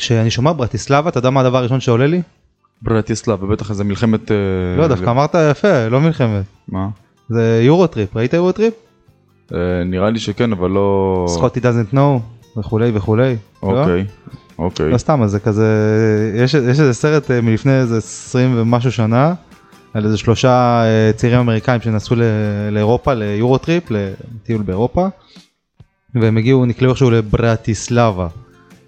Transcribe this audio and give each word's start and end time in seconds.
כשאני 0.00 0.30
שומע 0.30 0.52
ברטיסלבה, 0.52 1.08
אתה 1.08 1.18
יודע 1.18 1.30
מה 1.30 1.40
הדבר 1.40 1.58
הראשון 1.58 1.80
שעולה 1.80 2.06
לי? 2.06 2.22
ברטיסלב, 2.82 3.42
ובטח 3.42 3.70
איזה 3.70 3.84
מלחמת... 3.84 4.30
אה, 4.30 4.36
לא, 4.78 4.88
דווקא 4.88 5.10
אמרת 5.10 5.34
יפה, 5.50 5.88
לא 5.88 6.00
מלחמת. 6.00 6.44
מה? 6.68 6.88
זה 7.28 7.60
Euro 7.64 7.86
Trip, 7.86 8.16
ראית 8.16 8.32
Euro 8.32 8.52
Trip? 8.52 8.74
אה, 9.54 9.58
נראה 9.84 10.10
לי 10.10 10.18
שכן, 10.18 10.52
אבל 10.52 10.70
לא... 10.70 11.26
Scotty 11.28 11.60
doesn't 11.60 11.94
know, 11.94 12.58
וכולי 12.58 12.90
וכולי. 12.94 13.36
לא? 13.62 13.68
אוקיי, 13.68 14.04
אוקיי. 14.58 14.90
לא 14.90 14.98
סתם, 14.98 15.26
זה 15.26 15.40
כזה, 15.40 15.66
יש 16.34 16.54
יש 16.54 16.80
איזה 16.80 16.92
סרט 16.92 17.30
אה, 17.30 17.40
מלפני 17.40 17.80
איזה 17.80 17.96
20 17.96 18.54
ומשהו 18.56 18.92
שנה, 18.92 19.34
על 19.94 20.04
איזה 20.04 20.18
שלושה 20.18 20.82
צעירים 21.16 21.40
אמריקאים 21.40 21.80
שנסעו 21.80 22.16
לאירופה, 22.72 23.14
ל 23.14 23.23
Euro 23.23 23.58
Trip, 23.58 23.84
לטיול 23.90 24.62
באירופה, 24.62 25.06
והם 26.14 26.36
הגיעו, 26.36 26.66
נקלעו 26.66 26.90
איכשהו 26.90 27.10
לברטיסלבה, 27.10 28.28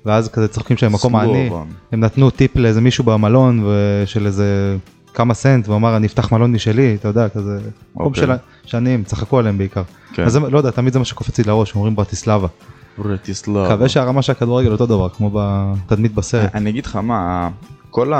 ואז 0.06 0.28
כזה 0.28 0.48
צוחקים 0.48 0.76
שהם 0.76 0.92
מקום 0.92 1.16
העני. 1.16 1.50
הם 1.92 2.00
נתנו 2.00 2.30
טיפ 2.30 2.56
לאיזה 2.56 2.80
מישהו 2.80 3.04
במלון 3.04 3.66
של 4.06 4.26
איזה 4.26 4.76
כמה 5.14 5.34
סנט, 5.34 5.68
והוא 5.68 5.76
אמר 5.76 5.96
אני 5.96 6.06
אפתח 6.06 6.32
מלון 6.32 6.52
משלי, 6.52 6.94
אתה 6.94 7.08
יודע, 7.08 7.28
כזה, 7.28 7.58
מקום 7.94 8.06
אוקיי. 8.06 8.22
של 8.22 8.32
שנים, 8.64 9.04
צחקו 9.04 9.38
עליהם 9.38 9.58
בעיקר. 9.58 9.82
כן. 10.12 10.24
אז 10.24 10.36
לא 10.36 10.58
יודע, 10.58 10.70
תמיד 10.70 10.92
זה 10.92 10.98
מה 10.98 11.04
שקופץ 11.04 11.38
לי 11.38 11.44
לראש, 11.44 11.74
אומרים 11.74 11.96
ברטיסלבה. 11.96 12.48
ברטיסלב. 12.98 13.66
מקווה 13.66 13.88
שהרמה 13.88 14.22
של 14.22 14.32
הכדורגל 14.32 14.72
אותו 14.72 14.86
דבר, 14.86 15.08
כמו 15.08 15.30
בתדמית 15.34 16.14
בסרט. 16.14 16.54
אני 16.54 16.70
אגיד 16.70 16.86
לך 16.86 16.96
מה, 16.96 17.48
כל 17.90 18.12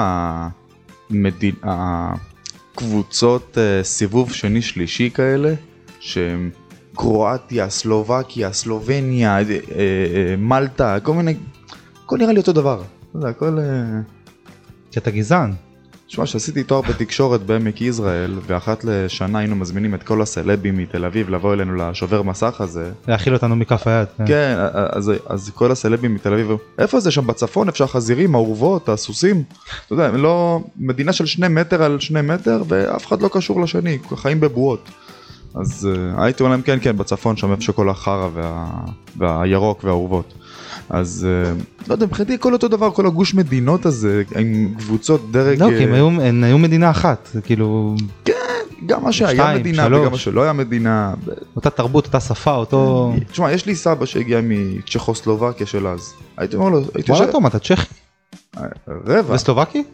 הקבוצות 2.74 3.58
אה, 3.58 3.84
סיבוב 3.84 4.32
שני 4.32 4.62
שלישי 4.62 5.10
כאלה, 5.14 5.54
שהם 6.00 6.50
קרואטיה, 6.94 7.70
סלובקיה, 7.70 8.52
סלובניה, 8.52 9.38
אה, 9.38 9.42
אה, 9.42 10.34
מלטה, 10.38 11.00
כל 11.02 11.14
מיני, 11.14 11.34
הכל 12.12 12.18
נראה 12.18 12.32
לי 12.32 12.38
אותו 12.38 12.52
דבר. 12.52 12.82
יודע, 13.14 13.28
הכל... 13.28 13.58
אה, 13.58 14.00
כי 14.90 14.98
אתה 14.98 15.10
גזען. 15.10 15.52
תשמע, 16.06 16.24
כשעשיתי 16.24 16.62
תואר 16.62 16.80
בתקשורת 16.80 17.42
בעמק 17.42 17.80
יזרעאל, 17.80 18.38
ואחת 18.46 18.84
לשנה 18.84 19.38
היינו 19.38 19.56
מזמינים 19.56 19.94
את 19.94 20.02
כל 20.02 20.22
הסלבים 20.22 20.76
מתל 20.76 21.04
אביב 21.04 21.30
לבוא 21.30 21.54
אלינו 21.54 21.74
לשובר 21.74 22.22
מסך 22.22 22.60
הזה, 22.60 22.90
להאכיל 23.08 23.34
אותנו 23.34 23.56
מכף 23.56 23.86
היד. 23.86 24.08
כן. 24.18 24.26
כן, 24.26 24.56
אז, 24.74 25.12
אז 25.26 25.50
כל 25.54 25.72
הסלבים 25.72 26.14
מתל 26.14 26.32
אביב, 26.32 26.50
איפה 26.78 27.00
זה 27.00 27.10
שם 27.10 27.26
בצפון, 27.26 27.66
איפה 27.66 27.78
שהחזירים, 27.78 28.34
האורוות, 28.34 28.88
הסוסים, 28.88 29.42
אתה 29.86 29.92
יודע, 29.92 30.06
הם 30.06 30.16
לא, 30.16 30.60
מדינה 30.76 31.12
של 31.12 31.26
שני 31.26 31.48
מטר 31.48 31.82
על 31.82 32.00
שני 32.00 32.22
מטר, 32.22 32.62
ואף 32.68 33.06
אחד 33.06 33.22
לא 33.22 33.28
קשור 33.32 33.60
לשני, 33.60 33.98
חיים 34.16 34.40
בבועות. 34.40 34.88
אז 35.54 35.88
uh, 35.92 36.22
הייתי 36.22 36.42
אומר 36.42 36.50
להם 36.50 36.62
כן 36.62 36.78
כן 36.82 36.96
בצפון 36.96 37.36
שם 37.36 37.50
איפה 37.52 37.62
שכל 37.62 37.88
החרא 37.90 38.28
וה, 38.34 38.70
והירוק 39.16 39.84
והאורוות. 39.84 40.34
אז 40.90 41.26
uh, 41.56 41.88
לא 41.88 41.94
יודע 41.94 42.06
מבחינתי 42.06 42.34
הכל 42.34 42.52
אותו 42.52 42.68
דבר 42.68 42.90
כל 42.90 43.06
הגוש 43.06 43.34
מדינות 43.34 43.86
הזה 43.86 44.22
עם 44.36 44.74
קבוצות 44.78 45.32
דרג 45.32 45.62
לא, 45.62 45.68
כי 45.68 45.84
הם 45.84 45.90
אה, 45.90 45.94
היו- 45.94 46.08
הם 46.20 46.44
היו 46.44 46.58
מדינה 46.58 46.90
אחת, 46.90 47.28
כאילו, 47.44 47.96
גם 48.86 49.04
מה 49.04 49.12
שהיה 49.12 49.30
שתיים, 49.30 49.60
מדינה 49.60 49.84
שלוש. 49.84 50.00
וגם 50.00 50.12
מה 50.12 50.18
שלא 50.18 50.42
היה 50.42 50.52
מדינה. 50.52 51.14
אותה 51.56 51.70
תרבות, 51.70 52.06
אותה 52.06 52.20
שפה, 52.20 52.54
אותו... 52.54 53.12
תשמע 53.30 53.52
יש 53.52 53.66
לי 53.66 53.74
סבא 53.74 54.06
שהגיע 54.06 54.40
מצ'כוסלובקיה 54.42 55.66
של 55.66 55.86
אז. 55.86 56.14
הייתי 56.36 56.56
אומר 56.56 56.68
לו, 56.68 56.80
הייתי 56.94 57.12
וואלה 57.12 57.32
תום, 57.32 57.46
אתה 57.46 57.58
צ'כי 57.58 57.86
רבע. 58.88 59.34
וסלובקי? 59.34 59.84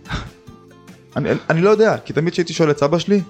אני, 1.17 1.29
אני 1.51 1.61
לא 1.61 1.71
יודע, 1.71 1.97
כי 2.05 2.13
תמיד 2.13 2.33
כשהייתי 2.33 2.53
שואל 2.53 2.71
את 2.71 2.79
סבא 2.79 2.99
שלי, 2.99 3.21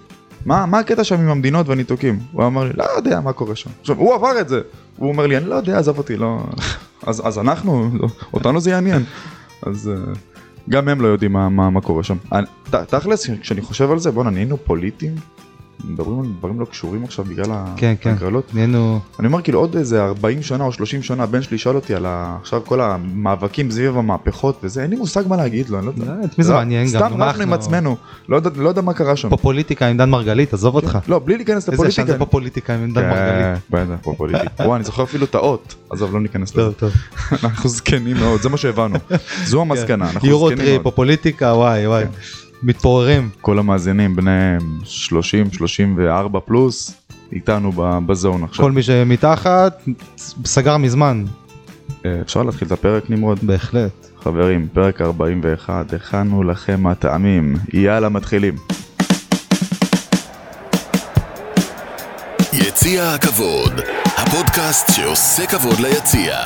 מה, 0.47 0.67
מה 0.67 0.79
הקטע 0.79 1.05
שם 1.05 1.21
עם 1.21 1.29
המדינות 1.29 1.69
והניתוקים? 1.69 2.19
הוא 2.33 2.47
אמר 2.47 2.65
לי, 2.65 2.71
לא 2.75 2.85
יודע 2.97 3.21
מה 3.21 3.33
קורה 3.33 3.57
שם. 3.57 3.71
עכשיו, 3.81 3.97
הוא 3.97 4.15
עבר 4.15 4.41
את 4.41 4.49
זה. 4.49 4.61
הוא 4.97 5.09
אומר 5.09 5.27
לי, 5.27 5.37
אני 5.37 5.47
לא 5.47 5.55
יודע, 5.55 5.79
עזוב 5.79 5.99
אותי, 5.99 6.17
לא... 6.17 6.39
אז, 7.07 7.23
אז 7.27 7.39
אנחנו, 7.39 7.91
אותנו 8.35 8.61
זה 8.61 8.71
יעניין. 8.71 9.03
אז 9.63 9.89
אה, 9.89 10.13
גם 10.69 10.89
הם 10.89 11.01
לא 11.01 11.07
יודעים 11.07 11.33
מה, 11.33 11.49
מה, 11.49 11.71
מה 11.71 11.81
קורה 11.81 12.03
שם. 12.03 12.17
תכלס, 12.71 13.31
כשאני 13.41 13.61
חושב 13.61 13.91
על 13.91 13.99
זה, 13.99 14.11
בואנה, 14.11 14.31
נהיינו 14.31 14.57
פוליטיים? 14.65 15.15
מדברים 15.85 16.21
על 16.21 16.27
דברים 16.39 16.61
לא 16.61 16.65
קשורים 16.65 17.05
עכשיו 17.05 17.25
בגלל 17.25 17.47
כן, 17.77 17.95
כן. 18.01 18.11
ההגרלות? 18.11 18.55
נהיינו... 18.55 19.01
אני 19.19 19.27
אומר 19.27 19.43
כאילו 19.43 19.59
עוד 19.61 19.77
איזה 19.77 20.05
40 20.05 20.43
שנה 20.43 20.65
או 20.65 20.73
30 20.73 21.03
שנה 21.03 21.23
הבן 21.23 21.43
שלי 21.43 21.59
שאל 21.59 21.75
אותי 21.75 21.95
על 21.95 22.07
ה... 22.07 22.37
עכשיו 22.41 22.63
כל 22.65 22.81
המאבקים 22.81 23.71
סביב 23.71 23.97
המהפכות 23.99 24.61
וזה 24.63 24.83
אין 24.83 24.91
לי 24.91 24.97
מושג 24.97 25.23
מה 25.29 25.37
להגיד 25.37 25.69
לו 25.69 25.79
אני 25.79 25.87
לא 25.87 25.91
יודע. 25.91 26.05
לא, 26.05 26.25
את 26.25 26.39
מי 26.39 26.45
זה 26.45 26.53
לא, 26.53 26.59
מעניין 26.59 26.83
גם? 26.85 26.89
סתם 26.89 27.05
רבנו 27.05 27.23
עם 27.23 27.41
אנחנו- 27.41 27.55
עצמנו 27.55 27.97
לא 28.29 28.37
יודע, 28.37 28.51
לא 28.57 28.69
יודע 28.69 28.83
מה 28.83 28.93
קרה 28.95 29.17
שם. 29.17 29.29
פה 29.29 29.37
פוליטיקה 29.37 29.87
עם 29.87 29.97
דן 29.97 30.11
מרגלית, 30.11 30.55
עזוב 30.55 30.75
אותך. 30.75 30.99
לא 31.09 31.19
בלי 31.25 31.37
להיכנס 31.37 31.69
איזה 31.71 31.87
ישן 31.87 32.03
לפוליטיקה. 32.03 32.13
זה 32.13 32.19
פה 32.19 32.27
פוליטיקה 32.27 32.75
עם 32.75 32.93
דן 32.93 33.09
מרגלית. 33.09 33.63
כן, 33.71 33.77
בטח, 33.95 34.03
פה 34.03 34.15
פוליטיקה. 34.17 34.65
וואי 34.65 34.77
אני 34.77 34.85
זוכר 34.85 35.03
אפילו 35.03 35.25
את 35.25 35.35
האות. 35.35 35.75
עזוב 35.91 36.15
לא 36.15 36.21
ניכנס 36.21 36.57
לזה. 36.57 36.73
טוב. 36.73 36.93
אנחנו 37.45 37.69
זקנים 37.71 38.17
מאוד 38.17 38.43
זה 38.43 38.49
מה 38.49 38.57
שהבנו. 38.57 38.99
זו 39.45 39.61
המסקנה 39.61 40.11
אנחנו 40.11 40.29
יורו 40.29 40.49
זקנים 40.49 40.65
טריפ 40.65 40.75
מאוד. 40.75 40.87
או 40.87 40.95
פוליטיקה, 40.95 41.47
וואי 41.47 41.87
וואי. 41.87 42.05
מתפוררים. 42.63 43.29
כל 43.41 43.59
המאזינים 43.59 44.17
בני 44.17 44.57
30 44.85 45.53
34 45.53 46.41
פלוס 46.41 46.95
איתנו 47.33 47.73
ב- 47.73 47.99
בזון 48.07 48.45
עכשיו. 48.45 48.65
כל 48.65 48.73
מי 48.73 48.83
שמתחת, 48.83 49.83
סגר 50.45 50.77
מזמן. 50.77 51.25
אה, 52.07 52.21
אפשר 52.21 52.43
להתחיל 52.43 52.67
את 52.67 52.73
הפרק 52.73 53.11
נמרוד? 53.11 53.39
בהחלט. 53.43 53.91
חברים, 54.23 54.69
פרק 54.73 55.01
41, 55.01 55.93
הכנו 55.93 56.43
לכם 56.43 56.87
הטעמים, 56.87 57.55
יאללה 57.73 58.09
מתחילים. 58.09 58.55
יציע 62.53 63.13
הכבוד, 63.15 63.73
הפודקאסט 64.17 64.93
שעושה 64.93 65.47
כבוד 65.47 65.81
ליציע. 65.81 66.37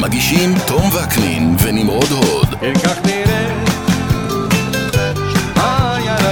מגישים 0.00 0.50
תום 0.66 0.82
וקנין 0.94 1.56
ונמרוד 1.62 2.10
הוד. 2.10 2.48
כן 2.60 2.72
כך 2.74 3.06
נראה 3.06 3.67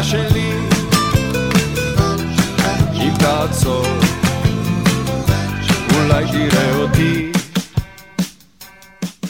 שלי 0.02 0.52
אם 2.92 3.12
תעצור 3.18 3.86
אולי 5.94 6.24
תראה 6.32 6.76
אותי 6.76 7.32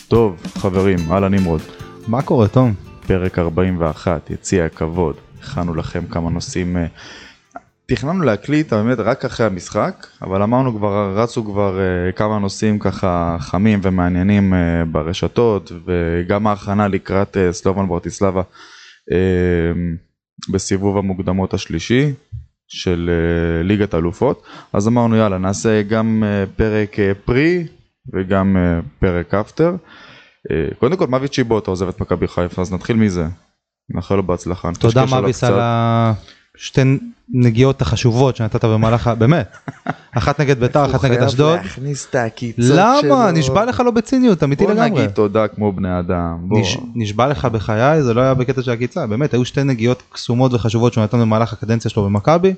טוב, 0.09 0.43
חברים, 0.59 0.99
אהלן 1.11 1.35
נמרוד. 1.35 1.61
מה 2.09 2.23
קורה 2.23 2.49
תום? 2.49 2.75
פרק 3.07 3.39
41, 3.39 4.31
יציע 4.31 4.65
הכבוד. 4.65 5.17
הכנו 5.43 5.75
לכם 5.75 6.07
כמה 6.07 6.31
נושאים. 6.31 6.77
אה, 6.77 6.87
תכננו 7.87 8.23
להקליט 8.23 8.73
האמת 8.73 8.99
רק 8.99 9.25
אחרי 9.25 9.47
המשחק, 9.47 10.07
אבל 10.23 10.43
אמרנו 10.43 10.77
כבר, 10.77 11.13
רצו 11.17 11.45
כבר 11.45 11.79
אה, 11.81 12.13
כמה 12.13 12.39
נושאים 12.39 12.79
ככה 12.79 13.37
חמים 13.41 13.81
ומעניינים 13.83 14.55
אה, 14.55 14.85
ברשתות, 14.85 15.73
וגם 15.87 16.47
ההכנה 16.47 16.89
לקראת 16.89 17.37
סלובן 17.51 17.89
ברטיסלבה 17.89 18.43
בסיבוב 20.51 20.97
המוקדמות 20.97 21.55
השלישי 21.55 22.13
של 22.69 23.11
אה, 23.13 23.63
ליגת 23.63 23.95
האלופות, 23.95 24.43
אז 24.73 24.89
אמרנו 24.89 25.17
יאללה 25.17 25.39
נעשה 25.39 25.83
גם 25.83 26.23
אה, 26.27 26.45
פרק 26.57 26.99
אה, 26.99 27.13
פרי 27.25 27.67
וגם 28.13 28.57
פרק 28.99 29.35
אפטר. 29.35 29.77
קודם 30.79 30.97
כל 30.97 31.07
מוות 31.07 31.31
צ'יבוטה 31.31 31.71
עוזב 31.71 31.89
את 31.89 32.01
מכבי 32.01 32.29
חיפה 32.29 32.63
אז 32.63 32.73
נתחיל 32.73 32.97
מזה. 32.97 33.27
נאחל 33.91 34.15
לו 34.15 34.23
בהצלחה. 34.23 34.71
תודה 34.79 35.03
נקשקש 35.03 35.13
עליו 35.13 35.23
מביס 35.23 35.45
השתי 36.61 36.81
נגיעות 37.35 37.83
החשובות 37.83 38.37
שנתת 38.37 38.65
במהלך. 38.65 39.09
באמת. 39.19 39.57
אחת 40.19 40.41
נגד 40.41 40.61
ביתר, 40.61 40.85
אחת 40.87 41.05
נגד 41.05 41.23
אשדוד. 41.23 41.47
הוא 41.49 41.57
חייב 41.59 41.65
להכניס 41.67 42.07
את 42.11 42.15
העקיצות 42.15 42.65
שלו. 42.65 42.77
למה? 43.09 43.31
נשבע 43.33 43.65
לך 43.65 43.81
לא 43.81 43.91
בציניות, 43.91 44.43
אמיתי 44.43 44.65
בוא 44.65 44.73
לגמרי. 44.73 44.91
נגיד 44.91 45.11
תודה 45.11 45.49
כמו 45.49 45.73
בני 45.73 45.99
אדם. 45.99 46.37
בוא. 46.41 46.61
נש- 46.61 46.79
נשבע 46.95 47.27
לך 47.27 47.45
בחיי, 47.45 48.03
זה 48.03 48.15
לא 48.15 48.21
היה 48.21 48.35
בקטע 48.35 48.63
של 48.63 48.71
עקיצה, 48.71 49.07
באמת, 49.07 49.35
היו 49.35 49.45
שתי 49.45 49.65
נגיעות 49.65 50.03
קסומות 50.13 50.55
וחשובות 50.55 50.93
שהוא 50.93 51.05
נתן 51.05 51.21
במהלך 51.21 51.53
הקדנציה 51.53 51.91
שלו 51.91 52.05
במכבי. 52.05 52.55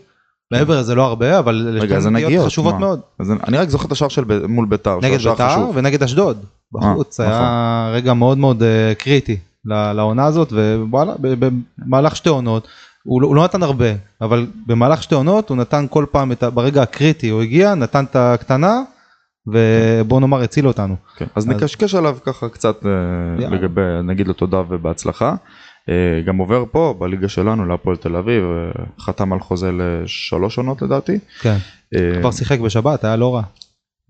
מעבר 0.53 0.81
לזה 0.81 0.94
לא 0.94 1.04
הרבה, 1.04 1.38
אבל 1.38 1.78
רגע, 1.81 2.00
שתי 2.00 2.10
נגיעות 2.10 2.47
חשובות 2.47 2.75
מה? 2.75 2.81
מאוד. 2.81 3.00
אז 3.19 3.31
אני- 3.48 3.58
רק 3.58 3.69
זוכר 3.69 3.87
את 3.87 3.92
השער 3.92 4.08
של 4.08 4.25
ב- 4.25 4.47
מול 4.47 4.66
ביתר. 4.66 4.98
נגד 5.03 5.19
ביתר. 5.19 5.66
ונגד 5.75 6.03
אשדוד. 6.03 6.38
בחוץ, 6.72 7.20
נכון. 7.20 7.32
היה 7.32 7.91
רגע 7.94 8.14
מאוד 8.14 8.38
מאוד 8.38 8.62
אה, 8.62 8.92
קריטי 8.98 9.37
לעונה 9.64 10.25
הזאת, 10.26 10.52
ווואלה, 10.52 11.12
ב- 11.20 11.50
במהלך 11.87 12.17
שתי 12.17 12.28
עונות, 12.28 12.69
הוא 13.04 13.22
לא- 13.22 13.26
הוא 13.28 13.36
לא 13.36 13.44
נתן 13.44 13.62
הרבה, 13.62 13.86
אבל 14.20 14.46
במהלך 14.66 15.02
שתי 15.02 15.14
עונות 15.14 15.48
הוא 15.48 15.56
נתן 15.56 15.86
כל 15.90 16.04
פעם, 16.10 16.32
את 16.32 16.42
ה- 16.42 16.50
ברגע 16.50 16.82
הקריטי 16.82 17.28
הוא 17.28 17.42
הגיע, 17.42 17.74
נתן 17.74 18.04
את 18.04 18.16
הקטנה, 18.16 18.82
ובוא 19.46 20.20
נאמר 20.20 20.42
הציל 20.42 20.66
אותנו. 20.68 20.96
כן, 21.16 21.24
אז 21.36 21.42
אז- 21.42 21.48
נקשקש 21.48 21.94
עליו 21.94 22.18
ככה 22.24 22.48
קצת 22.48 22.86
אה, 22.86 22.90
יאללה. 23.42 23.56
לגבי, 23.56 23.80
נגיד 24.04 24.26
לו 24.28 24.32
תודה 24.34 24.62
ובהצלחה. 24.68 25.34
אה, 25.88 25.94
גם 26.26 26.36
עובר 26.36 26.64
פה 26.72 26.94
בליגה 26.98 27.28
שלנו 27.28 27.64
להפועל 27.66 27.96
תל 27.96 28.16
אביב, 28.16 28.42
אה, 28.44 28.84
חתם 29.00 29.32
על 29.32 29.40
חוזה 29.40 29.70
לשלוש 29.72 30.58
עונות 30.58 30.82
לדעתי. 30.82 31.18
כן, 31.40 31.56
אה, 31.94 32.20
כבר 32.20 32.30
שיחק 32.30 32.58
בשבת, 32.60 33.04
היה 33.04 33.16
לא 33.16 33.34
רע. 33.34 33.42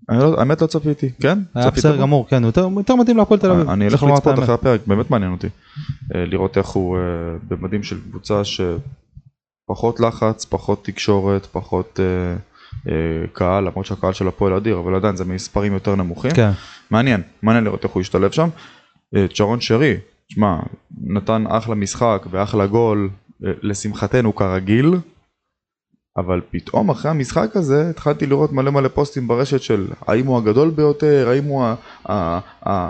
לא- 0.09 0.39
האמת 0.39 0.61
לא 0.61 0.67
צפיתי, 0.67 1.09
כן? 1.21 1.39
היה 1.55 1.69
בסדר? 1.69 1.97
גמור, 2.01 2.27
כן, 2.29 2.43
יותר- 2.43 2.69
מתאים 2.69 3.17
להפועל 3.17 3.39
תל 3.39 3.51
אביב. 3.51 3.69
אני 3.69 3.87
אלך 3.87 4.03
לצפות. 4.03 4.39
אחרי 4.39 4.53
הפרק, 4.53 4.81
באמת 4.87 5.11
מעניין 5.11 5.31
אותי. 5.31 5.47
אה, 6.15 6.25
לראות 6.25 6.57
איך 6.57 6.67
הוא 6.67 6.97
אה, 6.97 7.01
במדים 7.47 7.83
של 7.83 7.97
קבוצה 8.09 8.41
שפחות 8.43 9.99
לחץ, 9.99 10.45
פחות 10.45 10.85
תקשורת, 10.85 11.45
פחות 11.51 11.99
אה, 11.99 12.93
קהל, 13.33 13.63
למרות 13.63 13.85
שהקהל 13.85 14.13
של 14.13 14.27
הפועל 14.27 14.53
אדיר, 14.53 14.79
אבל 14.79 14.95
עדיין 14.95 15.15
זה 15.15 15.25
מספרים 15.25 15.73
יותר 15.73 15.95
נמוכים. 15.95 16.31
כן, 16.31 16.51
מעניין, 16.91 17.21
מעניין 17.41 17.63
לראות 17.63 17.83
איך 17.83 17.91
הוא 17.91 18.01
ישתלב 18.01 18.31
שם. 18.31 18.49
צ'רון 19.33 19.61
שרי, 19.61 19.97
שמע, 20.29 20.59
נתן 21.01 21.43
אחלה 21.47 21.75
משחק 21.75 22.25
ואחלה 22.31 22.67
גול, 22.67 23.09
לשמחתנו 23.41 24.35
כרגיל, 24.35 24.93
אבל 26.17 26.41
פתאום 26.51 26.89
אחרי 26.89 27.11
המשחק 27.11 27.55
הזה 27.55 27.89
התחלתי 27.89 28.25
לראות 28.25 28.51
מלא 28.51 28.71
מלא 28.71 28.87
פוסטים 28.87 29.27
ברשת 29.27 29.61
של 29.61 29.87
האם 30.07 30.25
הוא 30.25 30.37
הגדול 30.37 30.69
ביותר, 30.69 31.29
האם 31.29 31.43
הוא 31.43 31.63
ה... 31.63 31.75
ה, 32.09 32.39
ה 32.69 32.89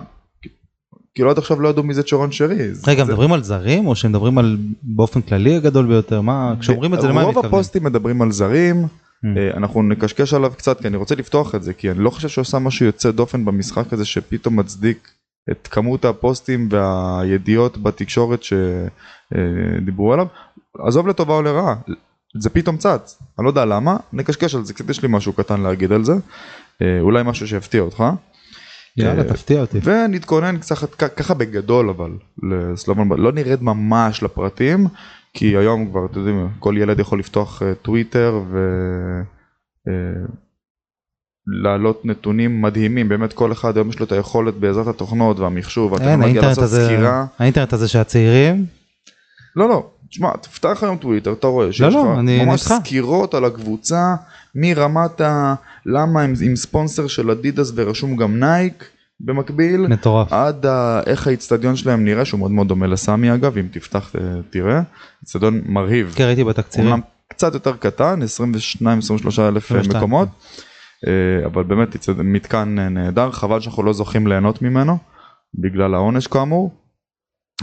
כאילו 1.15 1.29
עד 1.29 1.37
עכשיו 1.37 1.61
לא 1.61 1.69
ידעו 1.69 1.83
מי 1.83 1.93
זה 1.93 2.03
צ'רון 2.03 2.31
שרי. 2.31 2.71
רגע, 2.87 3.03
מדברים 3.03 3.33
על 3.33 3.43
זרים 3.43 3.87
או 3.87 3.95
שמדברים 3.95 4.37
על 4.37 4.57
באופן 4.83 5.21
כללי 5.21 5.55
הגדול 5.55 5.85
ביותר? 5.87 6.21
מה, 6.21 6.53
כשאומרים 6.59 6.93
את 6.93 7.01
זה 7.01 7.07
למה 7.07 7.21
הם 7.21 7.25
רוב 7.25 7.35
מתכוונים? 7.35 7.55
הפוסטים 7.55 7.83
מדברים 7.83 8.21
על 8.21 8.31
זרים, 8.31 8.87
Mm. 9.23 9.37
אה, 9.37 9.57
אנחנו 9.57 9.83
נקשקש 9.83 10.33
עליו 10.33 10.51
קצת 10.57 10.81
כי 10.81 10.87
אני 10.87 10.97
רוצה 10.97 11.15
לפתוח 11.15 11.55
את 11.55 11.63
זה 11.63 11.73
כי 11.73 11.91
אני 11.91 11.99
לא 11.99 12.09
חושב 12.09 12.27
שהוא 12.27 12.41
עשה 12.41 12.59
משהו 12.59 12.85
יוצא 12.85 13.11
דופן 13.11 13.45
במשחק 13.45 13.93
הזה 13.93 14.05
שפתאום 14.05 14.59
מצדיק 14.59 15.11
את 15.51 15.67
כמות 15.71 16.05
הפוסטים 16.05 16.69
והידיעות 16.71 17.77
בתקשורת 17.77 18.41
שדיברו 18.43 20.13
עליו. 20.13 20.27
עזוב 20.77 21.07
לטובה 21.07 21.33
או 21.33 21.41
לרעה, 21.41 21.75
זה 22.37 22.49
פתאום 22.49 22.77
צץ, 22.77 23.19
אני 23.39 23.45
לא 23.45 23.49
יודע 23.49 23.65
למה, 23.65 23.97
נקשקש 24.13 24.55
על 24.55 24.65
זה, 24.65 24.73
קצת 24.73 24.89
יש 24.89 25.01
לי 25.01 25.07
משהו 25.11 25.33
קטן 25.33 25.61
להגיד 25.61 25.91
על 25.91 26.03
זה, 26.03 26.13
אה, 26.81 26.99
אולי 27.01 27.23
משהו 27.23 27.47
שיפתיע 27.47 27.81
אותך. 27.81 28.03
יאללה, 28.97 29.23
אה, 29.23 29.27
תפתיע 29.27 29.61
אותי. 29.61 29.79
ונתכונן 29.83 30.57
קצת 30.57 30.95
ככה 30.95 31.33
בגדול 31.33 31.89
אבל 31.89 32.11
לסלובון 32.43 33.21
לא 33.21 33.31
נרד 33.31 33.63
ממש 33.63 34.23
לפרטים 34.23 34.87
כי 35.33 35.57
היום 35.57 35.89
כבר 35.89 36.05
אתם 36.05 36.19
יודעים 36.19 36.49
כל 36.59 36.75
ילד 36.77 36.99
יכול 36.99 37.19
לפתוח 37.19 37.63
אה, 37.63 37.75
טוויטר 37.75 38.41
ו... 38.51 38.57
להעלות 41.63 42.05
נתונים 42.05 42.61
מדהימים. 42.61 43.09
באמת 43.09 43.33
כל 43.33 43.51
אחד 43.51 43.77
היום 43.77 43.89
יש 43.89 43.99
לו 43.99 44.05
את 44.05 44.11
היכולת 44.11 44.53
בעזרת 44.53 44.87
התוכנות 44.87 45.39
והמחשוב 45.39 45.91
והטכנולוגיה 45.91 46.41
לעשות 46.41 46.69
סקירה. 46.69 47.25
האינטרנט 47.39 47.73
הזה 47.73 47.87
שהצעירים, 47.87 48.65
לא 49.55 49.69
לא 49.69 49.89
תשמע 50.09 50.31
תפתח 50.41 50.79
היום 50.81 50.97
טוויטר 50.97 51.33
אתה 51.33 51.47
רואה 51.47 51.71
שיש 51.71 51.93
לא, 51.93 52.11
לך 52.11 52.19
אני 52.19 52.45
ממש 52.45 52.61
איתך. 52.61 52.73
סקירות 52.83 53.33
על 53.33 53.45
הקבוצה 53.45 54.15
מרמת 54.55 55.21
ה... 55.21 55.55
למה 55.85 56.21
הם 56.21 56.33
עם 56.45 56.55
ספונסר 56.55 57.07
של 57.07 57.31
אדידס 57.31 57.71
ורשום 57.75 58.15
גם 58.15 58.39
נייק 58.39 58.85
במקביל 59.19 59.87
מטורף. 59.87 60.33
עד 60.33 60.65
ה... 60.65 61.01
איך 61.05 61.27
האיצטדיון 61.27 61.75
שלהם 61.75 62.05
נראה 62.05 62.25
שהוא 62.25 62.39
מאוד 62.39 62.51
מאוד 62.51 62.67
דומה 62.67 62.87
לסמי 62.87 63.33
אגב 63.33 63.57
אם 63.57 63.67
תפתח 63.71 64.15
אה, 64.15 64.21
תראה 64.49 64.81
איצטדיון 65.21 65.61
מרהיב 65.65 66.13
כן, 66.15 66.23
ראיתי 66.23 66.43
בתקצירים. 66.43 66.87
אומנם 66.91 67.01
קצת 67.27 67.53
יותר 67.53 67.75
קטן 67.75 68.19
22-23 68.21 68.25
אלף 69.39 69.65
22. 69.65 69.97
מקומות 69.97 70.27
אה, 71.07 71.45
אבל 71.45 71.63
באמת 71.63 72.09
מתקן 72.23 72.79
אה, 72.79 72.89
נהדר 72.89 73.31
חבל 73.31 73.59
שאנחנו 73.59 73.83
לא 73.83 73.93
זוכים 73.93 74.27
ליהנות 74.27 74.61
ממנו 74.61 74.97
בגלל 75.55 75.93
העונש 75.93 76.27
כאמור. 76.27 76.71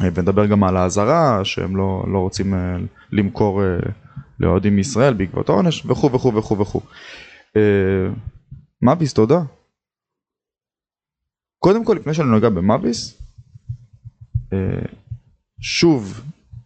אה, 0.02 0.08
ונדבר 0.14 0.46
גם 0.46 0.64
על 0.64 0.76
האזהרה 0.76 1.44
שהם 1.44 1.76
לא, 1.76 2.04
לא 2.12 2.18
רוצים 2.18 2.54
אה, 2.54 2.76
למכור 3.12 3.62
אה, 3.62 3.78
לאוהדים 4.40 4.76
מישראל 4.76 5.14
בעקבות 5.14 5.48
העונש 5.48 5.86
וכו' 5.86 6.12
וכו' 6.12 6.34
וכו' 6.34 6.58
וכו'. 6.58 6.80
מאביס 8.82 9.14
תודה. 9.14 9.38
קודם 11.58 11.84
כל 11.84 11.94
לפני 11.94 12.14
שאני 12.14 12.28
נוגע 12.28 12.48
במאביס, 12.48 13.22
שוב 15.60 16.20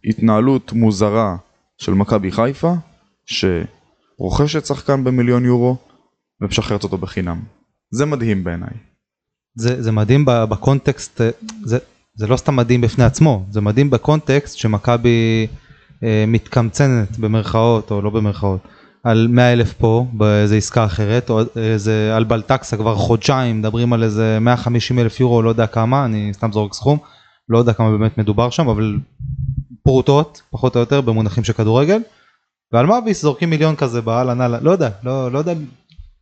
התנהלות 0.05 0.73
מוזרה 0.73 1.37
של 1.79 1.94
מכבי 1.94 2.31
חיפה 2.31 2.73
שרוכשת 3.27 4.67
שחקן 4.67 5.05
במיליון 5.05 5.44
יורו 5.44 5.77
ומשחררת 6.41 6.85
אותו 6.85 6.99
בחינם. 6.99 7.43
זה 7.91 8.06
מדהים 8.06 8.44
בעיניי. 8.44 8.75
זה, 9.55 9.82
זה 9.82 9.93
מדהים 9.93 10.25
בקונטקסט, 10.25 11.21
זה, 11.65 11.79
זה 12.20 12.26
לא 12.26 12.37
סתם 12.37 12.56
מדהים 12.56 12.81
בפני 12.81 13.05
עצמו, 13.05 13.44
זה 13.50 13.61
מדהים 13.61 13.90
בקונטקסט 13.90 14.56
שמכבי 14.56 15.46
אה, 16.02 16.25
מתקמצנת 16.28 17.19
במרכאות 17.19 17.90
או 17.90 18.02
לא 18.02 18.11
במרכאות 18.11 18.61
על 19.05 19.28
100 19.31 19.52
אלף 19.52 19.72
פה 19.72 20.06
באיזה 20.12 20.56
עסקה 20.56 20.84
אחרת, 20.84 21.31
או 21.31 21.40
איזה 21.56 22.17
על 22.17 22.25
בלטקסה 22.25 22.76
כבר 22.76 22.94
חודשיים 22.94 23.58
מדברים 23.58 23.93
על 23.93 24.02
איזה 24.02 24.38
150 24.40 24.99
אלף 24.99 25.20
יורו, 25.20 25.43
לא 25.43 25.49
יודע 25.49 25.67
כמה, 25.67 26.05
אני 26.05 26.31
סתם 26.34 26.52
זורק 26.52 26.75
סכום, 26.75 26.99
לא 27.49 27.58
יודע 27.58 27.72
כמה 27.72 27.90
באמת 27.90 28.19
מדובר 28.19 28.50
שם, 28.50 28.69
אבל 28.69 28.99
פרוטות 29.82 30.43
פחות 30.50 30.76
או 30.76 30.81
יותר 30.81 31.00
במונחים 31.00 31.44
של 31.44 31.52
כדורגל. 31.52 32.00
ועל 32.72 32.87
מאביס 32.87 33.22
זורקים 33.22 33.50
מיליון 33.50 33.76
כזה 33.76 34.00
באהלן 34.00 34.40
אהלן, 34.40 34.62
לא 34.62 34.70
יודע, 34.70 34.88
לא, 35.02 35.32
לא 35.32 35.38
יודע, 35.38 35.52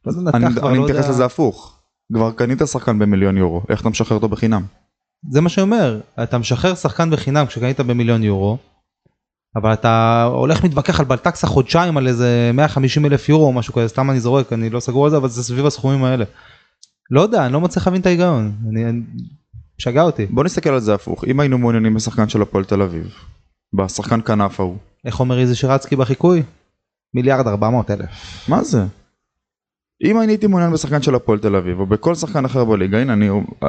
לא 0.06 0.12
יודע 0.12 0.30
אני, 0.34 0.46
אני 0.46 0.78
לא 0.78 0.84
מתייחס 0.84 1.04
יודע. 1.04 1.10
לזה 1.10 1.24
הפוך. 1.24 1.74
כבר 2.14 2.30
קנית 2.30 2.58
שחקן 2.66 2.98
במיליון 2.98 3.36
יורו, 3.36 3.62
איך 3.68 3.80
אתה 3.80 3.88
משחרר 3.88 4.16
אותו 4.16 4.28
בחינם? 4.28 4.62
זה 5.31 5.41
מה 5.41 5.49
שאומר, 5.49 6.00
אתה 6.23 6.38
משחרר 6.38 6.75
שחקן 6.75 7.11
בחינם 7.11 7.47
כשקנית 7.47 7.81
במיליון 7.81 8.23
יורו, 8.23 8.59
אבל 9.56 9.73
אתה 9.73 10.25
הולך 10.25 10.65
מתווכח 10.65 11.00
על 11.00 11.06
בלטקסה 11.06 11.47
חודשיים 11.47 11.97
על 11.97 12.09
איזה 12.09 12.50
150 12.55 13.06
אלף 13.06 13.29
יורו 13.29 13.47
או 13.47 13.53
משהו 13.53 13.75
כזה, 13.75 13.88
סתם 13.88 14.11
אני 14.11 14.20
זורק, 14.20 14.53
אני 14.53 14.70
לא 14.70 14.81
סגור 14.81 15.05
על 15.05 15.11
זה, 15.11 15.17
אבל 15.17 15.29
זה 15.29 15.44
סביב 15.44 15.67
הסכומים 15.67 16.05
האלה. 16.05 16.25
לא 17.11 17.20
יודע, 17.20 17.47
אני 17.47 17.53
לא 17.53 17.61
מצליח 17.61 17.87
להבין 17.87 18.00
את 18.00 18.06
ההיגיון, 18.06 18.53
אני. 18.69 19.00
משגע 19.81 20.03
אותי. 20.03 20.26
בוא 20.26 20.44
נסתכל 20.44 20.70
על 20.70 20.81
זה 20.81 20.94
הפוך, 20.94 21.25
אם 21.25 21.41
היינו 21.41 21.59
מעוניינים 21.59 21.94
בשחקן 21.94 22.29
של 22.29 22.43
הפועל 22.43 22.65
תל 22.65 22.82
אביב, 22.82 23.15
בשחקן 23.75 24.20
כנף 24.23 24.61
ההוא, 24.61 24.76
איך 25.05 25.20
אומר 25.20 25.38
איזה 25.38 25.56
שרצקי 25.56 25.97
בחיקוי? 25.97 26.43
מיליארד 27.15 27.47
400 27.47 27.91
אלף. 27.91 28.09
מה 28.49 28.65
זה? 28.65 28.85
אם 30.04 30.20
אני 30.20 30.32
הייתי 30.32 30.46
מעוניין 30.46 30.72
בשחקן 30.72 31.02
של 31.02 31.14
הפועל 31.14 31.38
תל 31.38 31.56
אביב 31.56 31.80
או 31.80 31.86
בכל 31.86 32.14
שחקן 32.14 32.44
אחר 32.44 32.64
בליגה, 32.64 32.98
הנה 32.98 33.12
אני, 33.12 33.28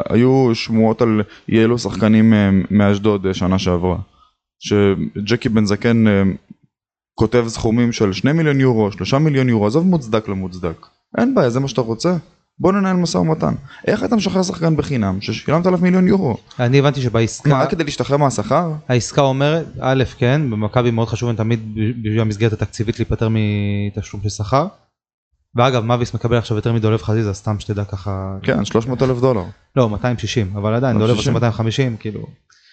היו 0.09 0.51
שמועות 0.53 1.01
על 1.01 1.21
יהיה 1.47 1.67
לו 1.67 1.77
שחקנים 1.77 2.33
אה, 2.33 2.49
מאשדוד 2.71 3.25
אה, 3.25 3.33
שנה 3.33 3.59
שעברה, 3.59 3.97
שג'קי 4.59 5.49
בן 5.49 5.65
זקן 5.65 6.07
אה, 6.07 6.23
כותב 7.15 7.45
סכומים 7.47 7.91
של 7.91 8.13
2 8.13 8.37
מיליון 8.37 8.59
יורו, 8.59 8.91
3 8.91 9.13
מיליון 9.13 9.49
יורו, 9.49 9.67
עזוב 9.67 9.85
מוצדק 9.85 10.27
לא 10.27 10.35
מוצדק, 10.35 10.85
אין 11.17 11.35
בעיה 11.35 11.49
זה 11.49 11.59
מה 11.59 11.67
שאתה 11.67 11.81
רוצה, 11.81 12.15
בוא 12.59 12.71
ננהל 12.71 12.95
משא 12.95 13.17
ומתן, 13.17 13.53
איך 13.87 14.03
אתה 14.03 14.15
משחרר 14.15 14.43
שחקן 14.43 14.75
בחינם 14.75 15.21
ששילמת 15.21 15.65
עליו 15.65 15.79
מיליון 15.81 16.07
יורו, 16.07 16.37
אני 16.59 16.79
הבנתי 16.79 16.99
מה 16.99 17.03
שבעסקה, 17.03 17.61
רק 17.61 17.69
כדי 17.69 17.83
להשתחרר 17.83 18.17
מהשכר? 18.17 18.71
העסקה 18.89 19.21
אומרת, 19.21 19.65
א' 19.79 20.03
כן, 20.17 20.41
במכבי 20.49 20.91
מאוד 20.91 21.07
חשוב 21.07 21.33
תמיד 21.33 21.75
בשביל 21.75 22.21
המסגרת 22.21 22.53
התקציבית 22.53 22.99
להיפטר 22.99 23.27
מתשלום 23.31 24.23
של 24.23 24.29
שכר. 24.29 24.67
ואגב, 25.55 25.83
מאביס 25.83 26.13
מקבל 26.13 26.37
עכשיו 26.37 26.57
יותר 26.57 26.73
מדולב 26.73 27.01
חזיזה, 27.01 27.33
סתם 27.33 27.59
שתדע 27.59 27.83
ככה, 27.83 28.37
כן 28.43 28.65
300 28.65 29.03
אלף 29.03 29.19
דולר, 29.19 29.43
לא 29.75 29.89
260 29.89 30.51
אבל 30.55 30.73
עדיין 30.73 30.99
דולב 30.99 31.17
עושה 31.17 31.31
260. 31.31 31.33
250 31.33 31.97
כאילו 31.97 32.27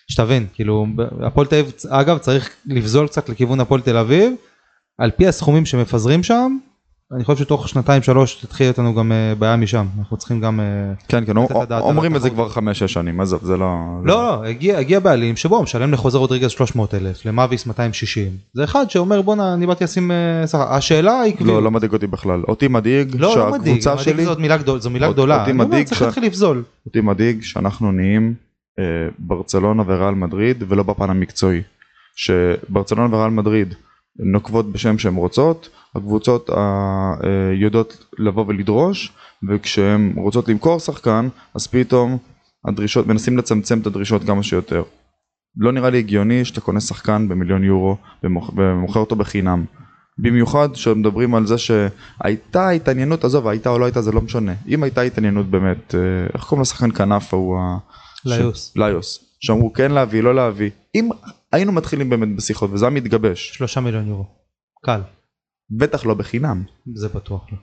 שתבין 0.08 0.46
כאילו 0.54 0.86
הפועל 1.26 1.46
תל 1.46 1.56
אביב 1.56 1.72
אגב 1.88 2.18
צריך 2.18 2.50
לבזול 2.66 3.06
קצת 3.06 3.28
לכיוון 3.28 3.60
הפועל 3.60 3.80
תל 3.80 3.96
אביב 3.96 4.32
על 4.98 5.10
פי 5.10 5.26
הסכומים 5.26 5.66
שמפזרים 5.66 6.22
שם 6.22 6.56
אני 7.12 7.24
חושב 7.24 7.44
שתוך 7.44 7.68
שנתיים 7.68 8.02
שלוש 8.02 8.34
תתחיל 8.34 8.68
אותנו 8.68 8.94
גם 8.94 9.12
אה, 9.12 9.34
בעיה 9.38 9.56
משם 9.56 9.86
אנחנו 9.98 10.16
צריכים 10.16 10.40
גם 10.40 10.60
אה, 10.60 10.64
כן 11.08 11.24
כן 11.26 11.36
אומרים 11.70 12.16
את 12.16 12.22
זה. 12.22 12.30
כבר 12.30 12.48
5-6 12.48 12.58
שנים, 12.86 13.20
עזוב 13.20 13.44
זה 13.44 13.56
לא... 13.56 13.76
זה 14.02 14.08
לא 14.08 14.14
לא 14.14 14.44
הגיע 14.44 14.78
הגיע 14.78 15.00
בעלים 15.00 15.36
שבו 15.36 15.62
משלם 15.62 15.92
לחוזר 15.92 16.18
רודריגז 16.18 16.50
300 16.50 16.94
אלף 16.94 17.26
למאביס 17.26 17.66
260 17.66 18.32
זה 18.52 18.64
אחד 18.64 18.90
שאומר 18.90 19.22
בואנה 19.22 19.54
אני 19.54 19.66
באתי 19.66 19.84
לשים 19.84 20.10
אה, 20.10 20.46
שכר 20.46 20.72
השאלה 20.72 21.20
היא 21.20 21.34
לא, 21.40 21.62
לא 21.62 21.70
מדאיג 21.70 21.92
אותי 21.92 22.06
בכלל. 22.06 22.42
אותי 22.48 22.68
מדאיג 22.68 23.16
לא, 23.18 23.36
לא 23.36 23.50
מדאיג, 23.50 23.64
שהקבוצה 23.64 23.92
מדאיג 23.94 24.04
שלי, 24.04 24.24
זאת 24.24 24.38
מילה 24.38 24.56
גדולה, 24.56 24.80
זו 24.80 24.90
מילה 24.90 25.06
אותי 25.06 25.14
גדולה, 25.14 25.46
אומר, 25.50 25.66
מדאיג 25.66 25.86
צריך 25.86 26.02
להתחיל 26.02 26.24
לבזול. 26.24 26.62
אותי 26.86 27.00
מדאיג 27.00 27.42
שאנחנו 27.42 27.92
נהיים 27.92 28.34
אה, 28.78 28.84
ברצלונה 29.18 29.82
וריאל 29.86 30.14
מדריד 30.14 30.64
ולא 30.68 30.82
בפן 30.82 31.10
המקצועי. 31.10 31.62
שברצלונה 32.16 33.16
וריאל 33.16 33.30
מדריד 33.30 33.74
נוקבות 34.18 34.72
בשם 34.72 34.98
שהן 34.98 35.14
רוצות, 35.14 35.68
הקבוצות 35.94 36.50
אה, 36.50 37.14
יודעות 37.54 38.04
לבוא 38.18 38.44
ולדרוש, 38.48 39.12
וכשהן 39.48 40.12
רוצות 40.16 40.48
למכור 40.48 40.78
שחקן, 40.80 41.28
אז 41.54 41.66
פתאום 41.66 42.18
הדרישות, 42.68 43.06
מנסים 43.06 43.38
לצמצם 43.38 43.78
את 43.80 43.86
הדרישות 43.86 44.24
כמה 44.24 44.42
שיותר. 44.42 44.82
לא 45.58 45.72
נראה 45.72 45.90
לי 45.90 45.98
הגיוני 45.98 46.44
שאתה 46.44 46.60
קונה 46.60 46.80
שחקן 46.80 47.28
במיליון 47.28 47.64
יורו 47.64 47.96
ומוכ- 48.26 48.52
ומוכר 48.56 49.00
אותו 49.00 49.16
בחינם. 49.16 49.64
במיוחד 50.18 50.74
שמדברים 50.74 51.34
על 51.34 51.46
זה 51.46 51.54
שהייתה 51.58 52.70
התעניינות, 52.70 53.24
עזוב, 53.24 53.48
הייתה 53.48 53.70
או 53.70 53.78
לא 53.78 53.84
הייתה 53.84 54.02
זה 54.02 54.12
לא 54.12 54.20
משנה. 54.20 54.52
אם 54.68 54.82
הייתה 54.82 55.00
התעניינות 55.00 55.46
באמת, 55.46 55.94
אה, 55.94 56.00
איך 56.34 56.44
קוראים 56.44 56.62
לשחקן 56.62 56.90
כנף 56.92 57.34
ההוא? 57.34 57.58
ליוס. 58.24 58.72
ש... 58.74 58.76
ליוס. 58.76 59.24
שאמרו 59.40 59.72
כן 59.72 59.90
להביא, 59.92 60.22
לא 60.22 60.34
להביא. 60.34 60.70
אם 60.94 61.08
היינו 61.56 61.72
מתחילים 61.72 62.10
באמת 62.10 62.36
בשיחות 62.36 62.70
וזה 62.72 62.84
היה 62.86 62.94
מתגבש, 62.94 63.50
שלושה 63.54 63.80
מיליון 63.80 64.08
יורו. 64.08 64.24
קל. 64.84 65.00
בטח 65.70 66.06
לא 66.06 66.14
בחינם. 66.14 66.62
זה 66.94 67.08
בטוח 67.08 67.46
לא. 67.52 67.58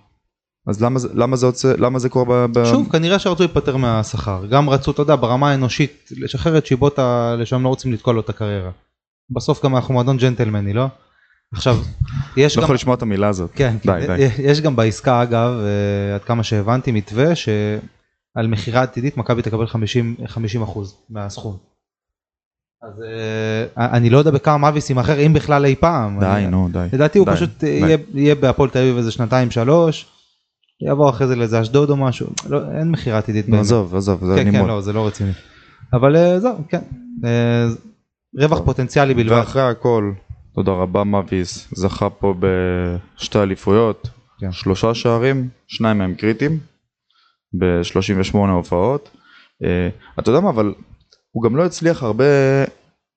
אז 0.67 0.81
למה 0.81 0.99
למה 1.13 1.35
זה, 1.35 1.45
יוצא, 1.45 1.73
למה 1.77 1.99
זה 1.99 2.09
קורה 2.09 2.47
ב... 2.47 2.59
ב... 2.59 2.65
שוב, 2.65 2.91
כנראה 2.91 3.19
שרצו 3.19 3.43
להיפטר 3.43 3.77
מהשכר. 3.77 4.45
גם 4.45 4.69
רצו, 4.69 4.91
אתה 4.91 5.01
יודע, 5.01 5.15
ברמה 5.15 5.51
האנושית, 5.51 6.09
לשחרר 6.17 6.57
את 6.57 6.65
שיבוטה 6.65 7.35
לשם 7.39 7.63
לא 7.63 7.69
רוצים 7.69 7.93
לתקוע 7.93 8.13
לו 8.13 8.21
את 8.21 8.29
הקריירה. 8.29 8.71
בסוף 9.29 9.65
גם 9.65 9.75
אנחנו 9.75 9.93
מועדון 9.93 10.17
ג'נטלמני, 10.17 10.73
לא? 10.73 10.87
עכשיו, 11.53 11.77
יש 12.37 12.55
לא 12.55 12.61
גם... 12.61 12.63
יכול 12.63 12.75
לשמוע 12.75 12.95
את 12.95 13.01
המילה 13.01 13.27
הזאת. 13.27 13.51
כן, 13.55 13.75
די, 13.85 14.07
כן, 14.07 14.15
די. 14.15 14.29
יש 14.39 14.61
גם 14.61 14.75
בעסקה 14.75 15.23
אגב, 15.23 15.51
אה, 15.59 16.15
עד 16.15 16.23
כמה 16.23 16.43
שהבנתי, 16.43 16.91
מתווה 16.91 17.35
שעל 17.35 18.47
מכירה 18.47 18.81
עתידית 18.81 19.17
מכבי 19.17 19.41
תקבל 19.41 19.67
50 19.67 20.15
50 20.27 20.61
אחוז 20.61 20.97
מהסכום. 21.09 21.72
אז 22.87 23.01
אה, 23.77 23.95
אני 23.97 24.09
לא 24.09 24.17
יודע 24.17 24.31
בכמה 24.31 24.57
מאביס 24.57 24.89
יימכר 24.89 25.19
אם 25.25 25.33
בכלל 25.33 25.65
אי 25.65 25.75
פעם. 25.75 26.19
די, 26.19 26.45
נו, 26.51 26.69
די. 26.71 26.87
לדעתי 26.93 27.19
הוא 27.19 27.27
פשוט. 27.31 27.63
יהיה- 28.13 28.35
בהפועל 28.35 28.69
תל 28.69 28.79
אביב 28.79 28.97
איזה 28.97 29.11
שנתיים 29.11 29.51
שלוש. 29.51 30.05
יעבור 30.81 31.09
אחרי 31.09 31.27
זה 31.27 31.35
לאיזה 31.35 31.61
אשדוד 31.61 31.89
או 31.89 31.97
משהו. 31.97 32.27
לא, 32.49 32.59
אין 32.79 32.91
מכירה 32.91 33.17
עתידית. 33.17 33.45
עזוב, 33.53 33.95
עזוב, 33.95 34.25
זה 34.25 34.35
כן, 34.43 34.51
כן. 34.51 34.65
לא, 34.65 34.81
זה 34.81 34.93
לא 34.93 35.07
רציני. 35.07 35.31
אבל 35.93 36.15
אה, 36.15 36.39
זהו, 36.39 36.55
כן. 36.69 36.81
אה, 37.25 37.65
רווח 38.39 38.61
פוטנציאלי 38.65 39.13
בלבד. 39.13 39.37
ואחרי 39.37 39.61
הכל, 39.61 40.11
תודה 40.55 40.71
רבה 40.71 41.03
מאביס, 41.03 41.67
זכה 41.75 42.09
פה 42.09 42.33
בשתי 42.39 43.39
אליפויות, 43.39 44.09
כן. 44.39 44.51
שלושה 44.51 44.93
שערים, 44.93 45.49
שניים 45.67 45.97
מהם 45.97 46.13
קריטיים, 46.15 46.59
ב-38 47.59 48.37
הופעות. 48.37 49.09
אתה 50.19 50.29
יודע 50.29 50.39
מה, 50.39 50.49
אבל 50.49 50.73
הוא 51.35 51.43
גם 51.43 51.55
לא 51.55 51.65
הצליח 51.65 52.03
הרבה, 52.03 52.25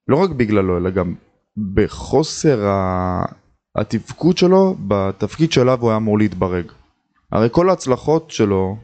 לא 0.07 0.17
רק 0.17 0.29
בגללו, 0.29 0.77
אלא 0.77 0.89
גם 0.89 1.15
בחוסר 1.73 2.59
התפקוד 3.77 4.37
שלו 4.37 4.75
בתפקיד 4.87 5.51
שאליו 5.51 5.81
הוא 5.81 5.89
היה 5.89 5.97
אמור 5.97 6.17
להתברג. 6.17 6.65
הרי 7.31 7.47
כל 7.51 7.69
ההצלחות 7.69 8.31
שלו, 8.31 8.77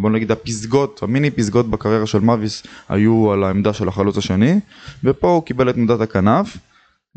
בוא 0.00 0.10
נגיד 0.10 0.32
הפסגות, 0.32 1.02
המיני 1.02 1.30
פסגות 1.30 1.70
בקריירה 1.70 2.06
של 2.06 2.20
מאביס 2.20 2.62
היו 2.88 3.32
על 3.32 3.44
העמדה 3.44 3.72
של 3.72 3.88
החלוץ 3.88 4.16
השני, 4.16 4.60
ופה 5.04 5.28
הוא 5.28 5.42
קיבל 5.42 5.70
את 5.70 5.76
עמדת 5.76 6.00
הכנף, 6.00 6.56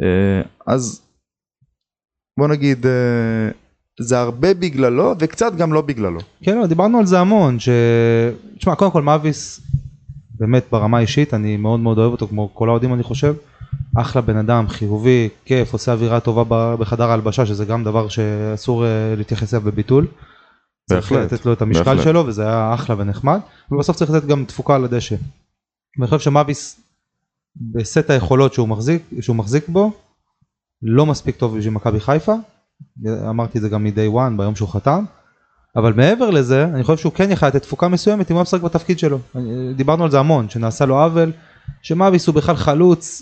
אה, 0.01 0.41
אז 0.67 1.01
בוא 2.39 2.47
נגיד 2.47 2.85
אה, 2.85 3.49
זה 4.01 4.19
הרבה 4.19 4.53
בגללו 4.53 5.15
וקצת 5.19 5.55
גם 5.55 5.73
לא 5.73 5.81
בגללו. 5.81 6.19
כן, 6.43 6.57
לא, 6.57 6.67
דיברנו 6.67 6.99
על 6.99 7.05
זה 7.05 7.19
המון, 7.19 7.59
ש... 7.59 7.69
תשמע, 8.57 8.75
קודם 8.75 8.91
כל 8.91 9.01
מאביס, 9.01 9.61
באמת 10.39 10.65
ברמה 10.71 10.97
האישית, 10.97 11.33
אני 11.33 11.57
מאוד 11.57 11.79
מאוד 11.79 11.97
אוהב 11.97 12.11
אותו, 12.11 12.27
כמו 12.27 12.49
כל 12.53 12.69
האוהדים 12.69 12.93
אני 12.93 13.03
חושב. 13.03 13.35
אחלה 13.97 14.21
בן 14.21 14.37
אדם, 14.37 14.67
חיובי, 14.67 15.29
כיף, 15.45 15.73
עושה 15.73 15.91
אווירה 15.91 16.19
טובה 16.19 16.75
בחדר 16.75 17.09
ההלבשה, 17.09 17.45
שזה 17.45 17.65
גם 17.65 17.83
דבר 17.83 18.07
שאסור 18.07 18.85
אה, 18.85 19.13
להתייחס 19.17 19.53
אליו 19.53 19.65
בביטול. 19.65 20.07
צריך 20.89 21.11
לתת 21.11 21.45
לו 21.45 21.53
את 21.53 21.61
המשקל 21.61 21.83
בהחלט. 21.83 22.03
שלו, 22.03 22.25
וזה 22.27 22.43
היה 22.43 22.73
אחלה 22.73 22.95
ונחמד. 22.97 23.39
ובסוף 23.71 23.95
צריך 23.95 24.11
לתת 24.11 24.25
גם 24.25 24.45
תפוקה 24.45 24.75
על 24.75 24.83
הדשא. 24.83 25.15
ואני 25.99 26.09
חושב 26.09 26.19
שמאביס, 26.19 26.81
בסט 27.55 28.09
היכולות 28.09 28.53
שהוא 28.53 28.67
מחזיק, 28.67 29.03
שהוא 29.21 29.35
מחזיק 29.35 29.69
בו, 29.69 29.91
לא 30.81 31.05
מספיק 31.05 31.35
טוב 31.35 31.57
בשביל 31.57 31.73
מכבי 31.73 31.99
חיפה. 31.99 32.33
אמרתי 33.29 33.57
את 33.57 33.63
זה 33.63 33.69
גם 33.69 33.83
מ-day 33.83 34.15
one 34.15 34.37
ביום 34.37 34.55
שהוא 34.55 34.69
חתם. 34.69 35.05
אבל 35.75 35.93
מעבר 35.93 36.29
לזה, 36.29 36.63
אני 36.63 36.83
חושב 36.83 36.97
שהוא 36.97 37.13
כן 37.13 37.31
יכל 37.31 37.47
לתת 37.47 37.61
תפוקה 37.61 37.87
מסוימת 37.87 38.31
אם 38.31 38.35
הוא 38.35 38.39
היה 38.39 38.43
משחק 38.43 38.61
בתפקיד 38.61 38.99
שלו. 38.99 39.19
דיברנו 39.75 40.03
על 40.03 40.11
זה 40.11 40.19
המון, 40.19 40.49
שנעשה 40.49 40.85
לו 40.85 41.03
עוול, 41.03 41.31
שמאביס 41.81 42.27
הוא 42.27 42.35
בכלל 42.35 42.55
חלוץ, 42.55 43.21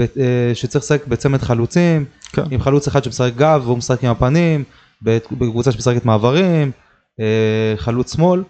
אה, 0.00 0.50
שצריך 0.54 0.84
לשחק 0.84 1.06
בצמד 1.06 1.42
חלוצים, 1.42 2.04
כן. 2.32 2.42
עם 2.50 2.60
חלוץ 2.60 2.86
אחד 2.86 3.04
שמשחק 3.04 3.32
גב 3.36 3.62
והוא 3.64 3.78
משחק 3.78 4.04
עם 4.04 4.10
הפנים, 4.10 4.64
בקבוצה 5.02 5.72
שמשחקת 5.72 6.04
מעברים, 6.04 6.70
אה, 7.20 7.74
חלוץ 7.76 8.16
שמאל. 8.16 8.42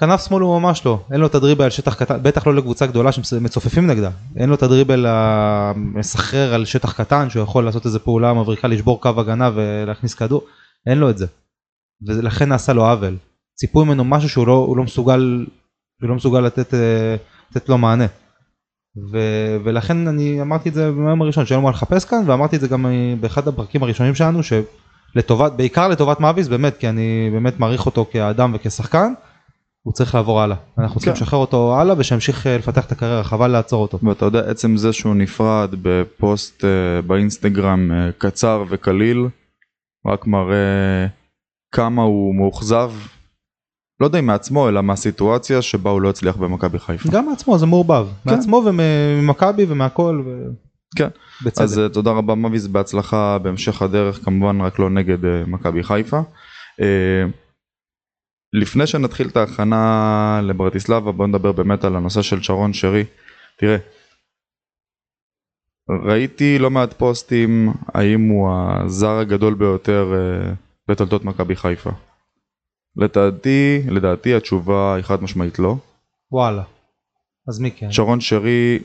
כנף 0.00 0.24
שמאל 0.28 0.42
הוא 0.42 0.60
ממש 0.60 0.86
לא, 0.86 1.00
אין 1.12 1.20
לו 1.20 1.26
את 1.26 1.34
הדריבל 1.34 1.64
על 1.64 1.70
שטח 1.70 1.94
קטן, 1.94 2.22
בטח 2.22 2.46
לא 2.46 2.54
לקבוצה 2.54 2.86
גדולה 2.86 3.12
שמצופפים 3.12 3.86
נגדה, 3.86 4.10
אין 4.36 4.48
לו 4.48 4.54
את 4.54 4.62
הדריבל 4.62 5.06
המסחרר 5.08 6.54
על 6.54 6.64
שטח 6.64 6.92
קטן 6.92 7.30
שהוא 7.30 7.42
יכול 7.42 7.64
לעשות 7.64 7.86
איזה 7.86 7.98
פעולה 7.98 8.34
מבריקה 8.34 8.68
לשבור 8.68 9.00
קו 9.00 9.08
הגנה 9.16 9.50
ולהכניס 9.54 10.14
כדור, 10.14 10.42
אין 10.86 10.98
לו 10.98 11.10
את 11.10 11.18
זה. 11.18 11.26
ולכן 12.06 12.48
נעשה 12.48 12.72
לו 12.72 12.86
עוול. 12.86 13.16
ציפו 13.54 13.84
ממנו 13.84 14.04
משהו 14.04 14.28
שהוא 14.28 14.46
לא, 14.46 14.74
לא 14.76 14.82
מסוגל, 14.82 15.46
שהוא 16.00 16.10
לא 16.10 16.14
מסוגל 16.14 16.40
לתת, 16.40 16.74
אה, 16.74 17.16
לתת 17.50 17.68
לו 17.68 17.78
מענה. 17.78 18.06
ו, 19.12 19.18
ולכן 19.64 20.08
אני 20.08 20.42
אמרתי 20.42 20.68
את 20.68 20.74
זה 20.74 20.92
ביום 20.92 21.22
הראשון 21.22 21.46
שאין 21.46 21.60
לו 21.60 21.64
מה 21.64 21.70
לחפש 21.70 22.04
כאן 22.04 22.22
ואמרתי 22.26 22.56
את 22.56 22.60
זה 22.60 22.68
גם 22.68 22.86
אה, 22.86 23.14
באחד 23.20 23.48
הפרקים 23.48 23.82
הראשונים 23.82 24.14
שלנו 24.14 24.40
שלטובת 24.42 25.52
בעיקר 25.52 25.88
לטובת 25.88 26.20
מאביס 26.20 26.48
באמת 26.48 26.76
כי 26.76 26.88
אני 26.88 27.30
באמת 27.32 27.60
מעריך 27.60 27.86
אותו 27.86 28.06
כאדם 28.12 28.52
וכשחקן. 28.54 29.12
הוא 29.82 29.92
צריך 29.92 30.14
לעבור 30.14 30.40
הלאה 30.40 30.56
אנחנו 30.78 31.00
צריכים 31.00 31.14
כן. 31.14 31.22
לשחרר 31.22 31.38
אותו 31.38 31.76
הלאה 31.80 31.94
ושימשיך 31.98 32.46
אה, 32.46 32.56
לפתח 32.56 32.86
את 32.86 32.92
הקריירה 32.92 33.24
חבל 33.24 33.48
לעצור 33.48 33.82
אותו. 33.82 33.98
ואתה 34.02 34.24
יודע 34.24 34.50
עצם 34.50 34.76
זה 34.76 34.92
שהוא 34.92 35.14
נפרד 35.14 35.74
בפוסט 35.82 36.64
באינסטגרם 37.06 37.90
קצר 38.18 38.64
וקליל 38.68 39.26
רק 40.06 40.26
מראה 40.26 41.06
כמה 41.72 42.02
הוא 42.02 42.34
מאוכזב 42.34 42.92
לא 44.00 44.06
יודע 44.06 44.18
אם 44.18 44.26
מעצמו 44.26 44.68
אלא 44.68 44.82
מהסיטואציה 44.82 45.62
שבה 45.62 45.90
הוא 45.90 46.00
לא 46.00 46.10
הצליח 46.10 46.36
במכבי 46.36 46.78
חיפה. 46.78 47.08
גם 47.12 47.26
מעצמו 47.26 47.58
זה 47.58 47.66
מעורבב 47.66 48.08
כן. 48.24 48.30
מעצמו 48.30 48.62
וממכבי 48.66 49.64
ומהכל. 49.68 50.22
ו... 50.26 50.50
כן. 50.96 51.08
בצדק. 51.44 51.62
אז 51.62 51.78
אה, 51.78 51.88
תודה 51.88 52.10
רבה 52.10 52.34
מביס 52.34 52.66
בהצלחה 52.66 53.38
בהמשך 53.38 53.82
הדרך 53.82 54.24
כמובן 54.24 54.60
רק 54.60 54.78
לא 54.78 54.90
נגד 54.90 55.24
אה, 55.24 55.42
מכבי 55.46 55.82
חיפה. 55.82 56.20
אה, 56.80 57.24
לפני 58.52 58.86
שנתחיל 58.86 59.28
את 59.28 59.36
ההכנה 59.36 60.40
לברטיסלבה 60.42 61.12
בוא 61.12 61.26
נדבר 61.26 61.52
באמת 61.52 61.84
על 61.84 61.96
הנושא 61.96 62.22
של 62.22 62.42
שרון 62.42 62.72
שרי. 62.72 63.04
תראה. 63.56 63.76
ראיתי 66.06 66.58
לא 66.58 66.70
מעט 66.70 66.92
פוסטים 66.92 67.72
האם 67.94 68.28
הוא 68.28 68.50
הזר 68.52 69.18
הגדול 69.18 69.54
ביותר 69.54 70.12
אה, 70.14 70.52
בתולדות 70.90 71.24
מכבי 71.24 71.56
חיפה. 71.56 71.90
לדעתי, 72.96 73.82
לדעתי 73.90 74.34
התשובה 74.34 74.94
היא 74.94 75.04
חד 75.04 75.22
משמעית 75.22 75.58
לא. 75.58 75.76
וואלה. 76.32 76.62
אז 77.48 77.58
מי 77.60 77.70
כן? 77.70 77.92
שרון 77.92 78.20
שרי 78.20 78.78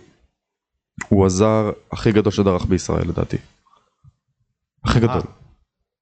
הוא 1.09 1.25
הזר 1.25 1.71
הכי 1.91 2.11
גדול 2.11 2.31
שדרך 2.31 2.65
בישראל 2.65 3.07
לדעתי. 3.07 3.37
הכי 4.85 4.99
גדול. 4.99 5.21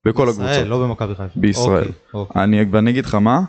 בכל 0.06 0.30
הקבוצות. 0.30 0.68
לא 0.68 0.84
במכבי 0.84 1.16
חיפה. 1.16 1.40
בישראל. 1.40 1.88
אוקיי, 1.88 1.94
אוקיי. 2.14 2.44
אני, 2.44 2.66
ואני 2.72 2.92
אגיד 2.92 3.06
לך 3.06 3.16
מה, 3.16 3.40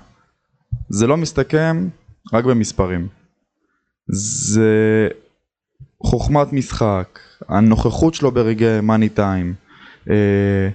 זה 0.88 1.06
לא 1.06 1.16
מסתכם 1.16 1.88
רק 2.32 2.44
במספרים. 2.44 3.08
זה 4.08 5.08
חוכמת 6.02 6.52
משחק, 6.52 7.18
הנוכחות 7.48 8.14
שלו 8.14 8.30
ברגעי 8.30 8.80
מאני 8.80 9.08
טיים. 9.08 9.54
אה, 10.10 10.68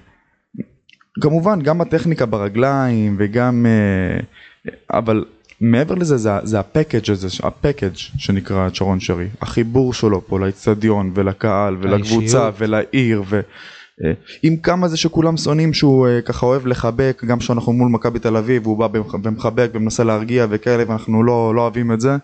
כמובן 1.22 1.62
גם 1.62 1.82
הטכניקה 1.82 2.26
ברגליים 2.26 3.16
וגם, 3.20 3.66
אה, 3.66 4.20
אבל 4.98 5.26
מעבר 5.62 5.96
לזה 5.96 6.18
זה, 6.18 6.30
זה 6.44 6.60
הפקאג' 6.60 7.12
הזה, 7.12 7.28
הפקאג' 7.44 7.96
שנקרא 7.96 8.70
שרון 8.74 9.00
שרי, 9.00 9.28
החיבור 9.42 9.94
שלו 9.94 10.28
פה 10.28 10.40
לאצטדיון 10.40 11.12
ולקהל 11.16 11.78
ולקבוצה. 11.80 12.50
ולעיר 12.58 13.24
ו... 13.30 13.40
אה, 14.06 14.14
עם 14.44 14.58
כמה 14.58 14.88
זה 14.88 14.98
שכולם 14.98 15.38
שונאים 15.38 15.74
שהוא 15.74 16.08
אה, 16.08 16.22
ככה 16.22 16.46
אוהב 16.46 16.68
לחבק 16.68 17.22
גם 17.28 17.40
כשאנחנו 17.40 17.74
מול 17.74 17.92
מכבי 17.92 18.20
תל 18.20 18.38
אביב 18.38 18.68
והוא 18.68 18.78
בא 18.78 18.88
ומחבק 19.24 19.70
ומנסה 19.74 20.04
להרגיע 20.04 20.46
וכאלה 20.50 20.84
ואנחנו 20.88 21.24
לא, 21.24 21.56
לא 21.56 21.62
אוהבים 21.62 21.92
את 21.92 22.02
זה. 22.02 22.18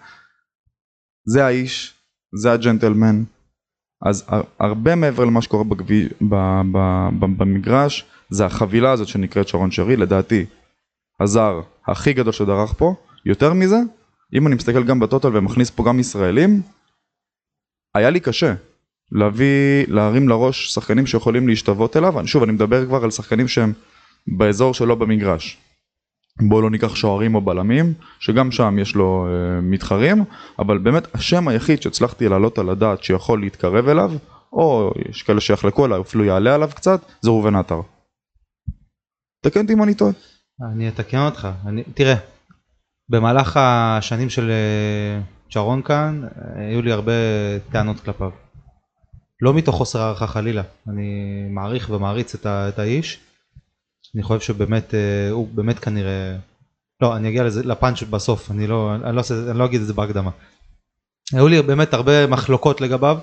זה 1.28 1.46
האיש, 1.46 1.94
זה 2.42 2.52
הג'נטלמן. 2.52 3.24
אז 4.06 4.26
הר- 4.28 4.44
הרבה 4.60 4.96
מעבר 4.96 5.26
למה 5.26 5.42
שקורה 5.42 5.64
בגבי, 5.64 6.08
ב, 6.22 6.36
ב, 6.72 6.78
ב, 7.20 7.26
במגרש 7.38 8.06
זה 8.30 8.46
החבילה 8.46 8.92
הזאת 8.92 9.08
שנקראת 9.08 9.48
שרון 9.48 9.72
שרי 9.72 9.96
לדעתי 9.96 10.46
הזר 11.20 11.62
הכי 11.88 12.14
גדול 12.14 12.34
שדרך 12.34 12.74
פה 12.78 12.96
יותר 13.26 13.54
מזה 13.54 13.78
אם 14.34 14.48
אני 14.48 14.56
מסתכל 14.56 14.84
גם 14.84 15.00
בטוטל 15.00 15.38
ומכניס 15.38 15.70
פה 15.70 15.84
גם 15.84 16.00
ישראלים 16.00 16.62
היה 17.96 18.10
לי 18.10 18.20
קשה 18.20 18.54
להביא, 19.12 19.86
להרים 19.88 20.30
לראש 20.30 20.74
שחקנים 20.74 21.08
שיכולים 21.08 21.48
להשתוות 21.48 21.98
אליו, 21.98 22.28
שוב 22.28 22.44
אני 22.44 22.52
מדבר 22.52 22.86
כבר 22.86 23.04
על 23.04 23.12
שחקנים 23.12 23.48
שהם 23.48 23.74
באזור 24.28 24.74
שלו 24.74 24.96
במגרש. 24.96 25.58
בואו 26.42 26.62
לא 26.62 26.70
ניקח 26.70 26.96
שוערים 26.96 27.36
או 27.36 27.42
בלמים, 27.42 27.94
שגם 28.20 28.52
שם 28.52 28.80
יש 28.80 28.96
לו 28.96 29.28
אה, 29.28 29.62
מתחרים, 29.62 30.24
אבל 30.60 30.78
באמת 30.78 31.16
השם 31.16 31.48
היחיד 31.48 31.82
שהצלחתי 31.82 32.30
להעלות 32.30 32.58
על 32.58 32.70
הדעת 32.70 33.04
שיכול 33.04 33.40
להתקרב 33.42 33.88
אליו, 33.88 34.12
או 34.54 34.92
יש 35.10 35.24
כאלה 35.24 35.42
שיחלקו 35.42 35.86
עליו, 35.86 36.02
אפילו 36.02 36.24
יעלה 36.24 36.56
עליו 36.56 36.70
קצת, 36.76 37.02
זה 37.22 37.30
ראובן 37.30 37.56
עטר. 37.56 37.82
תקן 39.46 39.62
אותי 39.62 39.74
אם 39.74 39.84
אני 39.84 39.94
טועה. 39.94 40.12
אני 40.74 40.90
אתקן 40.90 41.18
אותך. 41.18 41.48
אני, 41.66 41.84
תראה, 41.84 42.16
במהלך 43.10 43.58
השנים 43.58 44.30
של 44.30 44.50
אה, 44.50 45.22
שרון 45.50 45.82
כאן, 45.82 46.22
אה, 46.24 46.68
היו 46.68 46.82
לי 46.82 46.92
הרבה 46.92 47.12
טענות 47.72 48.00
כלפיו. 48.00 48.32
לא 49.42 49.54
מתוך 49.54 49.76
חוסר 49.76 50.02
הערכה 50.02 50.28
חלילה, 50.28 50.64
אני 50.88 51.10
מעריך 51.50 51.90
ומעריץ 51.90 52.36
את, 52.36 52.46
ה, 52.46 52.70
את 52.70 52.80
האיש. 52.80 53.20
אני 54.16 54.24
חושב 54.24 54.40
שבאמת, 54.40 54.94
אה, 54.94 55.30
הוא 55.32 55.48
באמת 55.48 55.80
כנראה... 55.80 56.38
לא, 57.02 57.16
אני 57.16 57.30
אגיע 57.30 57.44
לזה, 57.44 57.64
לפאנץ' 57.64 58.04
בסוף, 58.04 58.52
אני 58.52 58.68
לא, 58.68 58.96
אני, 58.96 59.16
לא 59.16 59.22
אני 59.50 59.60
לא 59.60 59.66
אגיד 59.66 59.82
את 59.82 59.88
זה 59.88 59.94
בהקדמה. 59.94 60.32
היו 61.34 61.48
לי 61.48 61.62
באמת 61.62 61.94
הרבה 61.94 62.28
מחלוקות 62.28 62.82
לגביו, 62.82 63.18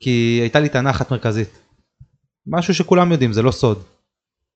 כי 0.00 0.38
הייתה 0.42 0.60
לי 0.60 0.68
טענה 0.68 0.90
אחת 0.90 1.10
מרכזית. 1.10 1.58
משהו 2.46 2.74
שכולם 2.74 3.12
יודעים, 3.12 3.32
זה 3.32 3.42
לא 3.42 3.50
סוד. 3.50 3.95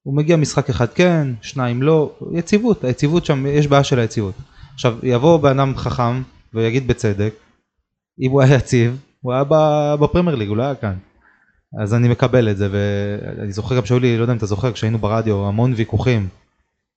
הוא 0.02 0.16
מגיע 0.16 0.36
משחק 0.36 0.70
אחד 0.70 0.88
כן, 0.88 1.28
שניים 1.42 1.82
לא, 1.82 2.12
יציבות, 2.32 2.84
היציבות 2.84 3.24
שם, 3.24 3.46
יש 3.46 3.66
בעיה 3.66 3.84
של 3.84 3.98
היציבות. 3.98 4.34
עכשיו, 4.74 4.96
יבוא 5.02 5.36
בן 5.36 5.58
אדם 5.58 5.76
חכם 5.76 6.22
ויגיד 6.54 6.88
בצדק, 6.88 7.34
אם 8.20 8.30
הוא 8.30 8.42
היה 8.42 8.56
יציב, 8.56 9.00
הוא 9.20 9.32
היה 9.32 9.44
בפרמייר 9.96 10.36
ליג, 10.36 10.48
הוא 10.48 10.56
לא 10.56 10.62
היה 10.62 10.74
כאן. 10.74 10.94
אז 11.82 11.94
אני 11.94 12.08
מקבל 12.08 12.50
את 12.50 12.56
זה, 12.56 12.68
ואני 12.72 13.52
זוכר 13.52 13.76
גם 13.76 13.86
שהיו 13.86 13.98
לי, 13.98 14.16
לא 14.16 14.22
יודע 14.22 14.32
אם 14.32 14.38
אתה 14.38 14.46
זוכר, 14.46 14.72
כשהיינו 14.72 14.98
ברדיו, 14.98 15.46
המון 15.46 15.72
ויכוחים 15.76 16.28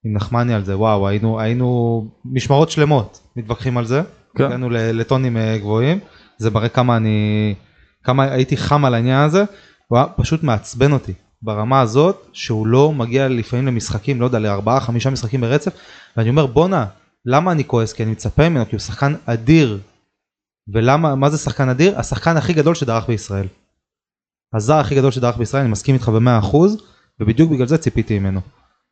עם 0.05 0.13
נחמני 0.13 0.53
על 0.53 0.65
זה, 0.65 0.77
וואו, 0.77 1.07
היינו, 1.07 1.39
היינו 1.39 2.07
משמרות 2.25 2.71
שלמות 2.71 3.19
מתווכחים 3.35 3.77
על 3.77 3.85
זה, 3.85 4.01
כן. 4.37 4.43
הגענו 4.43 4.69
לטונים 4.69 5.37
אה, 5.37 5.57
גבוהים, 5.57 5.99
זה 6.37 6.51
מראה 6.51 6.69
כמה 6.69 6.97
אני, 6.97 7.55
כמה 8.03 8.23
הייתי 8.23 8.57
חם 8.57 8.85
על 8.85 8.93
העניין 8.93 9.19
הזה, 9.19 9.43
הוא 9.87 9.97
היה 9.97 10.07
פשוט 10.07 10.43
מעצבן 10.43 10.91
אותי 10.91 11.13
ברמה 11.43 11.81
הזאת, 11.81 12.27
שהוא 12.33 12.67
לא 12.67 12.91
מגיע 12.91 13.27
לפעמים 13.27 13.67
למשחקים, 13.67 14.21
לא 14.21 14.25
יודע, 14.25 14.39
לארבעה, 14.39 14.79
חמישה 14.79 15.09
משחקים 15.09 15.41
ברצף, 15.41 15.73
ואני 16.17 16.29
אומר 16.29 16.45
בואנה, 16.45 16.85
למה 17.25 17.51
אני 17.51 17.67
כועס? 17.67 17.93
כי 17.93 18.03
אני 18.03 18.11
מצפה 18.11 18.49
ממנו, 18.49 18.65
כי 18.65 18.75
הוא 18.75 18.79
שחקן 18.79 19.13
אדיר. 19.25 19.79
ולמה, 20.73 21.15
מה 21.15 21.29
זה 21.29 21.37
שחקן 21.37 21.69
אדיר? 21.69 21.99
השחקן 21.99 22.37
הכי 22.37 22.53
גדול 22.53 22.75
שדרך 22.75 23.07
בישראל. 23.07 23.47
הזר 24.53 24.75
הכי 24.75 24.95
גדול 24.95 25.11
שדרך 25.11 25.37
בישראל, 25.37 25.63
אני 25.63 25.71
מסכים 25.71 25.95
איתך 25.95 26.09
במאה 26.09 26.39
אחוז, 26.39 26.77
ובדיוק 27.19 27.51
בגלל 27.51 27.67
זה 27.67 27.77
ציפיתי 27.77 28.19
ממנו. 28.19 28.41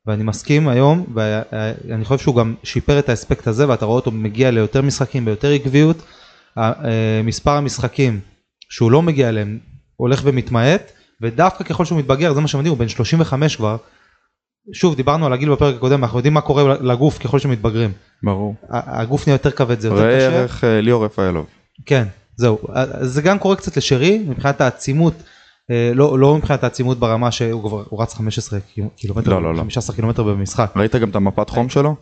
ואני 0.06 0.24
מסכים 0.24 0.68
היום, 0.68 1.06
ואני 1.14 2.06
חושב 2.06 2.24
שהוא 2.24 2.36
גם 2.36 2.56
שיפר 2.64 3.00
את 3.00 3.10
האספקט 3.10 3.48
הזה, 3.48 3.70
ואתה 3.70 3.86
רואה 3.86 3.96
אותו 3.96 4.12
מגיע 4.12 4.52
ליותר 4.52 4.82
משחקים 4.82 5.26
ביותר 5.26 5.52
עקביות. 5.52 5.98
אה, 6.58 7.22
מספר 7.24 7.52
המשחקים 7.52 8.20
שהוא 8.70 8.92
לא 8.92 9.02
מגיע 9.02 9.30
אליהם 9.30 9.60
הולך 9.96 10.22
ומתמעט, 10.24 10.92
ודווקא 11.22 11.64
ככל 11.64 11.86
שהוא 11.86 12.00
מתבגר, 12.00 12.34
זה 12.34 12.42
מה 12.42 12.48
שמדהים, 12.48 12.72
הוא 12.72 12.80
בן 12.80 12.88
35 12.88 13.56
כבר. 13.56 13.78
שוב, 14.74 14.96
דיברנו 14.96 15.26
על 15.26 15.34
הגיל 15.34 15.52
בפרק 15.52 15.76
הקודם, 15.76 16.04
אנחנו 16.04 16.18
יודעים 16.20 16.34
מה 16.34 16.42
קורה 16.42 16.78
לגוף 16.82 17.18
ככל 17.18 17.40
שמתבגרים. 17.40 17.92
ברור. 18.24 18.56
הגוף 18.70 19.28
נהיה 19.28 19.36
יותר 19.36 19.52
כבד, 19.52 19.80
זה 19.80 19.88
יותר 19.88 20.02
ראה 20.02 20.18
קשה. 20.18 20.40
ערך 20.40 20.64
אה, 20.64 20.82
ליאור 20.82 21.06
רפאלוב. 21.06 21.46
כן, 21.86 22.08
זהו. 22.36 22.60
אז 22.74 23.12
זה 23.14 23.22
גם 23.22 23.40
קורה 23.40 23.56
קצת 23.56 23.78
לשרי, 23.78 24.24
מבחינת 24.28 24.62
העצימות, 24.62 25.14
אה, 25.72 25.92
לא, 25.96 26.20
לא 26.20 26.36
מבחינת 26.38 26.64
העצימות 26.64 27.00
ברמה 27.00 27.32
שהוא 27.32 27.64
כבר, 27.70 27.84
הוא 27.90 28.02
רץ 28.02 28.14
15 28.14 28.60
קילו- 28.60 28.90
קילומטר, 28.96 29.30
לא, 29.30 29.44
לא, 29.44 29.54
לא. 29.54 29.60
15 29.60 29.96
קילומטר 29.96 30.24
במשחק. 30.24 30.72
ראית 30.76 30.96
גם 30.96 31.10
את 31.10 31.16
המפת 31.16 31.50
חום 31.50 31.70
שלו? 31.70 31.96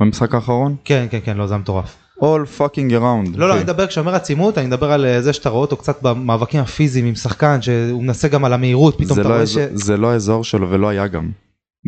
במשחק 0.00 0.34
האחרון? 0.34 0.76
כן, 0.84 1.06
כן, 1.10 1.18
כן, 1.24 1.36
לא, 1.36 1.46
זה 1.46 1.54
היה 1.54 1.60
מטורף. 1.60 1.96
All 2.20 2.58
fucking 2.60 2.90
around. 2.92 3.36
לא, 3.38 3.48
לא, 3.48 3.52
אחי. 3.52 3.52
אני 3.54 3.64
מדבר, 3.64 3.86
כשאני 3.86 4.06
אומר 4.06 4.16
עצימות, 4.16 4.58
אני 4.58 4.66
מדבר 4.66 4.92
על 4.92 5.06
אה, 5.06 5.22
זה 5.22 5.32
שאתה 5.32 5.48
רואה 5.48 5.60
אותו 5.60 5.76
קצת 5.76 6.02
במאבקים 6.02 6.60
הפיזיים 6.60 7.06
עם 7.06 7.14
שחקן, 7.14 7.62
שהוא 7.62 8.02
מנסה 8.02 8.28
גם 8.28 8.44
על 8.44 8.52
המהירות, 8.52 8.94
פתאום 8.98 9.20
אתה 9.20 9.28
לא 9.28 9.34
רואה 9.34 9.46
ש... 9.46 9.56
זה 9.72 9.96
לא 9.96 10.10
האזור 10.12 10.44
שלו 10.44 10.70
ולא 10.70 10.88
היה 10.88 11.06
גם. 11.06 11.30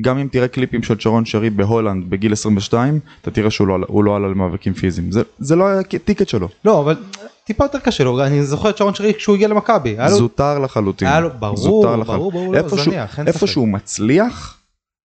גם 0.04 0.18
אם 0.18 0.28
תראה 0.32 0.48
קליפים 0.48 0.82
של 0.82 0.98
שרון 0.98 1.24
שרי 1.24 1.50
בהולנד 1.50 2.10
בגיל 2.10 2.32
22, 2.32 3.00
אתה 3.22 3.30
תראה 3.30 3.50
שהוא 3.50 3.68
לא 3.68 3.74
עלה- 3.74 3.86
הוא 3.88 4.04
לא 4.04 4.30
למאבקים 4.30 4.72
פיזיים. 4.74 5.12
זה- 5.12 5.22
זה 5.38 5.56
לא 5.56 5.66
היה 5.66 5.82
ticket 5.82 6.28
שלו. 6.28 6.48
לא, 6.64 6.80
אבל 6.80 6.96
טיפה 7.44 7.64
יותר 7.64 7.78
קשה 7.78 8.04
לו, 8.04 8.24
אני 8.24 8.42
זוכר 8.44 8.70
את 8.70 8.76
שרון 8.76 8.94
שרי 8.94 9.14
כשהוא 9.14 9.34
הגיע 9.34 9.48
למכבי. 9.48 9.96
זוטר 10.08 10.58
לחלוטין. 10.58 11.08
ברור, 11.38 11.56
ברור. 12.04 12.32
ברור, 12.32 12.52
לא, 12.52 12.58
איפה 12.58 12.76
זניח, 12.76 13.18
אין 13.18 13.26
איפה 13.26 13.38
ספק. 13.38 13.46
שהוא 13.48 13.68
מצליח, 13.68 14.56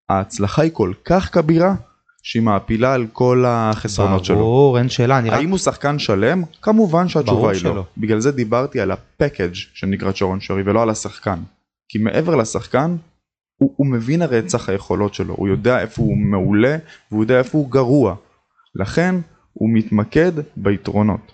ההצלחה 0.10 0.62
היא 0.62 0.72
כל 0.74 0.92
כך 1.06 1.30
כבירה, 1.34 1.76
שהיא 2.26 2.44
מעפילה 2.44 2.94
על 2.94 3.08
כל 3.14 3.44
החסרונות 3.48 4.26
שלו. 4.26 4.36
ברור, 4.36 4.78
אין 4.78 4.90
שאלה, 4.90 5.20
אני 5.20 5.30
רק... 5.30 5.38
האם 5.38 5.50
הוא 5.50 5.58
שחקן 5.58 6.00
שלם? 6.00 6.44
כמובן 6.62 7.08
שהתשובה 7.08 7.32
ברור 7.38 7.50
היא 7.50 7.64
לא. 7.64 7.72
שלא. 7.72 7.86
בגלל 7.98 8.20
זה 8.20 8.32
דיברתי 8.32 8.80
על 8.80 8.92
ה 8.92 9.00
package 9.00 9.54
שנקרא 9.54 10.12
שרון 10.14 10.40
שרי 10.40 10.62
ולא 10.66 10.82
על 10.82 10.90
השחקן. 10.90 11.40
כי 11.90 11.98
מעבר 11.98 12.36
לשחקן, 12.36 12.96
הוא, 13.58 13.74
הוא 13.76 13.88
מבין 13.88 14.22
הרי 14.22 14.40
את 14.40 14.50
סך 14.50 14.70
היכולות 14.70 15.14
שלו, 15.14 15.34
הוא 15.34 15.48
יודע 15.48 15.80
איפה 15.82 16.02
הוא 16.02 16.18
מעולה 16.18 16.78
והוא 17.12 17.24
יודע 17.24 17.38
איפה 17.38 17.58
הוא 17.58 17.72
גרוע. 17.72 18.16
לכן 18.76 19.16
הוא 19.54 19.70
מתמקד 19.74 20.32
ביתרונות. 20.56 21.32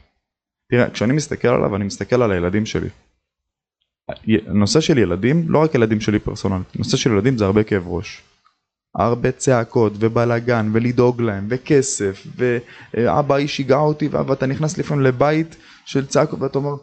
תראה, 0.71 0.89
כשאני 0.89 1.13
מסתכל 1.13 1.47
עליו, 1.47 1.75
אני 1.75 1.83
מסתכל 1.83 2.21
על 2.21 2.31
הילדים 2.31 2.65
שלי. 2.65 2.89
נושא 4.47 4.81
של 4.81 4.97
ילדים, 4.97 5.45
לא 5.47 5.63
רק 5.63 5.75
ילדים 5.75 6.01
שלי 6.01 6.19
פרסונלית, 6.19 6.75
נושא 6.75 6.97
של 6.97 7.11
ילדים 7.11 7.37
זה 7.37 7.45
הרבה 7.45 7.63
כאב 7.63 7.87
ראש. 7.87 8.21
הרבה 8.95 9.31
צעקות 9.31 9.93
ובלאגן 9.99 10.69
ולדאוג 10.73 11.21
להם 11.21 11.47
וכסף 11.49 12.27
ואבא 12.35 13.35
היא 13.35 13.47
שיגעה 13.47 13.79
אותי 13.79 14.07
ואתה 14.07 14.45
נכנס 14.45 14.77
לפעמים 14.77 15.03
לבית 15.03 15.55
של 15.85 16.05
צעקות 16.05 16.41
ואתה 16.41 16.57
אומר 16.57 16.75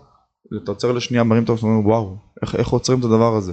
אתה 0.63 0.71
עוצר 0.71 0.93
לשנייה 0.93 1.25
מרים 1.25 1.45
את 1.45 1.51
ואומר 1.51 1.87
וואו 1.87 2.17
איך, 2.43 2.55
איך 2.55 2.69
עוצרים 2.69 2.99
את 2.99 3.05
הדבר 3.05 3.37
הזה 3.37 3.53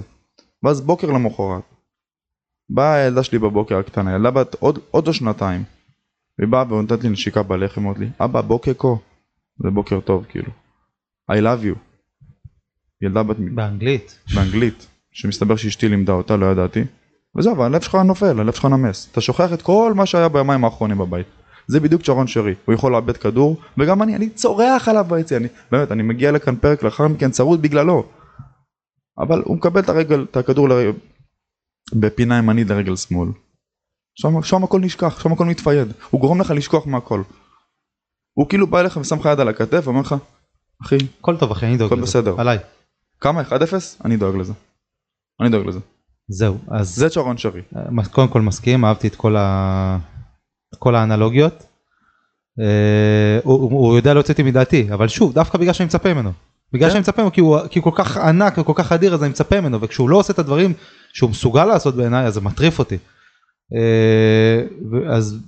ואז 0.62 0.80
בוקר 0.80 1.10
למחרת 1.10 1.62
באה 2.70 2.94
הילדה 2.94 3.22
שלי 3.22 3.38
בבוקר 3.38 3.78
הקטנה 3.78 4.14
ילדה 4.14 4.30
בת 4.30 4.54
עוד, 4.54 4.78
עוד 4.90 5.12
שנתיים 5.12 5.64
והיא 6.38 6.50
באה 6.50 6.72
ונותנת 6.72 7.04
לי 7.04 7.08
נשיקה 7.08 7.42
בלחם 7.42 7.84
אומרת 7.84 7.98
לי 7.98 8.08
אבא 8.20 8.40
בוקר 8.40 8.72
כה 8.78 8.88
זה 9.62 9.70
בוקר 9.70 10.00
טוב 10.00 10.24
כאילו 10.28 10.50
I 11.32 11.34
love 11.34 11.64
you 11.64 11.78
ילדה 13.02 13.22
בת 13.22 13.36
באנגלית. 13.54 14.18
באנגלית, 14.34 14.86
שמסתבר 15.12 15.56
שאשתי 15.56 15.88
לימדה 15.88 16.12
אותה, 16.12 16.36
לא 16.36 16.46
ידעתי. 16.46 16.84
וזהו, 17.36 17.54
אבל 17.54 17.64
הלב 17.64 17.80
שלך 17.80 17.94
נופל, 17.94 18.40
הלב 18.40 18.52
שלך 18.52 18.64
נמס. 18.64 19.08
אתה 19.12 19.20
שוכח 19.20 19.52
את 19.52 19.62
כל 19.62 19.92
מה 19.96 20.06
שהיה 20.06 20.28
ביומיים 20.28 20.64
האחרונים 20.64 20.98
בבית. 20.98 21.26
זה 21.66 21.80
בדיוק 21.80 22.04
שרון 22.04 22.26
שרי, 22.26 22.54
הוא 22.64 22.74
יכול 22.74 22.92
לאבד 22.92 23.16
כדור, 23.16 23.60
וגם 23.78 24.02
אני, 24.02 24.16
אני 24.16 24.30
צורח 24.30 24.88
עליו 24.88 25.04
ביציע, 25.08 25.38
אני, 25.38 25.48
באמת, 25.70 25.92
אני 25.92 26.02
מגיע 26.02 26.32
לכאן 26.32 26.56
פרק 26.56 26.82
לאחר 26.82 27.08
מכן 27.08 27.30
צרוד 27.30 27.62
בגללו. 27.62 28.04
אבל 29.18 29.42
הוא 29.44 29.56
מקבל 29.56 29.80
את 29.80 29.88
הרגל, 29.88 30.26
את 30.30 30.36
הכדור 30.36 30.68
לרגל, 30.68 30.98
בפינה 31.94 32.38
ימנית 32.38 32.68
לרגל 32.68 32.96
שמאל. 32.96 33.28
שם, 34.14 34.42
שם 34.42 34.64
הכל 34.64 34.80
נשכח, 34.80 35.22
שם 35.22 35.32
הכל 35.32 35.44
מתפייד, 35.44 35.88
הוא 36.10 36.20
גורם 36.20 36.40
לך 36.40 36.50
לשכוח 36.50 36.86
מהכל. 36.86 37.22
הוא 38.34 38.48
כאילו 38.48 38.66
בא 38.66 38.80
אליך 38.80 38.96
ושם 38.96 39.18
לך 39.18 39.28
יד 39.32 39.40
על 39.40 39.48
הכתף 39.48 39.82
ואומר 39.84 40.00
לך, 40.00 40.14
אחי, 40.82 40.96
הכל 41.20 41.36
טוב 41.36 41.50
אחי, 41.50 41.66
אני 41.66 41.76
דואג 41.76 41.92
הכל 41.92 41.96
לזה. 41.96 42.06
בסדר. 42.06 42.34
עליי. 42.40 42.58
כמה? 43.20 43.42
1-0? 43.42 43.54
אני 44.04 44.16
דואג 44.16 44.36
לזה. 44.36 44.52
אני 45.40 45.50
דואג 45.50 45.66
לזה. 45.66 45.80
זהו, 46.28 46.56
אז 46.68 46.94
זה 46.96 47.10
שרון 47.10 47.38
שרי. 47.38 47.62
אה, 47.76 48.04
קודם 48.10 48.28
כל 48.28 48.40
מסכים, 48.40 48.84
אהבתי 48.84 49.08
את 49.08 49.16
כל, 49.16 49.36
ה... 49.36 49.98
את 50.74 50.78
כל 50.78 50.94
האנלוגיות. 50.94 51.66
אה, 52.60 53.38
הוא, 53.44 53.70
הוא- 53.72 53.96
יודע 53.96 54.14
להוציא 54.14 54.32
אותי 54.32 54.42
מדעתי, 54.42 54.88
אבל 54.92 55.08
שוב, 55.08 55.32
דווקא 55.32 55.58
בגלל 55.58 55.72
שאני 55.72 55.86
מצפה 55.86 56.14
ממנו. 56.14 56.32
בגלל 56.72 56.88
כן. 56.88 56.92
שאני 56.92 57.00
מצפה 57.00 57.22
ממנו, 57.22 57.32
כי 57.32 57.40
הוא, 57.40 57.58
כי 57.70 57.78
הוא 57.78 57.84
כל 57.92 58.02
כך 58.04 58.16
ענק 58.16 58.58
וכל 58.58 58.72
כך 58.76 58.92
אדיר, 58.92 59.14
אז 59.14 59.22
אני 59.22 59.30
מצפה 59.30 59.60
ממנו, 59.60 59.80
וכשהוא 59.80 60.10
לא 60.10 60.16
עושה 60.16 60.32
את 60.32 60.38
הדברים 60.38 60.72
שהוא 61.12 61.30
מסוגל 61.30 61.64
לעשות 61.64 61.94
בעיניי, 61.96 62.26
אז 62.26 62.34
זה 62.34 62.40
מטריף 62.40 62.78
אותי. 62.78 62.96
אה, 63.74 64.62
אז 65.14 65.38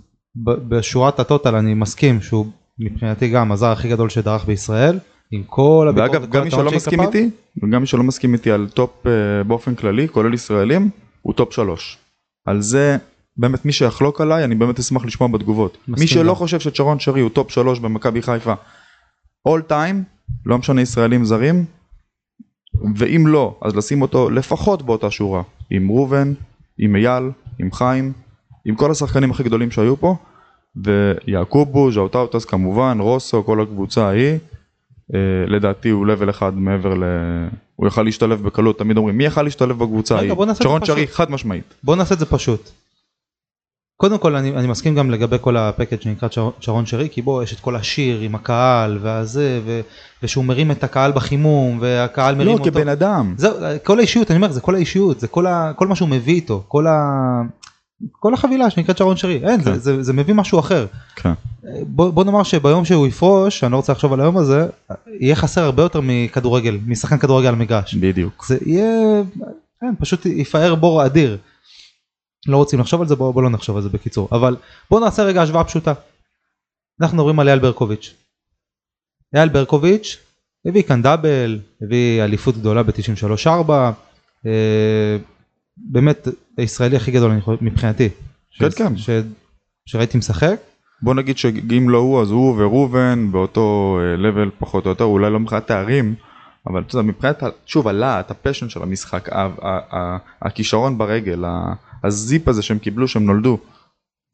בשורת 0.47 1.21
הטוטל 1.21 1.55
אני 1.55 1.75
מסכים 1.75 2.23
שהוא 2.23 2.47
מבחינתי 2.79 3.29
גם 3.29 3.53
הזר 3.53 3.67
הכי 3.73 3.89
גדול 3.89 4.09
שדרך 4.09 4.45
בישראל, 4.45 4.99
עם 5.31 5.43
כל 5.47 5.87
הביקורת 5.89 6.11
ואגב, 6.13 6.31
גם 6.31 6.45
מי 6.45 6.51
שלא 6.51 6.71
מסכים. 6.71 7.01
איתי, 7.01 7.31
וגם 7.63 7.81
מי 7.81 7.87
שלא 7.87 8.03
מסכים 8.03 8.35
איתי 8.35 8.51
על 8.51 8.69
top 8.69 9.07
אה, 9.07 9.45
באופן 9.45 9.75
כללי, 9.75 10.09
כולל 10.09 10.35
ישראלים, 10.35 10.91
הוא 11.23 11.35
top 11.35 11.53
שלוש. 11.53 11.99
על 12.47 12.61
זה, 12.61 12.97
באמת 13.37 13.65
מי 13.65 13.73
שיחלוק 13.73 14.21
עליי, 14.21 14.45
אני 14.45 14.55
באמת 14.55 14.79
אשמח 14.79 15.05
לשמוע 15.05 15.29
בתגובות. 15.29 15.79
מי 15.89 16.07
שלא 16.07 16.29
גם. 16.29 16.35
חושב 16.35 16.61
שצ'רון 16.61 16.99
שרי 16.99 17.21
הוא 17.21 17.31
top 17.31 17.51
שלוש 17.51 17.79
במכבי 17.79 18.23
חיפה, 18.23 18.55
all 19.49 19.71
time, 19.71 19.97
לא 20.47 20.59
משנה 20.59 20.81
ישראלים 20.83 21.25
זרים, 21.25 21.65
ואם 22.97 23.27
לא, 23.27 23.59
אז 23.63 23.77
לשים 23.77 24.03
אותו 24.03 24.31
לפחות 24.31 24.83
באותה 24.83 25.11
שורה, 25.11 25.43
עם 25.71 25.91
ראובן, 25.91 26.33
עם 26.79 26.97
אייל, 26.97 27.31
עם 27.59 27.73
חיים, 27.73 28.13
עם 28.65 28.75
כל 28.75 28.91
השחקנים 28.91 29.31
הכי 29.31 29.43
גדולים 29.43 29.71
שהיו 29.71 29.97
פה, 29.97 30.17
ויעקובו, 30.77 31.93
ז'וטאוטאס 31.93 32.45
כמובן, 32.45 32.99
רוסו, 33.01 33.45
כל 33.45 33.61
הקבוצה 33.61 34.09
ההיא, 34.09 34.39
לדעתי 35.47 35.89
הוא 35.89 36.07
לבל 36.07 36.31
אחד 36.31 36.59
מעבר 36.59 36.95
ל... 36.95 37.05
הוא 37.77 37.87
יכל 37.87 38.03
להשתלב 38.03 38.43
בקלות, 38.43 38.79
תמיד 38.79 38.97
אומרים 38.97 39.19
מי 39.19 39.25
יכל 39.25 39.43
להשתלב 39.43 39.79
בקבוצה 39.79 40.17
ההיא? 40.17 40.33
שרון 40.63 40.81
זה 40.81 40.87
שרי. 40.87 41.07
חד 41.07 41.31
משמעית. 41.31 41.75
בוא 41.83 41.97
נעשה 41.97 42.15
את 42.15 42.19
זה 42.19 42.27
פשוט. 42.27 42.71
קודם 44.01 44.19
כל 44.19 44.37
אני, 44.37 44.51
אני 44.51 44.67
מסכים 44.67 44.95
גם 44.95 45.11
לגבי 45.11 45.37
כל 45.41 45.57
הפקד 45.57 46.03
שנקרא 46.03 46.29
שרון, 46.31 46.53
שרון 46.61 46.87
שרי 46.87 47.09
כי 47.13 47.23
בו 47.23 47.43
יש 47.43 47.53
את 47.53 47.61
כל 47.61 47.77
השיר 47.77 48.21
עם 48.21 48.35
הקהל 48.35 48.99
והזה 49.03 49.61
ו, 49.65 49.81
ושהוא 50.23 50.45
מרים 50.45 50.71
את 50.71 50.85
הקהל 50.85 51.13
בחימום 51.13 51.79
והקהל 51.81 52.35
מרים 52.35 52.49
לא, 52.49 52.53
אותו. 52.53 52.65
כבן 52.65 52.89
אדם. 52.89 53.35
זהו, 53.37 53.55
כל 53.85 53.99
האישיות 53.99 54.31
אני 54.31 54.37
אומר 54.37 54.53
זה 54.53 54.61
כל 54.61 54.75
האישיות 54.75 55.21
זה 55.21 55.29
כל, 55.29 55.47
ה, 55.47 55.73
כל 55.77 55.87
מה 55.87 55.95
שהוא 55.97 56.09
מביא 56.09 56.35
איתו 56.35 56.63
כל, 56.69 56.87
ה, 56.87 56.93
כל 58.13 58.35
החבילה 58.35 58.71
שנקראת 58.71 58.99
שרון 58.99 59.17
שרי 59.17 59.41
אין 59.45 59.65
כן. 59.65 59.75
זה, 59.75 59.79
זה, 59.79 60.03
זה 60.03 60.13
מביא 60.13 60.35
משהו 60.35 60.59
אחר. 60.59 60.87
כן. 61.17 61.33
בוא, 61.87 62.11
בוא 62.11 62.25
נאמר 62.25 62.43
שביום 62.43 62.85
שהוא 62.85 63.07
יפרוש 63.07 63.65
אני 63.65 63.73
לא 63.73 63.77
רוצה 63.77 63.93
לחשוב 63.93 64.13
על 64.13 64.21
היום 64.21 64.37
הזה 64.37 64.69
יהיה 65.21 65.37
חסר 65.37 65.65
הרבה 65.65 65.83
יותר 65.83 66.01
מכדורגל 66.03 66.79
משחקן 66.87 67.19
כדורגל 67.19 67.49
על 67.49 67.55
מגרש. 67.55 67.95
בדיוק. 67.95 68.47
זה 68.47 68.59
יהיה, 68.67 69.23
כן, 69.81 69.95
פשוט 69.99 70.27
יפאר 70.27 70.75
בור 70.75 71.07
אדיר. 71.07 71.39
לא 72.47 72.57
רוצים 72.57 72.81
לחשוב 72.81 73.01
על 73.01 73.09
זה, 73.09 73.17
בואו 73.17 73.33
בוא 73.33 73.43
לא 73.43 73.51
נחשוב 73.51 73.77
על 73.77 73.83
זה 73.83 73.89
בקיצור. 73.89 74.29
אבל 74.33 74.57
בואו 74.91 75.05
נעשה 75.05 75.23
רגע 75.23 75.43
השוואה 75.43 75.65
פשוטה. 75.65 75.93
אנחנו 77.01 77.17
מדברים 77.17 77.41
על 77.41 77.49
אייל 77.49 77.59
ברקוביץ'. 77.59 78.15
אייל 79.35 79.49
ברקוביץ' 79.49 80.17
הביא 80.67 80.83
כאן 80.83 81.03
דאבל, 81.03 81.61
הביא 81.83 82.25
אליפות 82.25 82.57
גדולה 82.57 82.83
ב-93-4, 82.83 83.71
אה, 84.47 85.17
באמת 85.77 86.29
הישראלי 86.59 86.97
הכי 86.97 87.11
גדול 87.11 87.31
אני 87.31 87.41
מבחינתי. 87.61 88.09
כן, 88.59 88.71
ש- 88.71 88.75
כן. 88.75 88.97
ש- 88.97 89.11
שראיתי 89.87 90.19
משחק. 90.19 90.57
בוא 91.03 91.15
נגיד 91.15 91.39
שאם 91.39 91.91
לא 91.91 91.99
הוא 91.99 92.23
אז 92.23 92.31
הוא 92.31 92.55
וראובן 92.59 93.33
באותו 93.33 93.99
לבל 94.19 94.51
פחות 94.59 94.85
או 94.85 94.91
יותר, 94.91 95.05
אולי 95.05 95.31
לא 95.31 95.41
מבחינת 95.41 95.67
תארים, 95.67 96.15
אבל 96.67 96.83
אתה 96.83 96.97
יודע, 96.97 97.09
מבחינת, 97.09 97.43
שוב, 97.67 97.89
הלהט, 97.89 98.31
הפשן 98.31 98.69
של 98.69 98.83
המשחק, 98.83 99.29
הכישרון 100.43 100.99
ברגל, 100.99 101.45
הזיפ 102.05 102.49
הזה 102.49 102.63
שהם 102.63 102.79
קיבלו, 102.79 103.09
שהם 103.09 103.27
נולדו, 103.27 103.59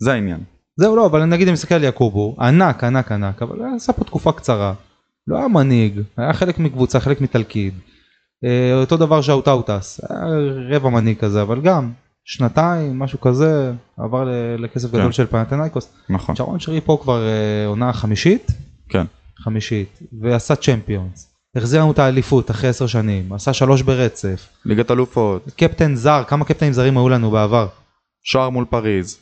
זה 0.02 0.12
העניין. 0.12 0.40
זהו 0.76 0.96
לא 0.96 1.06
אבל 1.06 1.24
נגיד 1.24 1.48
אני 1.48 1.52
מסתכל 1.52 1.74
על 1.74 1.84
יעקובו 1.84 2.36
ענק 2.40 2.84
ענק 2.84 3.12
ענק 3.12 3.42
אבל 3.42 3.56
עשה 3.76 3.92
פה 3.92 4.04
תקופה 4.04 4.32
קצרה. 4.32 4.74
לא 5.26 5.38
היה 5.38 5.48
מנהיג 5.48 6.00
היה 6.16 6.32
חלק 6.32 6.58
מקבוצה 6.58 7.00
חלק 7.00 7.20
מתלכיד. 7.20 7.74
אה, 8.44 8.80
אותו 8.80 8.96
דבר 8.96 9.22
ז'וטאוטאס 9.22 10.00
היה 10.10 10.20
רבע 10.70 10.88
מנהיג 10.90 11.18
כזה 11.18 11.42
אבל 11.42 11.60
גם 11.60 11.92
שנתיים 12.24 12.98
משהו 12.98 13.20
כזה 13.20 13.72
עבר 13.98 14.28
לכסף 14.58 14.90
כן. 14.90 14.98
גדול 14.98 15.12
של 15.12 15.26
פנאתינייקוס. 15.26 15.88
נכון, 16.08 16.36
שרון 16.36 16.60
שרי 16.60 16.80
פה 16.80 16.98
כבר 17.02 17.26
אה, 17.26 17.66
עונה 17.66 17.92
חמישית. 17.92 18.50
כן, 18.88 19.04
חמישית. 19.38 19.98
ועשה 20.20 20.56
Champions. 20.56 21.30
החזיר 21.56 21.80
לנו 21.80 21.92
את 21.92 21.98
האליפות 21.98 22.50
אחרי 22.50 22.70
עשר 22.70 22.86
שנים. 22.86 23.32
עשה 23.32 23.52
שלוש 23.52 23.82
ברצף. 23.82 24.48
ליגת 24.64 24.90
אלופות, 24.90 25.48
קפטן 25.56 25.94
זר 25.94 26.22
כמה 26.28 26.44
קפטנים 26.44 26.72
זרים 26.72 26.98
היו 26.98 27.08
לנו 27.08 27.30
בעבר. 27.30 27.68
שער 28.22 28.50
מול 28.50 28.64
פריז, 28.64 29.18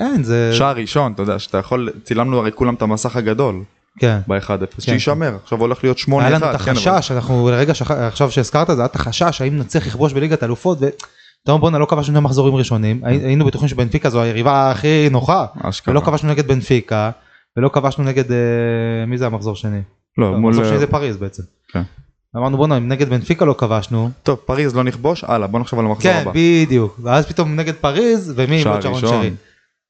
אין 0.00 0.22
זה 0.22 0.50
שער 0.54 0.76
ראשון, 0.76 1.12
אתה 1.12 1.22
יודע, 1.22 1.38
שאתה 1.38 1.58
יכול, 1.58 1.90
צילמנו 2.04 2.38
הרי 2.38 2.52
כולם 2.52 2.74
את 2.74 2.82
המסך 2.82 3.16
הגדול, 3.16 3.62
כן. 3.98 4.18
ב-1-0, 4.28 4.80
שישמר, 4.80 5.36
עכשיו 5.42 5.60
הולך 5.60 5.84
להיות 5.84 5.98
8-1, 5.98 6.12
היה 6.20 6.30
לנו 6.30 6.50
את 6.50 6.60
כן, 6.60 6.70
החשש, 6.70 7.10
אנחנו 7.10 7.50
לרגע 7.50 7.72
עכשיו 7.90 8.30
שהזכרת 8.30 8.66
זה 8.66 8.76
היה 8.76 8.86
את 8.86 8.96
החשש 8.96 9.40
האם 9.40 9.58
נצליח 9.58 9.86
לכבוש 9.86 10.12
בליגת 10.12 10.42
אלופות 10.42 10.78
ואתה 11.44 11.52
אומר 11.52 11.60
בואנה 11.60 11.78
לא 11.78 11.86
כבשנו 11.86 12.04
שני 12.04 12.20
מחזורים 12.20 12.54
ראשונים 12.54 13.00
הי- 13.04 13.16
היינו 13.24 13.46
בטוחים 13.46 13.68
שבנפיקה 13.68 14.10
זו 14.10 14.22
היריבה 14.22 14.70
הכי 14.70 15.08
נוחה 15.10 15.46
אשכרה. 15.62 15.92
ולא 15.92 16.00
כבשנו 16.00 16.30
נגד 16.30 16.46
בנפיקה 16.46 17.10
ולא 17.56 17.68
כבשנו 17.68 18.04
נגד 18.04 18.32
אה, 18.32 18.36
מי 19.06 19.18
זה 19.18 19.26
המחזור 19.26 19.56
שני? 19.56 19.80
לא, 20.18 20.30
מול... 20.36 20.52
המחזור 20.52 20.64
שני 20.64 20.78
זה 20.78 20.86
פריז 20.86 21.16
בעצם. 21.16 21.42
כן. 21.72 21.82
אמרנו 22.36 22.56
בואנה 22.56 22.76
אם 22.76 22.88
נגד 22.88 23.08
בנפיקה 23.08 23.44
לא 23.44 23.54
כבשנו 23.58 24.10
טוב, 24.22 24.36
פריז 24.36 24.76
לא 24.76 24.82
נכבוש, 24.84 25.24
הלאה, 25.24 25.46
בוא 25.48 25.60
נחשוב 25.60 25.78
על 25.78 25.84
המחזור 25.86 26.12
כן 26.12 26.18
הבא. 26.22 26.32
בדיוק 26.34 27.00
ואז 27.02 27.26
פתאום 27.26 27.56
נגד 27.56 27.74
פריז 27.74 28.32
ומי 28.36 28.56
עם 28.62 28.80
שרון. 28.82 29.00
שרי. 29.00 29.30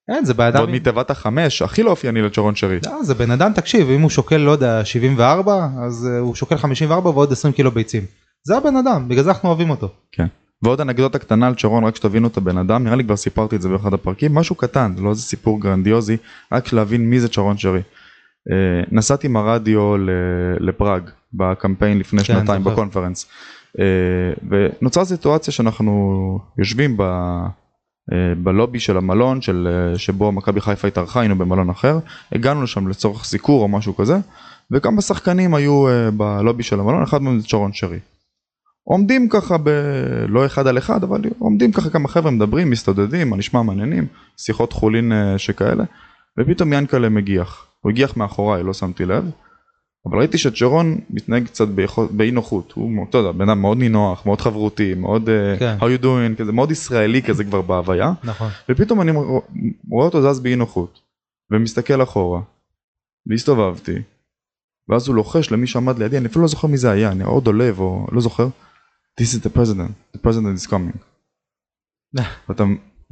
אין 0.09 0.25
זה 0.25 0.33
אדם 0.39 0.55
ועוד 0.55 0.71
מתיבת 0.71 1.11
החמש, 1.11 1.63
הכי 1.63 1.83
לא 1.83 1.91
אופייני 1.91 2.23
לצ'רון 2.23 2.55
שרי. 2.55 2.79
לא, 2.87 3.03
זה 3.03 3.15
בן 3.15 3.31
אדם 3.31 3.53
תקשיב 3.53 3.91
אם 3.91 4.01
הוא 4.01 4.11
שוקל 4.11 4.37
לא 4.37 4.51
יודע 4.51 4.85
74 4.85 5.69
אז 5.83 6.09
אה, 6.13 6.19
הוא 6.19 6.35
שוקל 6.35 6.57
54 6.57 7.11
ועוד 7.11 7.33
20 7.33 7.55
קילו 7.55 7.71
ביצים. 7.71 8.03
זה 8.47 8.57
הבן 8.57 8.77
אדם 8.77 9.09
בגלל 9.09 9.25
זה 9.25 9.31
אנחנו 9.31 9.49
אוהבים 9.49 9.71
אותו. 9.71 9.89
כן. 10.13 10.27
ועוד 10.63 10.81
אנקדוטה 10.81 11.19
קטנה 11.19 11.47
על 11.47 11.55
צ'רון, 11.55 11.85
רק 11.85 11.97
שתבינו 11.97 12.29
את 12.29 12.37
הבן 12.37 12.59
אדם, 12.59 12.85
נראה 12.85 12.97
לי 12.97 13.05
כבר 13.05 13.17
סיפרתי 13.17 13.57
את 13.57 13.63
זה 13.63 13.69
באחד 13.69 13.95
הפרקים, 13.95 14.35
משהו 14.35 14.55
קטן, 14.55 14.95
לא 14.99 15.11
איזה 15.11 15.23
סיפור 15.23 15.61
גרנדיוזי, 15.61 16.17
רק 16.53 16.73
להבין 16.73 17.11
מי 17.11 17.21
זה 17.21 17.29
צ'רון 17.29 17.59
שרי. 17.59 17.83
אה, 18.51 18.83
נסעתי 18.91 19.27
עם 19.27 19.37
הרדיו 19.37 19.95
לפראג 20.61 21.03
בקמפיין 21.33 21.99
לפני 21.99 22.21
כן, 22.21 22.25
שנתיים 22.25 22.63
זוכר. 22.63 22.75
בקונפרנס, 22.75 23.27
אה, 23.79 23.85
ונוצרה 24.49 25.05
סיטואציה 25.05 25.53
שאנחנו 25.53 26.39
יושבים 26.59 26.97
ב... 26.97 27.03
אה, 28.13 28.35
בלובי 28.43 28.81
של 28.81 28.97
המלון 28.97 29.41
של, 29.41 29.69
שבו 29.97 30.33
מכבי 30.33 30.61
חיפה 30.61 30.89
התארחה, 30.89 31.21
היינו 31.21 31.39
במלון 31.39 31.71
אחר, 31.71 31.99
הגענו 32.33 32.63
לשם 32.63 32.89
לצורך 32.89 33.25
סיקור 33.25 33.63
או 33.63 33.69
משהו 33.69 33.97
כזה, 33.97 34.19
וכמה 34.71 35.03
שחקנים 35.03 35.55
היו 35.55 35.85
בלובי 36.17 36.63
של 36.63 36.81
המלון, 36.81 37.03
אחד 37.03 37.23
מהם 37.23 37.41
זה 37.41 37.47
צ'רון 37.47 37.73
שרי. 37.73 37.99
עומדים 38.91 39.29
ככה 39.29 39.57
ב... 39.59 39.69
לא 40.29 40.47
אחד 40.47 40.67
על 40.67 40.79
אחד, 40.79 41.03
אבל 41.05 41.21
עומדים 41.39 41.73
ככה 41.73 41.91
כמה 41.91 42.09
חבר'ה 42.09 42.31
מדברים, 42.31 42.71
מסתודדים, 42.71 43.31
מה 43.31 43.37
נשמע 43.37 43.63
מעניינים, 43.63 44.07
שיחות 44.37 44.73
חולין 44.73 45.13
אה, 45.13 45.39
שכאלה, 45.39 45.85
ופתאום 46.41 46.73
ינקלה 46.73 47.09
מגיח. 47.09 47.67
הוא 47.81 47.91
הגיח 47.91 48.17
מאחוריי, 48.17 48.63
לא 48.63 48.73
שמתי 48.73 49.05
לב, 49.05 49.31
אבל 50.07 50.19
ראיתי 50.19 50.39
שצ'רון 50.39 50.99
מתנהג 51.11 51.45
קצת 51.47 51.69
באי 52.11 52.31
נוחות, 52.31 52.73
הוא, 52.73 53.07
אתה 53.11 53.19
יודע, 53.19 53.33
בן 53.33 53.49
אדם 53.49 53.61
מאוד 53.61 53.79
נינוח, 53.79 54.27
מאוד 54.27 54.41
חברותי, 54.41 54.95
מאוד 54.95 55.29
אה, 55.29 55.57
כן. 55.59 55.77
how 55.81 56.01
you 56.01 56.03
doing, 56.03 56.39
כזה 56.39 56.53
מאוד 56.53 56.71
ישראלי 56.71 57.23
כזה 57.23 57.45
כבר 57.45 57.63
בהוויה, 57.63 58.13
נכון. 58.25 58.49
ופתאום 58.69 59.01
אני 59.01 59.11
רוא- 59.13 59.41
רואה 59.91 60.05
אותו 60.07 60.33
זז 60.33 60.41
באי 60.41 60.57
נוחות, 60.57 61.01
ומסתכל 61.53 62.03
אחורה, 62.03 62.41
והסתובבתי, 63.27 63.95
ואז 64.89 65.09
הוא 65.09 65.17
לוחש 65.17 65.53
למי 65.53 65.67
שעמד 65.67 65.99
לידי, 65.99 66.19
אני 66.19 66.27
אפילו 66.27 66.43
לא 66.43 66.49
זוכר 66.49 66.69
מי 66.69 66.77
זה 66.77 66.91
היה, 66.91 67.13
אני 67.13 67.25
או 67.25 67.41
דולב 67.41 67.81
או 67.81 68.07
לא 68.13 68.21
זוכר, 68.21 68.49
This 69.19 69.35
is 69.35 69.41
the 69.47 69.59
president, 69.59 69.93
the 70.15 70.19
president 70.19 70.59
is 70.59 70.67
coming. 70.71 70.99
ואתה 72.49 72.65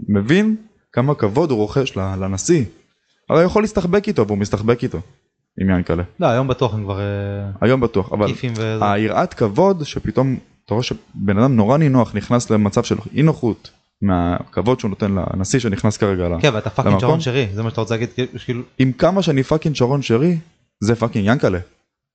מבין 0.08 0.56
כמה 0.92 1.14
כבוד 1.14 1.50
הוא 1.50 1.58
רוכש 1.58 1.96
לנשיא, 1.96 2.64
הרי 3.30 3.38
הוא 3.38 3.46
יכול 3.46 3.62
להסתחבק 3.62 4.08
איתו 4.08 4.26
והוא 4.26 4.38
מסתחבק 4.38 4.82
איתו, 4.82 5.00
עם 5.60 5.70
ינקלה. 5.70 6.02
לא 6.20 6.26
היום 6.26 6.48
בטוח 6.48 6.74
הם 6.74 6.84
כבר 6.84 7.00
אה, 7.00 7.04
היום 7.60 7.80
בטוח, 7.80 8.12
אבל. 8.12 8.26
היראת 8.80 9.34
כבוד 9.34 9.84
שפתאום 9.84 10.36
אתה 10.64 10.74
רואה 10.74 10.84
שבן 10.84 11.38
אדם 11.38 11.56
נורא 11.56 11.78
נינוח 11.78 12.14
נכנס 12.14 12.50
למצב 12.50 12.84
של 12.84 12.96
אי 13.14 13.22
נוחות 13.22 13.70
מהכבוד 14.02 14.80
שהוא 14.80 14.88
נותן 14.88 15.12
לנשיא 15.12 15.58
שנכנס 15.58 15.96
כרגע 15.96 16.28
ל... 16.28 16.40
כן 16.40 16.54
ואתה 16.54 16.70
פאקינג 16.70 16.94
למקום? 16.94 17.00
שרון 17.08 17.20
שרי 17.20 17.48
זה 17.54 17.62
מה 17.62 17.70
שאתה 17.70 17.80
רוצה 17.80 17.94
להגיד 17.94 18.08
כאילו 18.44 18.62
עם 18.78 18.92
כמה 18.92 19.22
שאני 19.22 19.42
פאקינג 19.42 19.74
שרון 19.74 20.02
שרי 20.02 20.38
זה 20.80 20.94
פאקינג 20.94 21.26
ינקלה. 21.26 21.58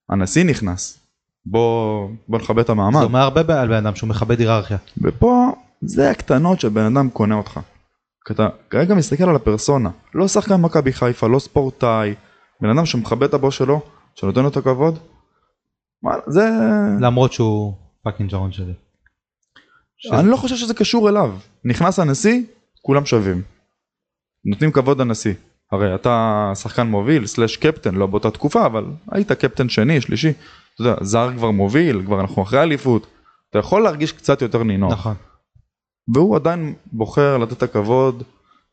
הנשיא 0.09 0.43
נכנס. 0.45 1.00
בוא 1.45 2.09
בוא 2.27 2.39
נכבד 2.39 2.59
את 2.59 2.67
זה 2.67 2.71
המעמד. 2.73 3.01
אומר 3.03 3.19
הרבה 3.19 3.61
על 3.61 3.67
בן 3.67 3.73
אדם 3.85 3.95
שהוא 3.95 4.09
מכבד 4.09 4.39
היררכיה. 4.39 4.77
ופה 5.01 5.51
זה 5.81 6.11
הקטנות 6.11 6.59
שבן 6.59 6.95
אדם 6.95 7.09
קונה 7.09 7.35
אותך. 7.35 7.59
כי 8.27 8.33
אתה 8.33 8.47
כרגע 8.69 8.95
מסתכל 8.95 9.23
על 9.23 9.35
הפרסונה 9.35 9.89
לא 10.13 10.27
שחקן 10.27 10.55
מכבי 10.55 10.93
חיפה 10.93 11.27
לא 11.27 11.39
ספורטאי 11.39 12.13
בן 12.61 12.69
אדם 12.69 12.85
שמכבד 12.85 13.23
את 13.23 13.33
הבוס 13.33 13.55
שלו 13.55 13.81
שנותן 14.15 14.41
לו 14.41 14.47
את 14.47 14.57
הכבוד. 14.57 14.99
מה, 16.03 16.11
זה 16.27 16.49
למרות 17.01 17.33
שהוא 17.33 17.73
פאקינג 18.03 18.29
שרון 18.29 18.51
שרי. 18.51 18.73
ש- 19.97 20.13
אני 20.13 20.27
לא 20.29 20.35
חושב 20.37 20.55
שזה 20.55 20.73
קשור 20.73 21.09
אליו. 21.09 21.35
נכנס 21.65 21.99
הנשיא, 21.99 22.41
כולם 22.81 23.05
שווים. 23.05 23.41
נותנים 24.45 24.71
כבוד 24.71 25.01
לנשיא. 25.01 25.33
הרי 25.71 25.95
אתה 25.95 26.51
שחקן 26.55 26.87
מוביל, 26.87 27.25
slash 27.25 27.57
קפטן, 27.57 27.95
לא 27.95 28.07
באותה 28.07 28.31
תקופה, 28.31 28.65
אבל 28.65 28.85
היית 29.11 29.31
קפטן 29.31 29.69
שני, 29.69 30.01
שלישי. 30.01 30.33
אתה 30.81 30.89
יודע, 30.89 31.03
זר 31.03 31.29
כבר 31.35 31.51
מוביל, 31.51 32.01
כבר 32.05 32.21
אנחנו 32.21 32.41
אחרי 32.43 32.61
אליפות. 32.61 33.07
אתה 33.49 33.59
יכול 33.59 33.83
להרגיש 33.83 34.11
קצת 34.11 34.41
יותר 34.41 34.63
נינוח. 34.63 34.91
נכון. 34.91 35.13
והוא 36.13 36.35
עדיין 36.35 36.73
בוחר 36.91 37.37
לתת 37.37 37.53
את 37.57 37.63
הכבוד, 37.63 38.23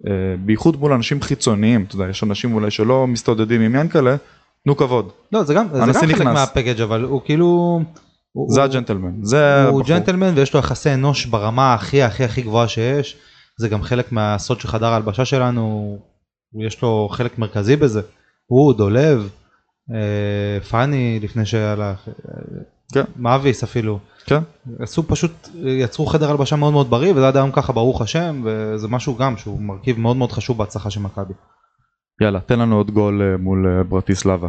אה, 0.07 0.13
בייחוד 0.45 0.77
מול 0.81 0.93
אנשים 0.93 1.23
חיצוניים. 1.23 1.85
אתה 1.89 1.95
יודע, 1.95 2.09
יש 2.11 2.23
אנשים 2.25 2.55
אולי 2.55 2.71
שלא 2.71 3.07
מסתודדים 3.07 3.61
עם 3.61 3.75
ינקלה, 3.75 4.17
תנו 4.65 4.77
כבוד. 4.77 5.09
לא 5.33 5.43
זה 5.43 5.55
גם 5.55 5.67
זה 5.73 5.79
גם 5.79 5.93
חלק. 5.93 6.23
מהפקאג' 6.23 6.81
אבל 6.81 7.03
הוא 7.05 7.21
כאילו. 7.25 7.81
הוא- 8.33 8.51
זה 8.51 8.63
הג'נטלמן. 8.63 9.13
זה 9.23 9.61
הוא 9.69 9.81
הבחור. 9.81 9.83
ג'נטלמן 9.97 10.33
ויש 10.37 10.55
לו 10.55 10.61
יחסי 10.61 10.95
אנוש 10.95 11.27
ברמה 11.27 11.75
הכי 11.75 12.03
הכי 12.03 12.25
הכי 12.25 12.43
גבוהה 12.43 12.69
שיש. 12.69 13.17
זה 13.59 13.69
גם 13.69 13.83
חלק 13.83 14.13
מהסוד 14.13 14.61
של 14.61 14.69
חדר 14.69 14.87
ההלבשה 14.87 15.25
שלנו. 15.25 15.99
יש 16.67 16.83
לו 16.83 17.09
חלק 17.13 17.39
מרכזי 17.39 17.77
בזה. 17.77 18.01
הוא 18.47 18.75
דולב. 18.75 19.29
אה, 19.95 20.61
פאני 20.61 21.21
לפני 21.23 21.47
שהלך. 21.47 22.09
אה, 22.09 22.13
כן. 22.93 23.05
מאביס 23.17 23.63
אפילו. 23.63 23.99
כן. 24.27 24.41
עשו 24.79 25.03
פשוט 25.09 25.49
יצרו 25.65 26.07
חדר 26.07 26.31
הלבשה 26.31 26.57
מאוד 26.57 26.73
מאוד 26.73 26.91
בריא 26.91 27.13
וזה 27.13 27.29
עד 27.29 27.37
היום 27.37 27.51
ככה 27.53 27.73
ברוך 27.73 28.03
השם 28.03 28.43
וזה 28.45 28.89
משהו 28.89 29.17
גם 29.17 29.37
שהוא 29.37 29.61
מרכיב 29.61 29.99
מאוד 29.99 30.17
מאוד 30.17 30.33
חשוב 30.33 30.59
בהצלחה 30.59 30.91
של 30.91 31.01
מכבי. 31.01 31.35
יאללה, 32.23 32.41
תן 32.41 32.59
לנו 32.59 32.77
עוד 32.77 32.91
גול 32.91 33.23
אה, 33.23 33.37
מול 33.37 33.83
ברטיסלבה. 33.89 34.49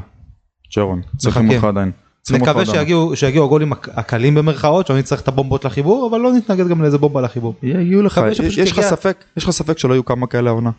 צ'רון, 0.74 1.02
צריכים. 1.18 1.50
אותך 1.52 1.64
עדיין. 1.64 1.92
נקווה. 2.32 2.66
שיגיעו 2.66 3.16
שיגיעו 3.16 3.46
הגולים 3.46 3.72
הק- 3.72 3.90
הקלים 4.00 4.36
במרכאות 4.36 4.88
שלא 4.88 4.98
נצטרך 4.98 5.22
את 5.22 5.28
הבומבות 5.28 5.66
לחיבור 5.66 6.08
אבל 6.12 6.20
לא 6.20 6.34
נתנגד 6.34 6.68
גם 6.68 6.82
לאיזה 6.82 6.98
בומבה 6.98 7.22
לחיבור. 7.22 7.54
יהיו 7.64 8.02
לך, 8.02 8.22
יש 8.58 8.72
לך 8.72 8.82
ספק, 8.82 9.24
יש 9.38 9.44
לך 9.44 9.50
ספק 9.50 9.78
שלא 9.78 9.94
יהיו 9.94 10.06
כמה 10.06 10.28
כאלה 10.28 10.50
העונה? 10.50 10.72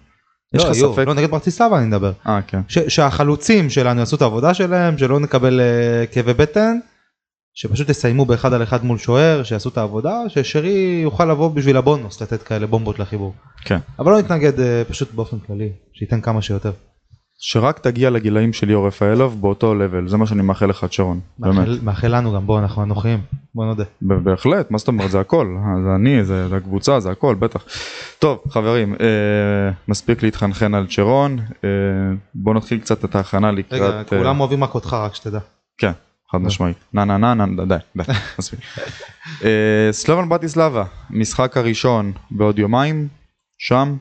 יש 0.55 0.65
לא, 0.65 0.71
לך 0.71 0.77
יהיו, 0.77 0.93
ספק? 0.93 1.07
לא 1.07 1.15
נגד 1.15 1.31
ברטיסלבה 1.31 1.79
אני 1.79 1.87
מדבר. 1.87 2.13
אה 2.27 2.43
כן. 2.43 2.61
שהחלוצים 2.69 3.71
שלנו 3.71 4.01
יעשו 4.01 4.17
את 4.17 4.23
העבודה 4.23 4.55
שלהם 4.55 4.99
שלא 4.99 5.21
נקבל 5.21 5.61
אה, 5.61 6.07
כאבי 6.07 6.35
בטן. 6.35 6.79
שפשוט 7.55 7.89
יסיימו 7.89 8.25
באחד 8.25 8.53
על 8.53 8.63
אחד 8.63 8.85
מול 8.85 8.99
שוער 8.99 9.43
שיעשו 9.43 9.69
את 9.69 9.79
העבודה 9.79 10.23
ששרי 10.29 11.01
יוכל 11.03 11.25
לבוא 11.25 11.49
בשביל 11.49 11.77
הבונוס 11.77 12.23
לתת 12.23 12.43
כאלה 12.43 12.67
בומבות 12.67 12.99
לחיבור. 12.99 13.35
כן. 13.65 13.79
אבל 13.99 14.13
לא 14.13 14.19
נתנגד 14.19 14.61
אה, 14.61 14.83
פשוט 14.89 15.15
באופן 15.15 15.39
כללי 15.39 15.73
שייתן 15.93 16.21
כמה 16.21 16.43
שיותר. 16.43 16.73
שרק 17.39 17.79
תגיע 17.79 18.11
לגילאים 18.11 18.53
של 18.53 18.67
ליאור 18.67 18.87
רפאלוב 18.87 19.41
באותו 19.41 19.75
לבל, 19.75 20.09
זה 20.09 20.17
מה 20.17 20.27
שאני 20.27 20.43
מאחל 20.43 20.67
לך 20.67 20.87
צ'רון. 20.91 21.21
באמת. 21.39 21.83
מאחל 21.83 22.17
לנו 22.17 22.33
גם 22.33 22.47
בוא 22.47 22.59
אנחנו 22.59 22.83
אנוכיים 22.83 23.21
בוא 23.55 23.65
נודה. 23.65 23.85
בהחלט, 24.03 24.71
מה 24.71 24.79
זאת 24.79 24.89
אומרת, 24.89 25.11
זה 25.11 25.21
הכל. 25.21 25.57
זה 25.85 25.95
אני, 25.95 26.25
זה 26.25 26.49
זה 26.49 26.57
הקבוצה, 26.57 27.01
זה 27.01 27.11
הכל, 27.11 27.35
בטח. 27.35 27.65
טוב, 28.19 28.39
חברים, 28.49 28.95
אה, 28.95 29.71
מספיק 29.89 30.23
להתחנחן 30.23 30.75
על 30.75 30.87
צ'רון, 30.87 31.39
אה, 31.65 31.69
בואו 32.35 32.55
נתחיל 32.55 32.81
קצת 32.81 33.05
את 33.05 33.15
ההכנה 33.15 33.53
לקראת... 33.53 33.81
רגע 33.81 33.99
אה, 33.99 34.05
כולם 34.05 34.41
אוהבים 34.41 34.65
רק 34.65 34.75
אותך 34.75 34.93
רק 34.93 35.15
שתדע. 35.15 35.39
כן, 35.79 35.93
חד 36.33 36.39
משמעית. 36.39 36.77
נה 36.93 37.05
נה 37.05 37.17
נה 37.17 37.35
נה, 37.35 37.65
די, 37.65 37.75
די, 37.97 38.03
מספיק. 38.39 38.61
אה, 39.45 39.89
סלובן 39.93 40.29
ברטיסלבה, 40.29 40.85
משחק 41.11 41.57
הראשון 41.57 42.13
בעוד 42.31 42.59
יומיים, 42.59 43.09
שם. 43.59 43.97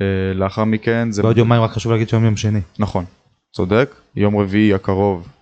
אה, 0.00 0.34
לאחר 0.34 0.64
מכן 0.64 1.10
זה... 1.10 1.22
בעוד 1.22 1.38
יומיים 1.38 1.62
רק 1.62 1.70
חשוב 1.70 1.92
להגיד 1.92 2.08
שהיום 2.08 2.24
יום 2.24 2.36
שני. 2.36 2.60
נכון, 2.78 3.04
צודק. 3.52 3.94
יום 4.16 4.36
רביעי 4.36 4.74
הקרוב 4.74 5.28
אה, 5.28 5.37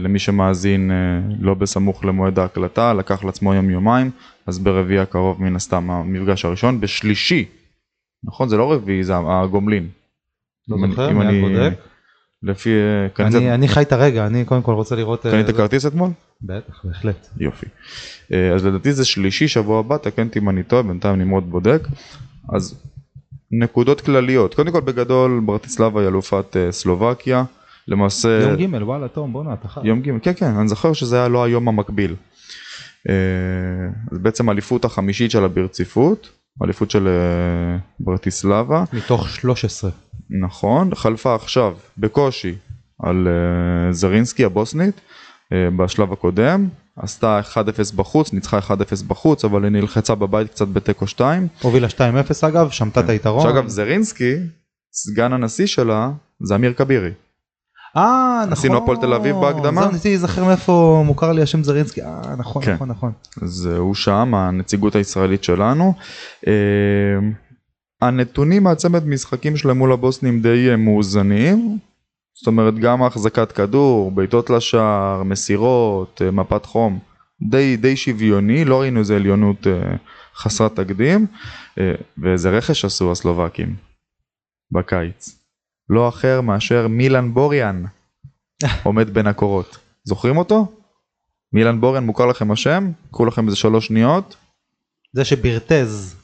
למי 0.00 0.18
שמאזין 0.18 0.90
אה, 0.90 0.96
לא 1.40 1.54
בסמוך 1.54 2.04
למועד 2.04 2.38
ההקלטה, 2.38 2.92
לקח 2.94 3.24
לעצמו 3.24 3.54
יום 3.54 3.70
יומיים, 3.70 4.10
אז 4.46 4.58
ברביעי 4.58 4.98
הקרוב 5.00 5.42
מן 5.42 5.56
הסתם 5.56 5.90
המפגש 5.90 6.44
הראשון, 6.44 6.80
בשלישי, 6.80 7.44
נכון 8.24 8.48
זה 8.48 8.56
לא 8.56 8.72
רביעי 8.72 9.04
זה 9.04 9.12
הגומלין. 9.16 9.88
לא 10.68 10.76
אני- 10.76 10.90
זוכר, 10.90 11.10
מיד 11.10 11.28
אני- 11.28 11.40
בודק. 11.40 11.72
לפי, 12.42 12.70
אה, 12.70 13.08
קנית 13.08 13.34
אני 13.34 13.54
אני 13.54 13.68
חי 13.68 13.82
את 13.82 13.92
הרגע, 13.92 14.26
אני 14.26 14.44
קודם 14.44 14.62
כל 14.62 14.72
רוצה 14.72 14.96
לראות... 14.96 15.26
אה, 15.26 15.30
קנית 15.32 15.46
זה- 15.46 15.52
כרטיס 15.52 15.86
אתמול? 15.86 16.10
בטח, 16.42 16.84
בהחלט. 16.84 17.28
יופי. 17.40 17.66
אה, 18.32 18.54
אז 18.54 18.66
לדעתי 18.66 18.92
זה 18.92 19.04
שלישי 19.04 19.48
שבוע 19.48 19.78
הבא, 19.80 19.96
תקן 19.96 20.26
אותי 20.26 20.38
אם 20.38 20.48
אני 20.48 20.62
טועה, 20.62 20.82
בינתיים 20.82 21.18
נמרוד 21.18 21.50
בודק. 21.50 21.88
אז 22.54 22.82
נקודות 23.50 24.00
כלליות, 24.00 24.54
קודם 24.54 24.72
כל 24.72 24.80
בגדול 24.80 25.40
ברטיסלבה 25.46 26.00
היא 26.00 26.08
אלופת 26.08 26.56
אה, 26.56 26.72
סלובקיה, 26.72 27.44
למעשה 27.88 28.56
יום 28.58 28.76
ג' 28.76 28.82
וואלה 28.82 29.08
תום 29.08 29.32
בואנה 29.32 29.52
אתה 29.52 29.68
חי. 29.68 29.80
יום 29.84 30.00
ג', 30.00 30.10
כן 30.22 30.32
כן, 30.36 30.46
אני 30.46 30.68
זוכר 30.68 30.92
שזה 30.92 31.16
היה 31.16 31.28
לא 31.28 31.44
היום 31.44 31.68
המקביל. 31.68 32.14
אה, 33.08 33.14
אז 34.12 34.18
בעצם 34.18 34.48
האליפות 34.48 34.84
החמישית 34.84 35.30
שלה 35.30 35.48
ברציפות, 35.48 36.30
אליפות 36.62 36.90
של 36.90 37.08
אה, 37.08 37.78
ברטיסלבה, 38.00 38.84
מתוך 38.92 39.28
13. 39.28 39.90
נכון, 40.30 40.94
חלפה 40.94 41.34
עכשיו 41.34 41.74
בקושי 41.98 42.54
על 43.02 43.28
אה, 43.28 43.92
זרינסקי 43.92 44.44
הבוסנית 44.44 45.00
אה, 45.52 45.70
בשלב 45.76 46.12
הקודם, 46.12 46.68
עשתה 46.96 47.40
1-0 47.54 47.56
בחוץ, 47.96 48.32
ניצחה 48.32 48.58
1-0 48.58 48.72
בחוץ, 49.06 49.44
אבל 49.44 49.64
היא 49.64 49.72
נלחצה 49.72 50.14
בבית 50.14 50.50
קצת 50.50 50.68
בתיקו 50.68 51.06
2. 51.06 51.48
הובילה 51.62 51.88
2-0 51.88 52.00
אגב, 52.48 52.70
שמטה 52.70 53.00
את 53.00 53.08
היתרון. 53.08 53.42
שאגב 53.42 53.68
זרינסקי, 53.68 54.34
סגן 54.92 55.32
הנשיא 55.32 55.66
שלה, 55.66 56.10
זה 56.40 56.54
אמיר 56.54 56.72
כבירי. 56.72 57.10
אה 57.96 58.38
נכון. 58.42 58.52
עשינו 58.52 58.76
הפועל 58.76 58.96
תל 58.96 59.14
אביב 59.14 59.36
בהקדמה? 59.36 59.82
זהו, 59.82 59.90
ניסיתי 59.92 60.08
להיזכר 60.08 60.44
מאיפה 60.44 61.02
מוכר 61.06 61.32
לי 61.32 61.42
השם 61.42 61.64
זרינסקי. 61.64 62.02
אה 62.02 62.36
נכון 62.38 62.64
כן. 62.64 62.74
נכון 62.74 62.88
נכון. 62.88 63.12
אז 63.42 63.66
הוא 63.66 63.94
שם, 63.94 64.34
הנציגות 64.34 64.94
הישראלית 64.94 65.44
שלנו. 65.44 65.94
אה, 66.46 66.52
הנתונים 68.02 68.62
מהצמד 68.62 69.06
משחקים 69.06 69.56
שלהם 69.56 69.78
מול 69.78 69.92
הבוסנים 69.92 70.42
די 70.42 70.70
אה, 70.70 70.76
מאוזנים. 70.76 71.78
זאת 72.34 72.46
אומרת 72.46 72.78
גם 72.78 73.02
החזקת 73.02 73.52
כדור, 73.52 74.10
בעיטות 74.10 74.50
לשער, 74.50 75.22
מסירות, 75.22 76.22
אה, 76.24 76.30
מפת 76.30 76.66
חום, 76.66 76.98
די, 77.50 77.76
די 77.76 77.96
שוויוני, 77.96 78.64
לא 78.64 78.80
ראינו 78.80 79.00
איזה 79.00 79.16
עליונות 79.16 79.66
אה, 79.66 79.96
חסרת 80.36 80.76
תקדים, 80.76 81.26
אה, 81.78 81.92
ואיזה 82.18 82.50
רכש 82.50 82.84
עשו 82.84 83.12
הסלובקים 83.12 83.76
בקיץ. 84.70 85.41
לא 85.92 86.08
אחר 86.08 86.40
מאשר 86.40 86.88
מילן 86.88 87.34
בוריאן 87.34 87.84
עומד 88.82 89.10
בין 89.10 89.26
הקורות. 89.26 89.78
זוכרים 90.04 90.36
אותו? 90.36 90.72
מילן 91.52 91.80
בוריאן 91.80 92.04
מוכר 92.04 92.26
לכם 92.26 92.50
השם? 92.50 92.90
קחו 93.10 93.26
לכם 93.26 93.46
איזה 93.46 93.56
שלוש 93.56 93.86
שניות. 93.86 94.36
זה 95.12 95.24
שבירטז, 95.24 96.16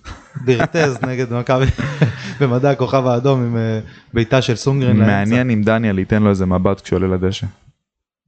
בירטז 0.45 0.99
נגד 1.09 1.33
מכבי 1.33 1.67
במדע 2.41 2.71
הכוכב 2.71 3.07
האדום 3.07 3.43
עם 3.43 3.57
אה, 3.57 3.81
בעיטה 4.15 4.43
של 4.43 4.57
סונגרן. 4.57 4.97
מעניין 4.97 5.51
אם 5.51 5.63
דניאל 5.63 5.99
ייתן 5.99 6.23
לו 6.23 6.31
איזה 6.31 6.47
מבט 6.47 6.81
כשהוא 6.81 6.97
עולה 6.97 7.17
לדשא. 7.17 7.47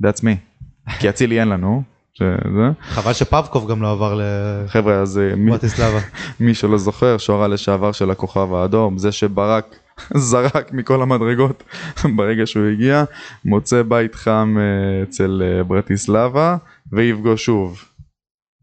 That's 0.03 0.21
me. 0.21 0.61
כי 0.99 1.09
אצילי 1.09 1.41
אין 1.41 1.49
לנו. 1.49 1.83
שזה. 2.15 2.71
חבל 2.83 3.13
שפבקוב 3.13 3.71
גם 3.71 3.83
לא 3.83 3.93
עבר 3.93 4.21
חבר'ה 4.67 4.95
אז 4.95 5.19
אה, 5.19 5.37
מי. 5.37 5.53
מי 6.41 6.55
שלא 6.55 6.79
זוכר 6.79 7.19
שוערה 7.19 7.49
לשעבר 7.49 7.93
של 7.93 8.11
הכוכב 8.11 8.55
האדום 8.55 8.99
זה 8.99 9.13
שברק 9.13 9.75
זרק 10.31 10.73
מכל 10.73 11.03
המדרגות 11.03 11.63
ברגע 12.17 12.47
שהוא 12.47 12.67
הגיע 12.67 13.05
מוצא 13.45 13.83
בית 13.83 14.15
חם 14.15 14.57
אה, 14.59 15.03
אצל 15.03 15.43
אה, 15.45 15.65
ברטיסלבה 15.65 16.57
ויפגוש 16.93 17.45
שוב 17.45 17.85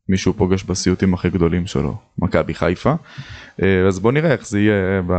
מישהו 0.10 0.34
פוגש 0.34 0.64
בסיוטים 0.64 1.14
הכי 1.14 1.30
גדולים 1.30 1.68
שלו 1.68 1.96
מכבי 2.18 2.54
חיפה 2.54 2.94
אז 3.88 4.00
בוא 4.00 4.12
נראה 4.12 4.32
איך 4.32 4.48
זה 4.48 4.60
יהיה 4.60 5.02
ב... 5.08 5.14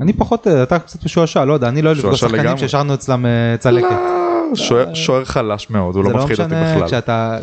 אני 0.00 0.12
פחות, 0.12 0.46
אתה 0.46 0.78
קצת 0.78 1.04
משועשע, 1.04 1.44
לא 1.44 1.52
יודע, 1.52 1.68
אני 1.68 1.82
לא 1.82 1.88
אוהב 1.88 1.98
לפגוש 1.98 2.20
שחקנים. 2.20 2.58
שהשארנו 2.58 2.94
אצלם 2.94 3.26
צלקת. 3.58 4.19
לא, 4.50 4.56
שוער- 4.56 4.94
שוער 4.94 5.24
חלש 5.24 5.70
מאוד 5.70 5.94
הוא 5.96 6.04
זה 6.04 6.10
לא 6.10 6.16
מפחיד 6.18 6.40
אותי 6.40 6.54
משנה 6.54 6.74
בכלל. 6.74 6.86
כשאתה, 6.86 7.38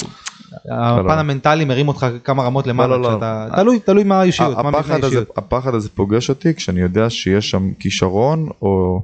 לא. 0.66 0.76
הפן 0.76 1.18
המנטלי 1.20 1.66
מרים 1.66 1.88
אותך 1.88 2.08
כמה 2.24 2.44
רמות 2.44 2.68
למעלה, 2.68 2.98
לא, 2.98 3.02
לא. 3.02 3.10
כשאתה, 3.10 3.48
תלוי, 3.56 3.80
תלוי 3.80 4.04
מה 4.04 4.20
האישיות, 4.22 4.58
מה 4.58 4.70
מבנה 4.72 4.96
האישיות. 4.96 5.38
הפחד 5.38 5.76
הזה 5.76 5.90
פוגש 5.90 6.30
אותי 6.30 6.54
כשאני 6.54 6.82
יודע 6.82 7.10
שיש 7.10 7.52
שם 7.52 7.74
כישרון 7.80 8.50
או 8.62 9.02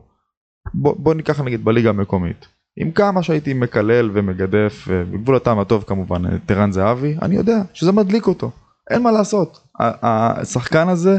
בוא, 0.73 1.13
ניקח 1.13 1.41
נגיד 1.41 1.65
בליגה 1.65 1.89
המקומית. 1.89 2.47
עם 2.77 2.91
כמה 2.91 3.23
שהייתי 3.23 3.53
מקלל 3.53 4.09
ומגדף 4.13 4.85
ובגבול 4.87 5.35
הטעם 5.35 5.59
הטוב 5.59 5.83
כמובן 5.87 6.21
את 6.35 6.51
ערן 6.51 6.71
זהבי 6.71 7.15
אני 7.21 7.35
יודע 7.35 7.61
שזה 7.73 7.91
מדליק 7.91 8.27
אותו 8.27 8.51
אין 8.89 9.03
מה 9.03 9.11
לעשות 9.11 9.59
השחקן 9.79 10.89
הזה 10.89 11.17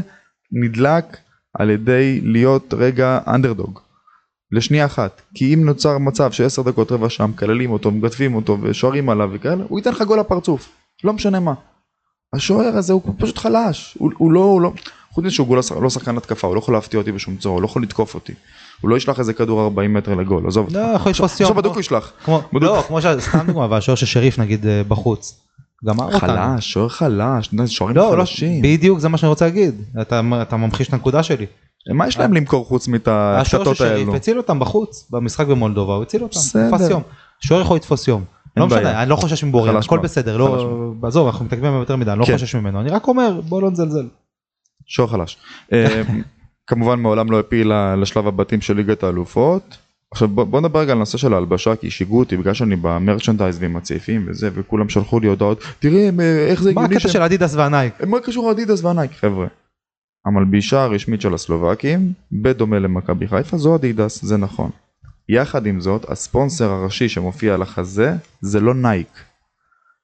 נדלק 0.51 1.17
על 1.53 1.69
ידי 1.69 2.19
להיות 2.23 2.73
רגע 2.77 3.19
אנדרדוג 3.27 3.79
לשנייה 4.55 4.85
אחת 4.85 5.21
כי 5.33 5.53
אם 5.53 5.65
נוצר 5.65 5.97
מצב 5.97 6.31
שעשר 6.31 6.61
דקות 6.61 6.91
רבע 6.91 7.09
שעה 7.09 7.27
מקללים 7.27 7.71
אותו 7.71 7.91
מגדפים 7.91 8.35
אותו 8.35 8.57
ושוערים 8.61 9.09
עליו 9.09 9.29
וכאלה 9.33 9.63
הוא 9.69 9.79
ייתן 9.79 9.91
לך 9.91 10.01
גול 10.01 10.19
לפרצוף 10.19 10.69
לא 11.03 11.13
משנה 11.13 11.39
מה. 11.39 11.53
השוער 12.35 12.77
הזה 12.77 12.93
הוא 12.93 13.01
פשוט 13.17 13.37
חלש 13.37 13.95
הוא, 13.99 14.11
הוא 14.17 14.31
לא 14.31 14.39
הוא 14.39 14.61
לא 14.61 14.71
חוץ 15.11 15.25
מזה 15.25 15.33
שהוא 15.33 15.57
לא 15.81 15.89
שחקן 15.89 16.17
התקפה 16.17 16.47
הוא 16.47 16.55
לא 16.55 16.59
יכול 16.59 16.73
להפתיע 16.73 16.99
אותי 16.99 17.11
בשום 17.11 17.37
צורה 17.37 17.53
הוא 17.53 17.61
לא 17.61 17.65
יכול 17.65 17.83
לתקוף 17.83 18.15
אותי 18.15 18.33
הוא 18.81 18.89
לא 18.89 18.95
ישלח 18.95 19.19
איזה 19.19 19.33
כדור 19.33 19.61
40 19.61 19.93
מטר 19.93 20.15
לגול 20.15 20.47
עזוב 20.47 20.67
לא, 20.71 20.79
אותך. 20.91 20.95
יכול 21.01 21.11
לתפוס 21.11 21.39
יום. 21.39 21.47
עכשיו 21.51 21.55
בדיוק 21.55 21.73
כמו- 21.73 21.73
הוא 21.73 21.79
ישלח 21.79 22.11
כמו-. 22.25 22.41
לא, 22.61 22.83
כמו. 22.87 22.99
סתם 23.01 23.45
דוגמה, 23.47 23.67
והשוער 23.69 23.95
של 23.95 24.05
שריף 24.05 24.39
נגיד 24.39 24.65
אה, 24.67 24.81
בחוץ. 24.87 25.41
גמר 25.85 26.05
אותנו. 26.05 26.19
חלש 26.19 26.71
שוער 26.71 26.89
חלש 26.89 27.49
שוערים 27.67 27.97
לא, 27.97 28.11
לא, 28.17 28.25
חלשים 28.25 28.61
בדיוק 28.61 28.99
זה 28.99 29.09
מה 29.09 29.17
שאני 29.17 29.29
רוצה 29.29 29.45
להגיד. 29.45 29.75
אתה 30.01 30.21
אתה 30.41 30.57
ממחיש 30.57 30.87
את 30.87 30.93
הנקודה 30.93 31.23
שלי. 31.23 31.45
מה 31.93 32.07
יש 32.07 32.17
להם 32.17 32.33
למכור 32.33 32.65
חוץ 32.65 32.87
מאת 32.87 33.07
השוער 33.07 33.61
הקטטות 33.61 33.81
האלו 33.81 34.15
הציל 34.15 34.37
אותם 34.37 34.59
בחוץ, 34.59 35.07
במשחק 35.11 35.47
במולדובה, 35.47 35.93
הוא 35.93 36.03
הציל 36.03 36.23
אותם. 36.23 36.39
תפס 36.69 36.89
יום. 36.89 37.01
שוער 37.39 37.61
יכול 37.61 37.75
לתפוס 37.75 38.07
יום. 38.07 38.23
לא. 38.57 38.67
משנה, 38.67 39.01
אני 39.01 39.09
לא 39.09 39.15
חושש 39.15 39.43
מבוריאן, 39.43 39.75
חלש 39.75 39.85
הכל. 39.85 39.99
בסדר, 39.99 40.37
לא, 40.37 40.93
עזוב, 41.03 41.27
אנחנו 41.27 41.45
מתקדמים 41.45 41.73
יותר 41.73 41.95
מדי, 41.95 42.11
אני 42.11 42.19
לא 42.19 42.25
כן. 42.25 42.33
חושש 42.33 42.55
ממנו, 42.55 42.81
אני 42.81 42.89
רק 42.89 43.07
אומר, 43.07 43.41
בוא 43.41 43.61
לא 43.61 43.71
נזלזל. 43.71 44.07
שוער 44.85 45.07
חלש. 45.07 45.37
אה, 45.73 46.01
כמובן 46.67 46.99
מעולם 46.99 47.31
לא 47.31 47.39
העפיל 47.39 47.73
ל- 47.73 47.95
לשלב 48.01 48.27
הבתים 48.27 48.61
של 48.61 48.75
ליגת 48.75 49.03
האלופות. 49.03 49.77
עכשיו 50.11 50.27
בוא, 50.27 50.43
בוא 50.43 50.61
נדבר 50.61 50.79
רגע 50.79 50.91
על 50.91 50.97
הנושא 50.97 51.17
של 51.17 51.33
ההלבשה 51.33 51.75
כי 51.75 51.91
שיגעו 51.91 52.19
אותי 52.19 52.37
בגלל 52.37 52.53
שאני 52.53 52.75
ב 52.75 52.82
merchandise 52.82 53.57
ועם 53.61 53.77
הצעיפים 53.77 54.25
וזה 54.27 54.49
וכולם 54.53 54.89
שלחו 54.89 55.19
לי 55.19 55.27
הודעות 55.27 55.63
תראה 55.79 56.09
אה, 56.19 56.47
איך 56.47 56.63
זה 56.63 56.73
מה 56.73 56.81
הגיוני 56.81 56.95
הקטע 56.95 57.09
של 57.09 57.21
אדידס 57.21 57.55
והנייק? 57.55 58.03
מה 58.03 58.19
קשור 58.19 58.51
אדידס 58.51 58.83
והנייק 58.83 59.11
חבר'ה. 59.13 59.47
המלבישה 60.25 60.83
הרשמית 60.83 61.21
של 61.21 61.33
הסלובקים 61.33 62.13
בדומה 62.31 62.79
למכבי 62.79 63.27
חיפה 63.27 63.57
זו 63.57 63.75
אדידס 63.75 64.25
זה 64.25 64.37
נכון. 64.37 64.69
יחד 65.29 65.65
עם 65.65 65.81
זאת 65.81 66.09
הספונסר 66.09 66.71
הראשי 66.71 67.09
שמופיע 67.09 67.53
על 67.53 67.61
החזה 67.61 68.13
זה 68.41 68.59
לא 68.59 68.73
נייק. 68.73 69.07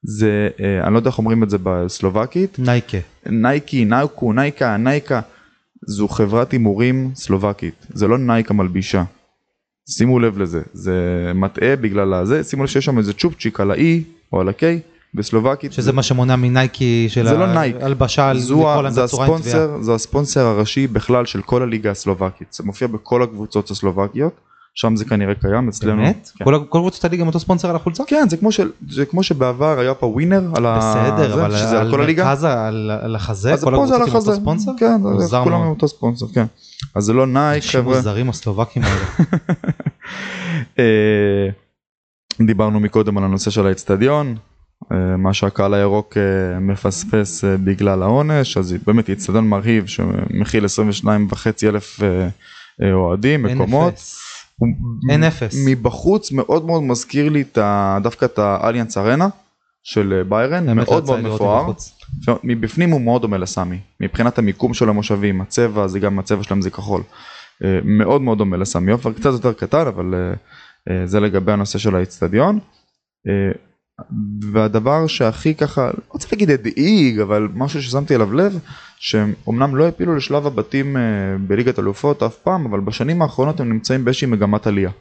זה 0.03 0.49
אה, 0.59 0.83
אני 0.83 0.93
לא 0.93 0.99
יודע 0.99 1.09
איך 1.09 1.17
אומרים 1.17 1.43
את 1.43 1.49
זה 1.49 1.57
בסלובקית 1.63 2.59
נייקה. 2.59 2.97
נייקי, 3.25 3.85
נייקו, 3.85 4.33
נייקה, 4.33 4.77
נייקה, 4.77 5.21
זו 5.87 6.07
חברת 6.07 6.51
הימורים 6.51 7.11
סלובקית, 7.15 7.87
זה 7.89 8.07
לא 8.07 8.17
נייק 8.17 8.51
המלבישה. 8.51 9.03
שימו 9.89 10.19
לב 10.19 10.37
לזה, 10.37 10.61
זה 10.73 10.95
מטעה 11.35 11.75
בגלל 11.75 12.13
הזה, 12.13 12.43
שימו 12.43 12.63
לב 12.63 12.69
שיש 12.69 12.85
שם 12.85 12.97
איזה 12.97 13.13
צ'ופצ'יק 13.13 13.59
על 13.59 13.71
ה-E 13.71 14.01
או 14.33 14.41
על 14.41 14.49
ה-K 14.49 14.63
בסלובקית. 15.13 15.73
שזה 15.73 15.93
מה 15.93 16.03
שמונע 16.03 16.35
מנייקי 16.35 17.07
של 17.09 17.27
זה 17.27 17.33
לא 17.37 17.53
נייק. 17.53 17.75
ההלבשה 17.81 18.31
זו 18.35 18.69
ה- 18.69 18.89
זה. 18.91 19.03
הספונסר, 19.03 19.77
זה 19.81 19.93
הספונסר 19.93 20.45
הראשי 20.45 20.87
בכלל 20.87 21.25
של 21.25 21.41
כל 21.41 21.61
הליגה 21.63 21.91
הסלובקית, 21.91 22.53
זה 22.53 22.63
מופיע 22.63 22.87
בכל 22.87 23.23
הקבוצות 23.23 23.71
הסלובקיות, 23.71 24.33
שם 24.73 24.95
זה 24.95 25.05
כנראה 25.05 25.33
קיים 25.35 25.69
אצלנו. 25.69 26.01
באמת? 26.01 26.31
כן. 26.37 26.45
כל 26.45 26.59
כל 26.69 26.79
קבוצות 26.79 27.05
הליגה 27.05 27.21
עם 27.21 27.27
אותו 27.27 27.39
ספונסר 27.39 27.69
על 27.69 27.75
החולצה? 27.75 28.03
כן, 28.07 28.29
זה 28.29 28.37
כמו, 28.37 28.51
של, 28.51 28.71
זה 28.89 29.05
כמו 29.05 29.23
שבעבר 29.23 29.79
היה 29.79 29.93
פה 29.93 30.05
ווינר 30.05 30.41
על 30.55 30.65
ה... 30.65 30.77
בסדר, 30.79 31.35
זה, 31.35 31.41
אבל 31.45 31.55
שזה 31.57 31.79
על 31.79 31.91
כל 31.91 32.01
הליגה. 32.01 32.25
מרכז 32.25 32.43
ה- 32.43 32.67
על 32.67 32.91
על 33.01 33.15
החזה, 33.15 33.53
אז 33.53 33.63
כל 33.63 33.87
זה 33.87 33.95
על 33.95 34.01
הקבוצות 34.01 34.27
עם 34.27 34.31
אותו 34.31 34.41
ספונסר? 34.41 34.71
כן, 34.79 34.95
מוזר 35.01 35.43
כולם. 35.43 35.61
עם 35.61 35.67
אותו 35.69 35.87
ספונסר, 35.87 36.25
כן. 36.33 36.45
אז 36.95 37.03
זה 37.03 37.13
לא 37.13 37.27
נייק 37.27 37.63
חבר'ה. 37.63 37.95
מוזרים 37.97 38.29
הסלובקים 38.29 38.83
האלה. 38.83 39.05
אה, 40.79 41.49
דיברנו 42.45 42.79
מקודם 42.79 43.17
על 43.17 43.23
הנושא 43.23 43.51
של 43.51 43.67
האצטדיון, 43.67 44.35
מה 45.17 45.33
שהקהל 45.33 45.73
הירוק 45.73 46.17
אה, 46.17 46.59
מפספס 46.59 47.43
אה, 47.43 47.57
בגלל 47.57 48.01
העונש, 48.01 48.57
אז 48.57 48.75
באמת 48.87 49.09
אצטדיון 49.09 49.49
מרהיב 49.49 49.85
שמכיל 49.85 50.65
22 50.65 51.27
וחצי 51.29 51.69
אלף 51.69 52.03
אה, 52.03 52.27
אה, 52.81 52.93
אוהדים, 52.93 53.43
מקומות. 53.43 53.93
אין 55.09 55.23
אפס. 55.23 55.55
מבחוץ 55.67 56.31
מאוד 56.31 56.65
מאוד 56.65 56.83
מזכיר 56.83 57.29
לי 57.29 57.43
דווקא 58.03 58.25
את 58.25 58.39
האליאנס 58.39 58.97
ארנה 58.97 59.27
של 59.83 60.13
אה, 60.17 60.23
ביירן, 60.23 60.75
מאוד 60.75 61.05
מאוד 61.05 61.19
מפואר. 61.21 61.71
מבפנים 62.43 62.91
הוא 62.91 63.01
מאוד 63.01 63.21
דומה 63.21 63.37
לסמי, 63.37 63.79
מבחינת 63.99 64.37
המיקום 64.37 64.73
של 64.73 64.89
המושבים, 64.89 65.41
הצבע 65.41 65.87
זה 65.87 65.99
גם 65.99 66.19
הצבע 66.19 66.43
שלהם 66.43 66.61
זה 66.61 66.69
כחול. 66.69 67.01
אה, 67.63 67.79
מאוד 67.83 68.21
מאוד 68.21 68.37
דומה 68.37 68.57
לסמי 68.57 68.91
עופר, 68.91 69.13
קצת 69.13 69.31
יותר 69.31 69.53
קטן 69.53 69.87
אבל 69.87 70.13
אה, 70.13 70.33
אה, 70.89 71.07
זה 71.07 71.19
לגבי 71.19 71.51
הנושא 71.51 71.79
של 71.79 71.95
האיצטדיון. 71.95 72.59
והדבר 74.51 75.07
שהכי 75.07 75.55
ככה, 75.55 75.87
לא 75.87 76.03
רוצה 76.09 76.27
להגיד 76.31 76.49
הדאיג, 76.49 77.19
אבל 77.19 77.47
משהו 77.53 77.83
ששמתי 77.83 78.15
אליו 78.15 78.33
לב, 78.33 78.59
שהם 78.99 79.33
אמנם 79.49 79.75
לא 79.75 79.83
העפילו 79.83 80.15
לשלב 80.15 80.47
הבתים 80.47 80.97
אה, 80.97 81.01
בליגת 81.47 81.79
אלופות 81.79 82.23
אף 82.23 82.37
פעם, 82.37 82.65
אבל 82.65 82.79
בשנים 82.79 83.21
האחרונות 83.21 83.59
הם 83.59 83.69
נמצאים 83.69 84.05
באיזושהי 84.05 84.27
מגמת 84.27 84.67
עלייה. 84.67 84.91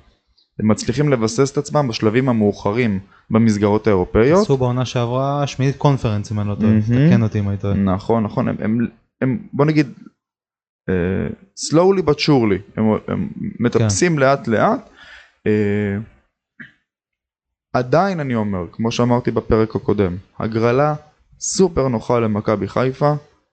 הם 0.59 0.69
מצליחים 0.69 1.09
לבסס 1.09 1.53
את 1.53 1.59
עצמם 1.59 1.89
בשלבים 1.89 2.29
המאוחרים 2.29 2.99
במסגרות 3.31 3.87
האירופאיות. 3.87 4.43
עשו 4.43 4.57
בעונה 4.57 4.85
שעברה 4.85 5.47
שמינית 5.47 5.77
קונפרנס 5.77 6.33
אם 6.33 6.41
אני 6.41 6.49
לא 6.49 6.55
טועה. 6.55 6.73
תקן 6.81 7.23
אותי 7.23 7.39
אם 7.39 7.49
היית 7.49 7.61
טועה. 7.61 7.75
נכון, 7.75 8.25
נכון, 8.25 8.49
הם, 8.49 8.57
הם, 8.61 8.87
הם 9.21 9.39
בוא 9.53 9.65
נגיד, 9.65 9.87
uh, 10.91 10.93
slowly 11.71 12.03
but 12.03 12.19
surely, 12.19 12.77
הם, 12.77 12.85
הם 13.09 13.29
מטפסים 13.61 14.19
לאט 14.19 14.49
לאט. 14.49 14.91
Uh, 15.39 15.51
עדיין 17.73 18.21
אני 18.21 18.35
אומר, 18.35 18.65
כמו 18.73 18.93
שאמרתי 18.93 19.31
בפרק 19.31 19.77
הקודם, 19.77 20.17
הגרלה 20.39 20.95
סופר 21.41 21.89
נוחה 21.89 22.21
למכבי 22.21 22.69
חיפה, 22.69 23.13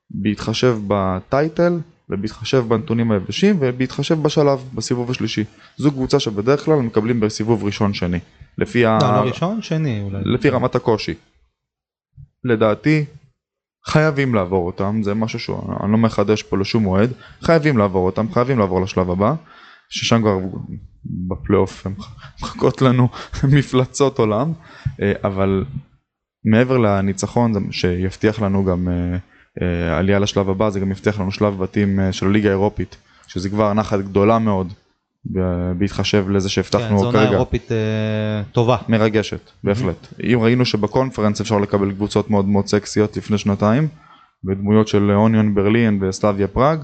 בהתחשב 0.10 0.78
בטייטל 0.88 1.80
ובהתחשב 2.10 2.66
בנתונים 2.68 3.12
היבשים 3.12 3.58
ובהתחשב 3.60 4.24
בשלב, 4.24 4.60
בסיבוב 4.74 5.12
השלישי. 5.12 5.44
זו 5.78 5.92
קבוצה 5.92 6.20
שבדרך 6.20 6.66
כלל 6.66 6.80
מקבלים 6.80 7.20
בסיבוב 7.20 7.64
ראשון 7.64 7.94
שני, 7.94 8.20
לפי, 8.58 8.86
ה... 8.86 8.98
לא, 9.02 9.08
לא 9.08 9.30
ראשון, 9.30 9.62
שני 9.62 10.02
אולי. 10.02 10.22
לפי 10.26 10.50
רמת 10.50 10.76
הקושי. 10.76 11.14
לדעתי, 12.44 13.06
חייבים 13.86 14.36
לעבור 14.36 14.66
אותם, 14.66 15.02
זה 15.04 15.14
משהו 15.14 15.40
שאני 15.40 15.92
לא 15.92 15.98
מחדש 15.98 16.44
פה 16.44 16.58
לשום 16.58 16.84
מועד, 16.84 17.10
חייבים 17.42 17.78
לעבור 17.78 18.06
אותם, 18.06 18.32
חייבים 18.34 18.60
לעבור 18.60 18.82
לשלב 18.82 19.10
הבא, 19.12 19.34
ששם 19.90 20.22
כבר 20.22 20.38
בפלייאוף 21.28 21.86
הם 21.86 21.94
מחכות 22.42 22.82
לנו 22.82 23.08
מפלצות 23.58 24.20
עולם, 24.20 24.54
אה, 25.02 25.14
אבל 25.24 25.66
מעבר 26.46 26.78
לניצחון 26.78 27.72
שיבטיח 27.72 28.42
לנו 28.42 28.66
גם 28.66 28.88
אה, 28.90 29.18
אה, 29.62 29.98
עלייה 29.98 30.20
לשלב 30.20 30.50
הבא, 30.50 30.70
זה 30.70 30.80
גם 30.80 30.92
יבטיח 30.92 31.20
לנו 31.20 31.32
שלב 31.32 31.58
בתים 31.58 32.00
של 32.12 32.28
הליגה 32.28 32.50
האירופית, 32.50 32.98
שזה 33.28 33.50
כבר 33.50 33.74
נחת 33.74 34.00
גדולה 34.00 34.40
מאוד, 34.40 34.74
בהתחשב 35.78 36.30
לזה 36.30 36.50
כן, 36.50 36.54
שהבטחנו 36.54 36.98
עונה 36.98 37.12
כרגע. 37.12 37.32
אירופית 37.32 37.72
אה, 37.72 38.44
טובה. 38.52 38.78
מרגשת, 38.90 39.52
בהחלט. 39.64 40.08
אם 40.24 40.40
ראינו 40.42 40.66
שבקונפרנס 40.66 41.42
אפשר 41.42 41.60
לקבל 41.60 41.92
קבוצות 41.92 42.30
מאוד 42.30 42.46
מאוד 42.46 42.68
סקסיות 42.68 43.18
לפני 43.18 43.38
שנתיים, 43.38 43.88
ודמויות 44.46 44.88
של 44.88 45.12
אוניון 45.12 45.56
ברלין 45.56 46.04
וסלאביה 46.04 46.48
פראג, 46.48 46.80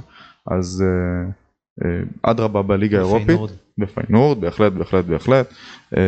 אז 0.51 0.83
אה, 0.85 1.31
אדרבה 2.21 2.61
בליגה 2.61 2.97
האירופית. 2.97 3.27
פיינורד. 3.27 3.51
בפיינורד, 3.77 4.41
בהחלט, 4.41 4.73
בהחלט, 4.73 5.05
בהחלט. 5.05 5.53
אה, 5.97 6.01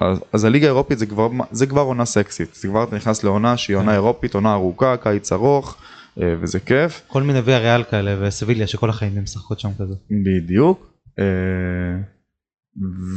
אז, 0.00 0.20
אז 0.32 0.44
הליגה 0.44 0.66
האירופית 0.66 0.98
זה 0.98 1.06
כבר, 1.06 1.28
זה 1.50 1.66
כבר 1.66 1.80
עונה 1.80 2.04
סקסית, 2.04 2.54
זה 2.54 2.68
כבר 2.68 2.84
אתה 2.84 2.96
נכנס 2.96 3.24
לעונה 3.24 3.56
שהיא 3.56 3.76
עונה 3.76 3.88
כן. 3.88 3.94
אירופית, 3.94 4.34
עונה 4.34 4.52
ארוכה, 4.52 4.96
קיץ 4.96 5.32
ארוך, 5.32 5.76
אה, 6.22 6.34
וזה 6.40 6.60
כיף. 6.60 7.02
כל 7.06 7.22
מיני 7.22 7.40
ויה 7.40 7.58
ריאל 7.58 7.82
כאלה 7.82 8.16
וסביליה 8.20 8.66
שכל 8.66 8.90
החיים 8.90 9.12
הם 9.16 9.22
משחקות 9.22 9.60
שם 9.60 9.68
כזה. 9.78 9.94
בדיוק. 10.10 10.86
אה, 11.18 11.24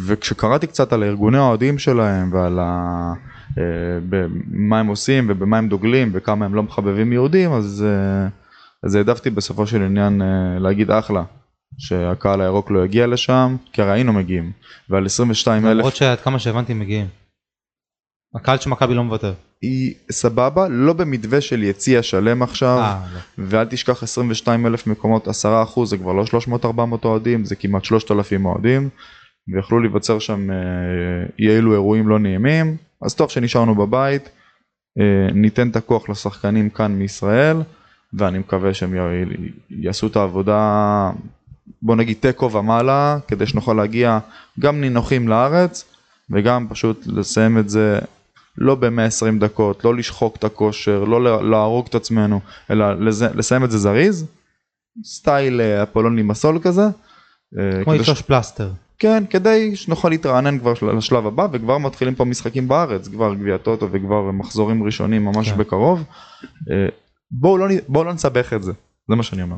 וכשקראתי 0.05 0.67
קצת 0.67 0.93
על 0.93 1.03
ארגוני 1.03 1.37
האוהדים 1.37 1.79
שלהם 1.79 2.33
ועל 2.33 2.59
ה... 2.59 3.13
אה, 3.57 3.63
במה 4.09 4.79
הם 4.79 4.87
עושים 4.87 5.27
ובמה 5.29 5.57
הם 5.57 5.69
דוגלים 5.69 6.09
וכמה 6.13 6.45
הם 6.45 6.55
לא 6.55 6.63
מחבבים 6.63 7.13
יהודים 7.13 7.51
אז, 7.51 7.85
אה, 7.87 8.27
אז 8.83 8.95
העדפתי 8.95 9.29
בסופו 9.29 9.67
של 9.67 9.81
עניין 9.81 10.21
אה, 10.21 10.59
להגיד 10.59 10.91
אחלה 10.91 11.23
שהקהל 11.77 12.41
הירוק 12.41 12.71
לא 12.71 12.85
יגיע 12.85 13.07
לשם 13.07 13.55
כי 13.73 13.81
הרי 13.81 13.91
היינו 13.91 14.13
מגיעים 14.13 14.51
ועל 14.89 15.05
22 15.05 15.65
אלף 15.65 15.77
למרות 15.77 15.95
שעד 15.95 16.19
כמה 16.19 16.39
שהבנתי 16.39 16.73
מגיעים. 16.73 17.07
הקהל 18.35 18.57
של 18.57 18.69
מכבי 18.69 18.93
לא 18.93 19.03
מוותר. 19.03 19.33
היא 19.61 19.93
סבבה 20.11 20.67
לא 20.67 20.93
במתווה 20.93 21.41
של 21.41 21.63
יציע 21.63 22.03
שלם 22.03 22.43
עכשיו 22.43 22.77
אה, 22.77 23.05
לא. 23.13 23.45
ואל 23.47 23.65
תשכח 23.65 24.03
22 24.03 24.65
אלף 24.65 24.87
מקומות 24.87 25.27
10 25.27 25.63
אחוז 25.63 25.89
זה 25.89 25.97
כבר 25.97 26.13
לא 26.13 26.23
300-400 26.63 27.05
אוהדים 27.05 27.45
זה 27.45 27.55
כמעט 27.55 27.83
3,000 27.83 28.45
אוהדים 28.45 28.89
ויכלו 29.53 29.79
להיווצר 29.79 30.19
שם 30.19 30.51
אה, 30.51 31.55
אלו 31.57 31.73
אירועים 31.73 32.07
לא 32.07 32.19
נעימים 32.19 32.77
אז 33.01 33.15
טוב 33.15 33.29
שנשארנו 33.29 33.75
בבית 33.75 34.29
אה, 34.99 35.33
ניתן 35.33 35.69
את 35.69 35.75
הכוח 35.75 36.09
לשחקנים 36.09 36.69
כאן 36.69 36.91
מישראל 36.91 37.57
ואני 38.13 38.39
מקווה 38.39 38.73
שהם 38.73 38.95
יעשו 39.69 40.07
את 40.07 40.15
העבודה 40.15 41.11
בוא 41.81 41.95
נגיד 41.95 42.17
תיקו 42.19 42.51
ומעלה 42.51 43.17
כדי 43.27 43.45
שנוכל 43.45 43.73
להגיע 43.73 44.19
גם 44.59 44.81
נינוחים 44.81 45.27
לארץ 45.27 45.85
וגם 46.29 46.67
פשוט 46.69 47.03
לסיים 47.07 47.57
את 47.57 47.69
זה 47.69 47.99
לא 48.57 48.75
ב-120 48.75 49.39
דקות, 49.39 49.85
לא 49.85 49.95
לשחוק 49.95 50.35
את 50.35 50.43
הכושר, 50.43 51.03
לא 51.03 51.23
לה- 51.23 51.41
להרוג 51.41 51.85
את 51.89 51.95
עצמנו, 51.95 52.39
אלא 52.71 52.85
לסיים 53.35 53.63
את 53.63 53.71
זה 53.71 53.77
זריז, 53.77 54.25
סטייל 55.05 55.61
אה, 55.61 55.83
אפולוני 55.83 56.21
מסול 56.21 56.59
כזה. 56.61 56.81
אה, 57.59 57.83
כמו 57.83 57.93
לתלוש 57.93 58.21
פלסטר. 58.21 58.71
כן, 58.99 59.23
כדי 59.29 59.75
שנוכל 59.75 60.09
להתרענן 60.09 60.59
כבר 60.59 60.73
של- 60.73 60.95
לשלב 60.97 61.27
הבא, 61.27 61.47
וכבר 61.51 61.77
מתחילים 61.77 62.15
פה 62.15 62.25
משחקים 62.25 62.67
בארץ, 62.67 63.07
כבר 63.07 63.33
גביע 63.33 63.57
טוטו 63.57 63.87
וכבר 63.91 64.31
מחזורים 64.31 64.83
ראשונים 64.83 65.25
ממש 65.25 65.49
כן. 65.51 65.57
בקרוב. 65.57 66.03
אה, 66.71 66.87
בואו 67.31 67.57
לא, 67.57 67.65
בואו 67.87 68.03
לא 68.03 68.13
נסבך 68.13 68.53
את 68.53 68.63
זה, 68.63 68.71
זה 69.09 69.15
מה 69.15 69.23
שאני 69.23 69.41
אומר. 69.41 69.55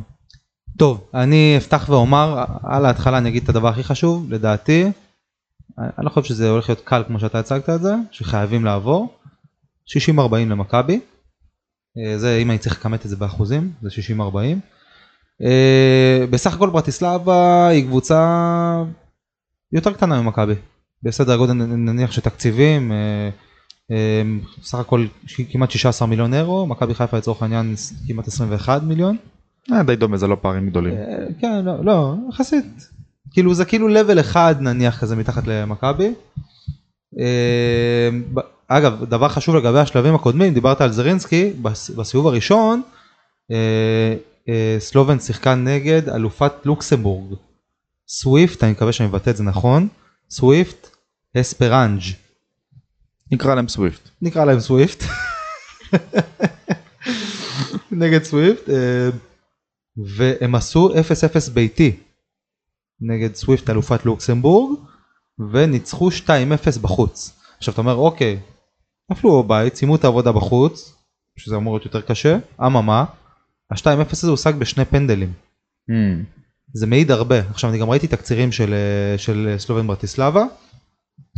טוב, 0.78 1.10
אני 1.13 1.56
אפתח 1.58 1.86
ואומר, 1.90 2.44
על 2.63 2.86
ההתחלה 2.86 3.18
אני 3.18 3.30
אגיד 3.30 3.44
את 3.44 3.50
הדבר 3.50 3.68
הכי 3.68 3.84
חשוב, 3.84 4.34
לדעתי, 4.34 4.92
אני 5.78 6.06
לא 6.06 6.10
חושב 6.10 6.30
שזה 6.30 6.50
הולך 6.50 6.70
להיות 6.70 6.82
קל 6.86 7.04
כמו 7.08 7.20
שאתה 7.20 7.40
הצגת 7.40 7.70
את 7.70 7.82
זה, 7.82 7.96
שחייבים 8.12 8.66
לעבור. 8.66 9.18
60-40 9.88 10.20
למכבי, 10.36 11.00
אה, 11.98 12.18
זה 12.18 12.38
אם 12.38 12.50
אני 12.52 12.58
צריך 12.58 12.80
לכמת 12.80 13.06
את 13.06 13.10
זה 13.10 13.16
באחוזים, 13.16 13.72
זה 13.82 13.90
60-40. 13.90 14.22
אה, 15.42 16.26
בסך 16.30 16.54
הכל 16.54 16.70
ברטיסלבה 16.70 17.68
היא 17.68 17.86
קבוצה 17.86 18.84
יותר 19.72 19.94
קטנה 19.94 20.22
ממכבי, 20.22 20.56
בסדר 21.04 21.38
גודל 21.38 21.54
נניח 21.54 22.12
של 22.12 22.22
תקציבים, 22.22 22.92
אה, 22.92 23.30
סך 24.63 24.80
הכל 24.80 25.06
כמעט 25.52 25.72
16 25.72 26.08
מיליון 26.08 26.34
אירו, 26.34 26.68
מכבי 26.68 26.94
חיפה 26.94 27.18
לצורך 27.18 27.42
העניין 27.42 27.76
כמעט 28.08 28.28
21 28.28 28.84
מיליון. 28.84 29.18
אה, 29.73 29.84
די 29.84 29.95
דומה, 29.95 30.17
זה 30.17 30.27
לא 30.27 30.38
פערים 30.41 30.69
גדולים. 30.69 30.93
אה, 30.93 31.25
כן, 31.41 31.65
לא, 31.65 31.86
לא, 31.86 32.15
יחסית. 32.30 32.89
כאילו 33.32 33.53
זה 33.53 33.65
כאילו 33.65 33.88
level 33.89 34.19
אחד 34.19 34.56
נניח 34.60 34.99
כזה 35.01 35.15
מתחת 35.15 35.47
למכבי. 35.47 36.13
אה, 37.19 38.10
אגב, 38.67 39.03
דבר 39.06 39.30
חשוב 39.30 39.56
לגבי 39.56 39.80
השלבים 39.80 40.15
הקודמים, 40.15 40.53
דיברת 40.53 40.82
על 40.82 40.91
זרינסקי, 40.91 41.53
בס- 41.62 41.89
בסיבוב 41.89 42.27
הראשון, 42.27 42.82
אה, 43.51 44.15
אה, 44.49 44.75
סלובן 44.80 45.19
שיחקה 45.19 45.56
נגד 45.56 46.10
אלופת 46.10 46.51
לוקסמבורג. 46.65 47.34
סוויפט, 48.10 48.63
אני 48.63 48.71
מקווה 48.71 48.91
שאני 48.91 49.10
מבטא 49.10 49.30
את 49.30 49.38
זה 49.38 49.43
נכון, 49.43 49.88
סוויפט 50.30 50.89
אספרנג'. 51.38 52.01
נקרא 53.32 53.56
להם 53.56 53.67
סוויפט. 53.67 54.10
נקרא 54.21 54.45
להם 54.45 54.60
סוויפט. 54.60 55.03
נגד 57.91 58.23
סוויפט. 58.23 58.69
והם 60.05 60.55
עשו 60.55 60.89
0-0 60.89 61.51
ביתי 61.53 61.95
נגד 63.01 63.36
סוויפט 63.36 63.69
אלופת 63.69 64.05
לוקסמבורג 64.05 64.79
וניצחו 65.51 66.10
2-0 66.10 66.79
בחוץ. 66.81 67.39
עכשיו 67.57 67.73
אתה 67.73 67.81
אומר 67.81 67.95
אוקיי, 67.95 68.39
נפלו 69.12 69.43
בבית, 69.43 69.75
סיימו 69.75 69.95
את 69.95 70.03
העבודה 70.03 70.31
בחוץ, 70.31 70.95
שזה 71.38 71.55
אמור 71.55 71.73
להיות 71.73 71.86
יותר 71.86 72.01
קשה, 72.01 72.38
אממה, 72.65 73.05
ה-2-0 73.71 74.12
הזה 74.12 74.31
הושג 74.31 74.55
בשני 74.55 74.86
פנדלים. 74.86 75.33
Hmm. 75.89 75.93
זה 76.73 76.88
מעיד 76.88 77.12
הרבה. 77.12 77.39
עכשיו 77.39 77.69
אני 77.69 77.79
גם 77.79 77.89
ראיתי 77.89 78.07
תקצירים 78.07 78.51
של, 78.51 78.73
של 79.17 79.56
סלובן 79.58 79.87
ברטיסלבה, 79.87 80.43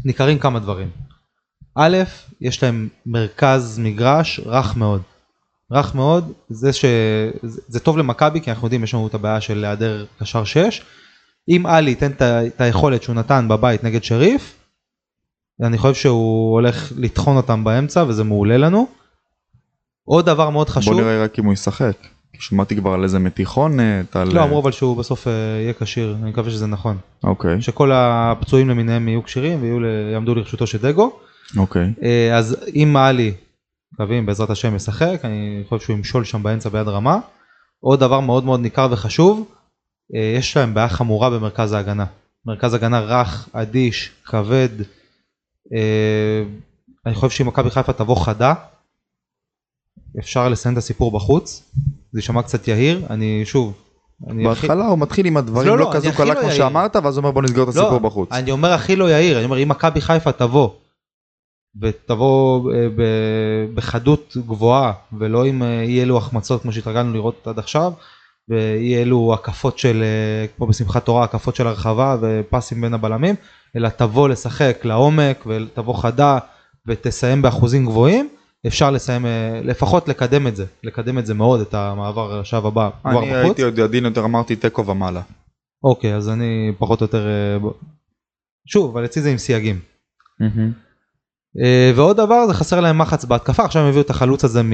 ניכרים 0.05 0.39
כמה 0.39 0.59
דברים. 0.59 0.89
א', 1.75 1.97
יש 2.41 2.63
להם 2.63 2.89
מרכז 3.05 3.79
מגרש 3.79 4.39
רך 4.45 4.77
מאוד. 4.77 5.01
רך 5.71 5.95
מאוד, 5.95 6.31
זה 6.49 6.73
ש... 6.73 6.85
זה 7.43 7.61
זה 7.67 7.79
טוב 7.79 7.97
למכבי 7.97 8.41
כי 8.41 8.51
אנחנו 8.51 8.65
יודעים 8.65 8.83
יש 8.83 8.93
לנו 8.93 9.07
את 9.07 9.13
הבעיה 9.13 9.41
של 9.41 9.65
היעדר 9.65 10.05
קשר 10.19 10.43
6. 10.43 10.81
אם 11.49 11.65
עלי 11.65 11.89
ייתן 11.89 12.11
את 12.21 12.61
היכולת 12.61 13.03
שהוא 13.03 13.15
נתן 13.15 13.47
בבית 13.49 13.83
נגד 13.83 14.03
שריף, 14.03 14.55
אני 15.63 15.77
חושב 15.77 15.93
שהוא 15.93 16.53
הולך 16.53 16.91
לטחון 16.97 17.37
אותם 17.37 17.63
באמצע 17.63 18.05
וזה 18.07 18.23
מעולה 18.23 18.57
לנו. 18.57 18.87
עוד 20.05 20.25
דבר 20.25 20.49
מאוד 20.49 20.69
חשוב, 20.69 20.93
בוא 20.93 21.01
נראה 21.01 21.23
רק 21.23 21.39
אם 21.39 21.45
הוא 21.45 21.53
ישחק. 21.53 21.97
שמעתי 22.39 22.75
כבר 22.75 22.93
על 22.93 23.03
איזה 23.03 23.19
מתיחונת, 23.19 24.15
על... 24.15 24.33
לא 24.33 24.43
אמרו 24.43 24.61
אבל 24.61 24.71
שהוא 24.71 24.97
בסוף 24.97 25.27
אה, 25.27 25.33
יהיה 25.33 25.73
כשיר, 25.73 26.15
אני 26.21 26.29
מקווה 26.29 26.51
שזה 26.51 26.67
נכון. 26.67 26.97
אוקיי, 27.23 27.61
שכל 27.61 27.91
הפצועים 27.93 28.69
למיניהם 28.69 29.07
יהיו 29.07 29.23
כשירים 29.23 29.61
ויהיו 29.61 29.79
ל- 29.79 30.11
יעמדו 30.13 30.35
לרשותו 30.35 30.67
של 30.67 30.77
דגו. 30.77 31.19
אוקיי. 31.57 31.93
אה, 32.03 32.37
אז 32.37 32.57
אם 32.75 32.89
מעלי, 32.93 33.33
מקווים 33.93 34.25
בעזרת 34.25 34.49
השם 34.49 34.75
ישחק, 34.75 35.19
אני 35.23 35.63
חושב 35.69 35.85
שהוא 35.85 35.97
ימשול 35.97 36.23
שם 36.23 36.43
באמצע 36.43 36.69
ביד 36.69 36.87
רמה. 36.87 37.19
עוד 37.79 37.99
דבר 37.99 38.19
מאוד 38.19 38.43
מאוד 38.43 38.59
ניכר 38.59 38.87
וחשוב, 38.91 39.51
אה, 40.15 40.33
יש 40.37 40.57
להם 40.57 40.73
בעיה 40.73 40.89
חמורה 40.89 41.29
במרכז 41.29 41.73
ההגנה. 41.73 42.05
מרכז 42.45 42.73
הגנה 42.73 42.99
רך, 42.99 43.49
אדיש, 43.53 44.11
כבד, 44.25 44.69
אה, 45.75 46.43
אני 47.05 47.15
חושב 47.15 47.29
שאם 47.29 47.47
מכבי 47.47 47.69
חיפה 47.69 47.93
תבוא 47.93 48.25
חדה, 48.25 48.53
אפשר 50.19 50.49
לסיים 50.49 50.73
את 50.73 50.77
הסיפור 50.77 51.11
בחוץ. 51.11 51.71
זה 52.11 52.19
יישמע 52.19 52.43
קצת 52.43 52.67
יהיר, 52.67 53.05
אני 53.09 53.41
שוב, 53.45 53.73
אני 54.29 54.43
בהתחלה 54.43 54.85
הוא 54.85 54.99
מתחיל 54.99 55.25
עם 55.25 55.37
הדברים 55.37 55.67
לא, 55.67 55.77
לא 55.77 55.85
לא, 55.85 55.91
כזו 55.93 56.09
קלה 56.17 56.33
לא 56.33 56.41
כמו. 56.41 56.51
שאמרת 56.51 56.95
ואז 56.95 57.17
הוא 57.17 57.23
אומר 57.23 57.31
בוא 57.31 57.41
נסגור 57.41 57.63
את 57.63 57.69
הסיפור 57.69 57.99
בחוץ. 57.99 58.31
אני 58.31 58.51
אומר 58.51 58.71
הכי 58.71 58.95
לא 58.95 59.09
יהיר, 59.09 59.37
אני 59.37 59.45
אומר 59.45 59.63
אם 59.63 59.69
מכבי 59.69 60.01
חיפה 60.01 60.31
תבוא 60.31 60.69
ותבוא 61.81 62.73
אה, 62.73 62.87
בחדות 63.73 64.37
גבוהה 64.47 64.93
ולא 65.19 65.45
עם 65.45 65.63
אה, 65.63 65.81
אי 65.81 66.01
אלו 66.01 66.17
החמצות 66.17 66.61
כמו 66.61 66.71
שהתרגלנו 66.71 67.13
לראות 67.13 67.47
עד 67.47 67.59
עכשיו 67.59 67.93
ואי 68.49 69.01
אלו 69.01 69.33
הקפות 69.33 69.79
של 69.79 70.03
אה, 70.03 70.47
כמו 70.57 70.67
בשמחת 70.67 71.05
תורה 71.05 71.23
הקפות 71.23 71.55
של 71.55 71.67
הרחבה 71.67 72.17
ופסים 72.21 72.81
בין 72.81 72.93
הבלמים 72.93 73.35
אלא 73.75 73.89
תבוא 73.89 74.29
לשחק 74.29 74.85
לעומק 74.85 75.43
ותבוא 75.47 75.93
חדה 75.93 76.37
ותסיים 76.87 77.41
באחוזים 77.41 77.85
גבוהים 77.85 78.29
אפשר 78.67 78.91
לסיים 78.91 79.25
אה, 79.25 79.61
לפחות 79.63 80.07
לקדם 80.07 80.47
את 80.47 80.55
זה 80.55 80.65
לקדם 80.83 81.19
את 81.19 81.25
זה 81.25 81.33
מאוד 81.33 81.61
את 81.61 81.73
המעבר 81.73 82.41
לשלב 82.41 82.65
הבא 82.65 82.89
כבר 83.01 83.23
אני. 83.23 83.33
הייתי 83.33 83.61
עוד 83.61 83.79
עדין 83.79 84.05
יותר 84.05 84.25
אמרתי 84.25 84.55
תיקו 84.55 84.85
ומעלה. 84.85 85.21
אוקיי 85.83 86.15
אז 86.15 86.29
אני 86.29 86.71
פחות 86.77 87.01
או 87.01 87.03
יותר 87.03 87.27
אה, 87.27 87.69
שוב 88.67 88.91
אבל 88.91 89.05
אצלי 89.05 89.21
זה 89.21 89.31
עם 89.31 89.37
סייגים. 89.37 89.79
אה, 90.41 90.47
ועוד 91.95 92.17
דבר 92.17 92.47
זה 92.47 92.53
חסר 92.53 92.79
להם 92.79 92.97
מחץ 92.97 93.25
בהתקפה 93.25 93.63
עכשיו 93.63 93.81
הם 93.81 93.87
הביאו 93.87 94.01
את 94.01 94.09
החלוץ 94.09 94.43
הזה 94.43 94.63
מ... 94.63 94.73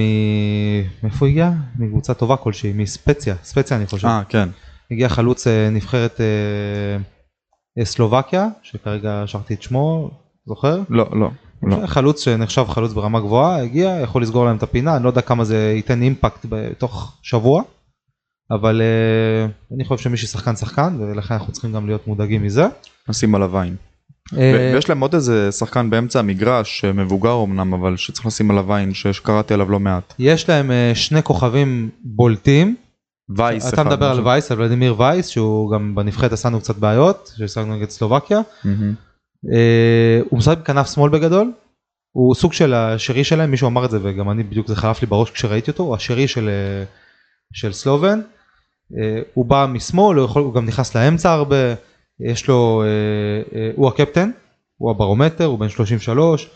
מאיפה 1.02 1.18
הוא 1.20 1.28
הגיע? 1.28 1.50
מקבוצה 1.78 2.14
טובה 2.14 2.36
כלשהי 2.36 2.72
מספציה 2.72 3.34
ספציה 3.44 3.76
אני 3.76 3.86
חושב. 3.86 4.08
אה 4.08 4.22
כן. 4.28 4.48
הגיע 4.90 5.08
חלוץ 5.08 5.46
אה, 5.46 5.70
נבחרת 5.70 6.20
אה, 6.20 6.26
אה, 7.78 7.84
סלובקיה 7.84 8.48
שכרגע 8.62 9.22
שכחתי 9.26 9.54
את 9.54 9.62
שמו 9.62 10.10
זוכר? 10.46 10.80
לא 10.88 11.06
לא. 11.12 11.30
לא. 11.62 11.86
חלוץ 11.86 12.24
שנחשב 12.24 12.64
חלוץ 12.68 12.92
ברמה 12.92 13.20
גבוהה 13.20 13.62
הגיע 13.62 13.98
יכול 14.02 14.22
לסגור 14.22 14.44
להם 14.44 14.56
את 14.56 14.62
הפינה 14.62 14.96
אני 14.96 15.04
לא 15.04 15.08
יודע 15.08 15.20
כמה 15.20 15.44
זה 15.44 15.72
ייתן 15.76 16.02
אימפקט 16.02 16.46
בתוך 16.48 17.18
שבוע. 17.22 17.62
אבל 18.50 18.82
אה, 18.82 19.74
אני 19.74 19.84
חושב 19.84 20.04
שמי 20.04 20.16
ששחקן 20.16 20.56
שחקן 20.56 20.96
ולכן 21.00 21.34
אנחנו 21.34 21.52
צריכים 21.52 21.72
גם 21.72 21.86
להיות 21.86 22.06
מודאגים 22.06 22.42
מזה. 22.42 22.66
נשים 23.08 23.34
עליו 23.34 23.58
עין. 23.58 23.76
אה, 24.38 24.70
ויש 24.74 24.88
להם 24.88 25.00
עוד 25.00 25.14
איזה 25.14 25.52
שחקן 25.52 25.90
באמצע 25.90 26.18
המגרש 26.18 26.84
מבוגר 26.84 27.42
אמנם 27.44 27.74
אבל 27.74 27.96
שצריך 27.96 28.26
לשים 28.26 28.50
עליו 28.50 28.74
עין 28.74 28.94
שקראתי 28.94 29.54
עליו 29.54 29.70
לא 29.70 29.80
מעט. 29.80 30.14
יש 30.18 30.48
להם 30.48 30.70
אה, 30.70 30.92
שני 30.94 31.22
כוכבים 31.22 31.90
בולטים 32.04 32.76
וייס. 33.36 33.68
אתה 33.68 33.76
אחד, 33.76 33.86
מדבר 33.86 34.06
על. 34.06 34.26
וייס 34.26 34.52
על 34.52 34.60
ולדימיר 34.60 35.00
וייס 35.00 35.28
שהוא 35.28 35.72
גם 35.72 35.94
בנבחרת 35.94 36.32
עשה 36.32 36.48
לנו 36.48 36.60
קצת 36.60 36.76
בעיות 36.76 37.32
שהשגנו 37.36 37.76
נגד 37.76 37.90
סלובקיה. 37.90 38.40
אה, 39.54 40.20
הוא 40.30 40.38
משחק 40.38 40.58
בכנף 40.58 40.94
שמאל 40.94 41.10
בגדול 41.10 41.52
הוא 42.12 42.34
סוג 42.34 42.52
של 42.52 42.74
השרי 42.74 43.24
שלהם 43.24 43.50
מישהו 43.50 43.68
אמר 43.68 43.84
את 43.84 43.90
זה 43.90 43.98
וגם 44.02 44.30
אני 44.30 44.42
בדיוק 44.42 44.68
זה 44.68 44.76
חלף 44.76 45.00
לי 45.00 45.06
בראש 45.06 45.30
כשראיתי 45.30 45.70
אותו 45.70 45.82
הוא 45.82 45.94
השרי 45.94 46.28
של 46.28 46.48
אה, 46.48 46.84
של 47.52 47.72
סלובן 47.72 48.20
אה, 48.98 49.20
הוא 49.34 49.46
בא 49.46 49.66
משמאל 49.68 50.16
הוא, 50.16 50.24
יכול, 50.24 50.42
הוא 50.42 50.54
גם 50.54 50.66
נכנס 50.66 50.96
לאמצע 50.96 51.32
הרבה 51.32 51.56
יש 52.20 52.48
לו 52.48 52.82
אה, 52.82 53.58
אה, 53.58 53.70
הוא 53.76 53.88
הקפטן 53.88 54.30
הוא 54.76 54.90
הברומטר 54.90 55.44
הוא 55.44 55.58
בן 55.58 55.68
33 55.68 56.50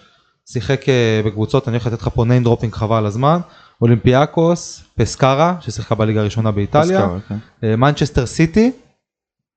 שיחק 0.47 0.89
אה, 0.89 1.21
בקבוצות 1.27 1.69
אני 1.69 1.77
הולך 1.77 1.87
לתת 1.87 2.03
לך 2.03 2.09
פה 2.09 2.25
name 2.25 2.47
dropping 2.47 2.71
חבל 2.71 2.97
על 2.97 3.07
הזמן 3.07 3.39
אולימפיאקוס 3.81 4.85
פסקרה 4.95 5.57
ששיחקה 5.61 5.95
בליגה 5.95 6.21
הראשונה 6.21 6.51
באיטליה 6.51 7.09
כן. 7.29 7.37
מנצ'סטר 7.79 8.27
סיטי 8.27 8.73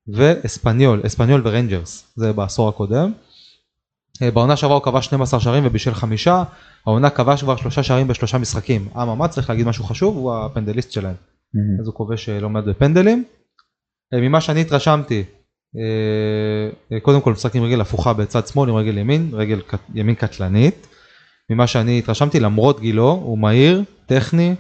ואספניול, 0.08 1.02
אספניול 1.06 1.42
ורנג'רס, 1.46 2.14
זה 2.16 2.34
בעשור 2.34 2.70
הקודם. 2.70 3.12
בעונה 4.34 4.56
שעברה 4.56 4.76
הוא 4.76 4.84
כבש 4.84 5.06
12 5.06 5.40
שערים 5.40 5.66
ובישל 5.66 5.94
חמישה, 5.94 6.44
העונה 6.86 7.10
כבש 7.10 7.44
כבר 7.44 7.56
שלושה 7.56 7.84
שערים 7.84 8.08
בשלושה 8.08 8.38
משחקים. 8.38 8.88
אממה 8.96 9.28
צריך 9.28 9.50
להגיד 9.50 9.68
משהו 9.68 9.84
חשוב, 9.84 10.18
הוא 10.18 10.36
הפנדליסט 10.36 10.92
שלהם, 10.92 11.16
מהמם. 11.54 11.80
אז 11.80 11.88
הוא 11.88 11.96
כובש 11.96 12.30
לא 12.30 12.50
מעט 12.50 12.64
בפנדלים. 12.64 13.24
ממה 14.14 14.42
שאני 14.42 14.62
התרשמתי, 14.62 15.24
קודם 17.02 17.22
כל 17.22 17.32
משחק 17.32 17.56
עם 17.56 17.64
רגל 17.64 17.82
הפוכה 17.82 18.14
בצד 18.14 18.48
שמאל 18.48 18.70
עם 18.70 18.76
רגל 18.76 18.98
ימין, 18.98 19.30
רגל 19.34 19.62
ימין 19.94 20.16
קטלנית. 20.16 20.88
ממה 21.50 21.68
שאני 21.68 22.00
התרשמתי 22.00 22.40
למרות 22.40 22.80
גילו 22.80 23.12
הוא 23.12 23.38
מהיר, 23.38 23.84
טכני, 24.06 24.56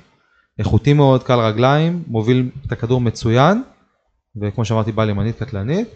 איכותי 0.60 0.94
מאוד, 0.94 1.24
קל 1.24 1.40
רגליים, 1.40 2.04
מוביל 2.08 2.50
את 2.68 2.72
הכדור 2.72 3.02
מצוין, 3.02 3.64
וכמו 4.42 4.66
שאמרתי 4.66 4.92
בעל 4.92 5.10
ימנית 5.10 5.40
קטלנית. 5.40 5.88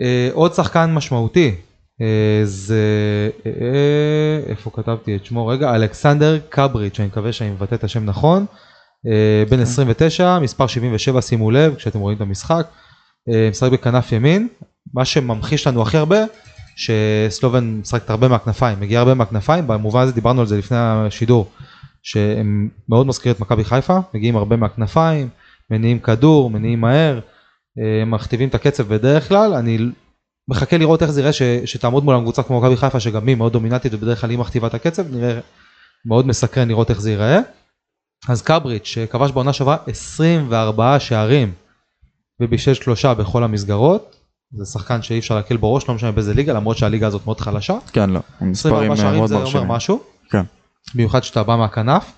אה, 0.00 0.28
עוד 0.32 0.54
שחקן 0.54 0.94
משמעותי 0.94 1.54
אה, 2.00 2.40
זה, 2.44 3.30
אה, 3.46 3.50
אה, 3.60 4.50
איפה 4.50 4.70
כתבתי 4.74 5.16
את 5.16 5.24
שמו 5.24 5.46
רגע, 5.46 5.74
אלכסנדר 5.74 6.38
קבריץ', 6.48 7.00
אני 7.00 7.08
מקווה 7.08 7.32
שאני 7.32 7.50
מבטא 7.50 7.74
את 7.74 7.84
השם 7.84 8.04
נכון, 8.04 8.46
אה, 9.06 9.44
בן 9.50 9.60
29, 9.60 10.38
מספר 10.38 10.66
77, 10.66 11.22
שימו 11.22 11.50
לב 11.50 11.74
כשאתם 11.74 11.98
רואים 11.98 12.16
את 12.16 12.22
המשחק, 12.22 12.66
אה, 12.66 12.83
משחק 13.50 13.72
בכנף 13.72 14.12
ימין, 14.12 14.48
מה 14.94 15.04
שממחיש 15.04 15.66
לנו 15.66 15.82
הכי 15.82 15.96
הרבה, 15.96 16.18
שסלובן 16.76 17.64
משחקת 17.80 18.10
הרבה 18.10 18.28
מהכנפיים, 18.28 18.80
מגיע 18.80 18.98
הרבה 18.98 19.14
מהכנפיים, 19.14 19.66
במובן 19.66 20.00
הזה 20.00 20.12
דיברנו 20.12 20.40
על 20.40 20.46
זה 20.46 20.58
לפני 20.58 20.76
השידור, 20.80 21.50
שהם 22.02 22.68
מאוד 22.88 23.06
מזכירים 23.06 23.36
את 23.36 23.40
מכבי 23.40 23.64
חיפה, 23.64 23.98
מגיעים 24.14 24.36
הרבה 24.36 24.56
מהכנפיים, 24.56 25.28
מניעים 25.70 25.98
כדור, 25.98 26.50
מניעים 26.50 26.80
מהר, 26.80 27.20
אה, 27.78 28.04
מכתיבים 28.04 28.48
את 28.48 28.54
הקצב 28.54 28.94
בדרך 28.94 29.28
כלל, 29.28 29.54
אני 29.54 29.78
מחכה 30.48 30.78
לראות 30.78 31.02
איך 31.02 31.10
זה 31.10 31.20
יראה 31.20 31.32
ש, 31.32 31.42
שתעמוד 31.64 32.04
מולם 32.04 32.22
קבוצה 32.22 32.42
כמו 32.42 32.60
מכבי 32.60 32.76
חיפה 32.76 33.00
שגם 33.00 33.28
היא 33.28 33.36
מאוד 33.36 33.52
דומיננטית 33.52 33.94
ובדרך 33.94 34.20
כלל 34.20 34.30
היא 34.30 34.38
מכתיבה 34.38 34.66
את 34.66 34.74
הקצב, 34.74 35.14
נראה 35.14 35.40
מאוד 36.06 36.26
מסקרן 36.26 36.68
לראות 36.68 36.90
איך 36.90 37.00
זה 37.00 37.10
ייראה. 37.10 37.40
אז 38.28 38.42
קבריץ' 38.42 38.84
שכבש 38.86 39.30
בעונה 39.30 39.52
שעברה 39.52 39.76
24 39.86 41.00
שערים 41.00 41.52
ובישל 42.40 42.74
שלושה 42.74 43.14
בכל 43.14 43.44
המסגרות, 43.44 44.16
זה 44.52 44.64
שחקן 44.64 45.02
שאי 45.02 45.18
אפשר 45.18 45.34
להקל 45.36 45.56
בו 45.56 45.74
ראש, 45.74 45.88
לא 45.88 45.94
משנה 45.94 46.12
באיזה 46.12 46.34
ליגה, 46.34 46.52
למרות 46.52 46.76
שהליגה 46.76 47.06
הזאת 47.06 47.26
מאוד 47.26 47.40
חלשה. 47.40 47.74
כן 47.92 48.10
לא. 48.10 48.20
המספרים 48.40 48.92
24 48.92 48.92
אה, 48.92 48.96
שערים 48.96 49.26
זה 49.26 49.58
אומר. 49.58 49.76
משהו. 49.76 50.00
כן. 50.30 50.42
במיוחד 50.94 51.22
שאתה 51.22 51.42
בא 51.42 51.56
מהכנף. 51.56 52.12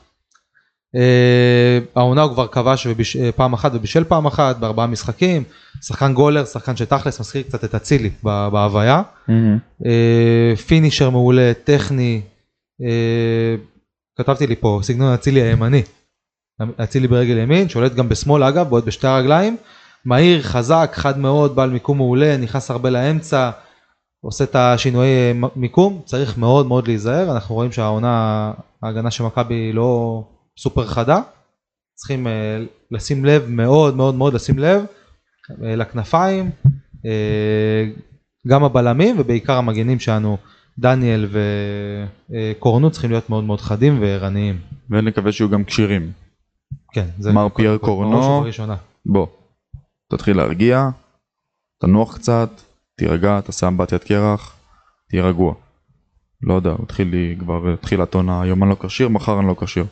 אה, 0.97 1.79
העונה 1.97 2.23
הוא 2.23 2.33
כבר 2.33 2.47
כבש 2.47 2.87
וביש- 2.87 3.17
אה, 3.17 3.33
פעם 3.33 3.53
אחת 3.53 3.71
ובישל 3.75 4.05
פעם 4.05 4.27
אחת 4.27 4.57
בארבעה 4.57 4.87
משחקים. 4.87 5.45
שחקן 5.83 6.15
גולר, 6.15 6.45
שחקן 6.45 6.77
שתכלס 6.77 7.21
מזכיר 7.21 7.43
קצת 7.43 7.65
את 7.65 7.75
אצילי 7.75 8.11
ב- 8.25 8.49
בהוויה. 8.53 9.03
מהמם. 9.29 9.59
אה, 9.87 10.57
פינישר 10.67 11.11
מעולה, 11.11 11.53
טכני. 11.65 12.21
אה, 12.83 13.55
כתבתי 14.19 14.47
לי 14.47 14.57
פה 14.57 14.81
סגנון 14.83 15.15
אצילי 15.15 15.43
הימני. 15.43 15.83
אצילי 16.83 17.09
ברגל 17.09 17.39
ימין, 17.39 17.69
שולט 17.69 17.95
גם 17.95 18.09
בשמאל 18.09 18.43
אגב, 18.43 18.69
בועט 18.69 18.85
בשתי 18.85 19.07
הרגליים. 19.07 19.57
מהיר, 20.07 20.43
חזק, 20.43 20.91
חד 20.95 21.19
מאוד, 21.19 21.57
בעל 21.57 21.71
מיקום 21.71 21.97
מעולה, 21.97 22.37
נכנס 22.37 22.71
הרבה 22.71 22.91
לאמצע, 22.91 23.51
עושה 24.21 24.45
את 24.45 24.55
השינויי 24.57 25.09
אה, 25.09 25.49
מיקום, 25.57 26.03
צריך 26.05 26.39
מאוד 26.39 26.67
מאוד 26.67 26.89
להיזהר, 26.89 27.33
אנחנו 27.33 27.55
רואים 27.55 27.73
שהעונה, 27.73 28.53
ההגנה 28.83 29.11
של 29.11 29.25
מכבי 29.25 29.73
לא 29.73 30.23
סופר 30.59 30.87
חדה, 30.87 31.21
צריכים 31.95 32.27
אה, 32.27 32.59
לשים 32.91 33.25
לב, 33.25 33.47
מאוד 33.49 33.97
מאוד 33.97 34.15
מאוד 34.15 34.35
לשים 34.35 34.59
לב 34.59 34.85
אה, 35.65 35.77
לכנפיים, 35.77 36.51
אה, 37.07 37.85
גם 38.49 38.65
הבלמים 38.65 39.17
ובעיקר 39.19 39.57
המגנים 39.57 40.01
שלנו, 40.01 40.37
דניאל 40.79 41.29
וקורנו 42.31 42.91
צריכים 42.91 43.11
להיות 43.11 43.31
מאוד 43.31 43.45
מאוד 43.45 43.61
חדים 43.61 44.03
וערניים. 44.03 44.59
ונקווה 44.91 45.33
שיהיו 45.33 45.51
גם 45.51 45.65
כשירים. 45.65 46.13
כן, 46.93 47.07
זה 47.19 47.33
מר 47.33 47.49
פייר 47.49 47.79
קורנו. 47.79 48.45
בוא. 49.07 49.27
תתחיל 50.11 50.37
להרגיע. 50.37 50.89
תנוח 51.81 52.17
קצת. 52.17 52.51
תירגע. 52.97 53.41
תעשה 53.41 53.69
אמבטיית 53.69 54.05
קרח. 54.05 54.57
תהיה 55.09 55.23
רגוע. 55.23 55.55
לא 56.43 56.55
יודע, 56.55 56.75
התחיל 56.83 57.09
לי 57.09 57.37
כבר 57.39 57.77
תחילת 57.77 58.15
עונה, 58.15 58.43
היום 58.43 58.63
אני 58.63 58.71
לא 58.71 58.77
כשיר, 58.81 59.09
מחר 59.09 59.39
אני 59.39 59.47
לא 59.47 59.57
כשיר. 59.61 59.85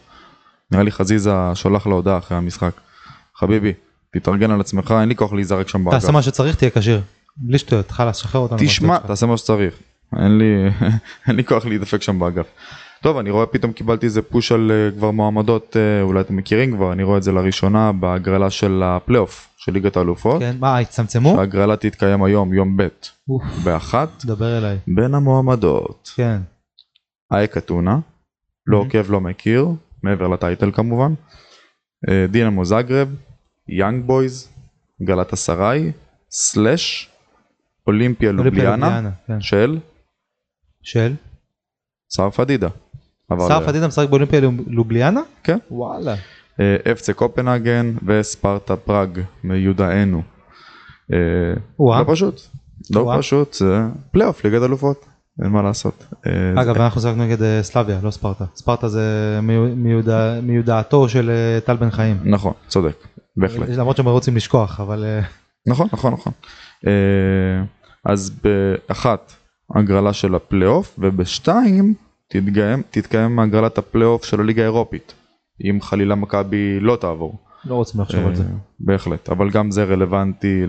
נראה 0.71 0.83
לי 0.83 0.91
חזיזה 0.91 1.35
שולח 1.55 1.87
לו 1.87 1.97
הודעה 1.97 2.19
אחרי 2.19 2.37
המשחק. 2.37 2.71
חביבי, 3.37 3.73
תתארגן 4.13 4.51
על 4.51 4.61
עצמך, 4.61 4.95
אין 5.01 5.09
לי 5.09 5.17
כוח 5.17 5.33
להיזרק 5.33 5.69
שם 5.69 5.85
באגף. 5.85 6.01
תעשה 6.01 6.13
מה 6.13 6.23
שצריך 6.23 6.57
תהיה 6.57 6.71
כשיר. 6.71 7.01
בלי 7.37 7.59
שטויות, 7.59 7.91
חלאס, 7.91 8.17
שחרר 8.17 8.41
אותנו. 8.41 8.59
תשמע. 8.61 8.99
תעשה 8.99 9.27
מה 9.27 9.37
שצריך. 9.37 9.75
אין 10.17 10.39
לי, 10.39 10.69
אין 11.29 11.37
לי 11.37 11.45
כוח 11.45 11.67
להידפק 11.67 12.03
שם 12.03 12.19
באגף. 12.19 12.47
טוב, 13.05 13.17
אני 13.17 13.31
רואה 13.31 13.47
פתאום 13.47 13.73
קיבלתי 13.73 14.07
איזה 14.07 14.23
push 14.23 14.53
על 14.53 14.71
אה, 14.71 14.91
כבר 14.99 15.11
מועמדות, 15.11 15.77
אה, 15.77 16.03
אולי 16.03 16.21
אתם 16.21 16.37
מכירים 16.37 16.77
כבר, 16.77 16.93
אני 16.93 17.03
רואה 17.03 17.19
את 17.19 17.23
זה 17.23 17.33
לראשונה 17.33 17.93
בהגרלה 17.93 18.51
של 18.51 18.83
הפלייאוף 18.85 19.55
של 19.57 19.73
ליגת 19.73 19.97
האלופות. 19.97 20.41
כן, 20.43 20.57
מה, 20.61 20.79
הצטמצמו? 20.79 21.39
ההגרלה 21.39 21.77
תתקיים 21.77 22.23
היום, 22.23 22.55
יום 22.55 22.77
ב', 22.77 22.89
באחת. 23.65 24.25
דבר 24.25 24.59
אליי. 24.59 24.79
בין 24.87 25.15
המועמדות, 25.15 26.11
כן. 26.17 26.41
אייק 27.33 27.57
אתונה, 27.57 27.99
לא. 28.67 28.77
עוקב, 28.77 29.11
לא 29.11 29.21
מכיר, 29.21 29.69
מעבר 30.03 30.29
ל 30.29 30.36
title 30.36 30.71
כמובן. 30.73 31.15
אה, 32.09 32.27
דינמו 32.31 32.65
זגרב, 32.65 33.09
יאנג 33.69 34.05
בויז, 34.05 34.49
גלאטסראיי, 35.03 35.93
slash, 36.31 37.11
אולימפיה 37.87 38.33
לובליאנה, 38.33 39.11
כן. 39.27 39.41
של 39.41 39.79
של? 40.83 41.15
סער 42.11 42.31
פדידה. 42.31 42.69
ל- 43.33 43.67
פדידה 43.67 43.87
משחק 43.89 44.09
באולימפיה 44.09 44.41
לוב- 44.41 44.61
לובליאנה? 44.67 45.21
כן. 45.45 45.59
וואלה. 45.71 46.15
אה, 46.61 46.77
אפצה 46.93 47.13
קופנהגן 47.13 47.95
וספרטה 48.07 48.77
פראג 48.77 49.21
מיודענו. 49.45 50.23
אה. 51.13 51.19
לא 51.81 52.05
פשוט, 52.07 52.41
לא. 52.95 53.15
פשוט, 53.19 53.53
זה 53.55 53.81
פלייאוף 54.13 54.45
ליגת 54.45 54.63
אלופות, 54.63 55.07
אין 55.43 55.51
מה 55.51 55.63
לעשות. 55.63 56.07
אה, 56.27 56.63
אגב 56.63 56.77
אנחנו 56.77 57.01
שיחקנו 57.01 57.25
נגד 57.25 57.43
אה, 57.43 57.63
סלאביה 57.63 57.99
לא 58.03 58.11
ספרטה. 58.11 58.45
ספרטה 58.57 58.89
זה 58.89 59.03
מיו- 59.43 59.77
מיודע- 59.77 60.41
מיודעתו 60.43 61.09
של 61.09 61.31
אה, 61.31 61.61
טל 61.61 61.77
בן 61.77 61.91
חיים. 61.91 62.17
נכון, 62.25 62.53
צודק, 62.69 62.97
בהחלט. 63.37 63.69
למרות 63.69 63.97
שהם 63.97 64.09
רוצים 64.09 64.37
לשכוח 64.37 64.81
אבל 64.81 65.05
אה, 65.05 65.21
נכון, 65.67 65.89
נכון, 65.93 66.13
נכון. 66.13 66.33
אה, 66.87 66.93
אז 68.13 68.31
באחת 68.45 69.33
הגרלה 69.75 70.13
של 70.13 70.35
הפלייאוף 70.35 70.95
ובשתיים 70.99 71.95
תתקיים, 72.41 72.83
תתקיים 72.91 73.39
הגרלת 73.39 73.79
הפלייאוף 73.79 74.25
של 74.25 74.41
הליגה 74.41 74.63
האירופית. 74.63 75.15
אם 75.65 75.79
חלילה 75.83 76.15
מכבי 76.15 76.81
לא 76.81 76.97
תעבור. 76.97 77.39
לא 77.65 77.75
רוצים 77.75 78.01
לחשוב 78.01 78.27
על 78.27 78.35
זה. 78.35 78.43
אה, 78.43 78.49
בהחלט, 78.81 79.29
אבל 79.29 79.51
גם 79.51 79.71
זה 79.71 79.85
רלוונטי 79.85 80.63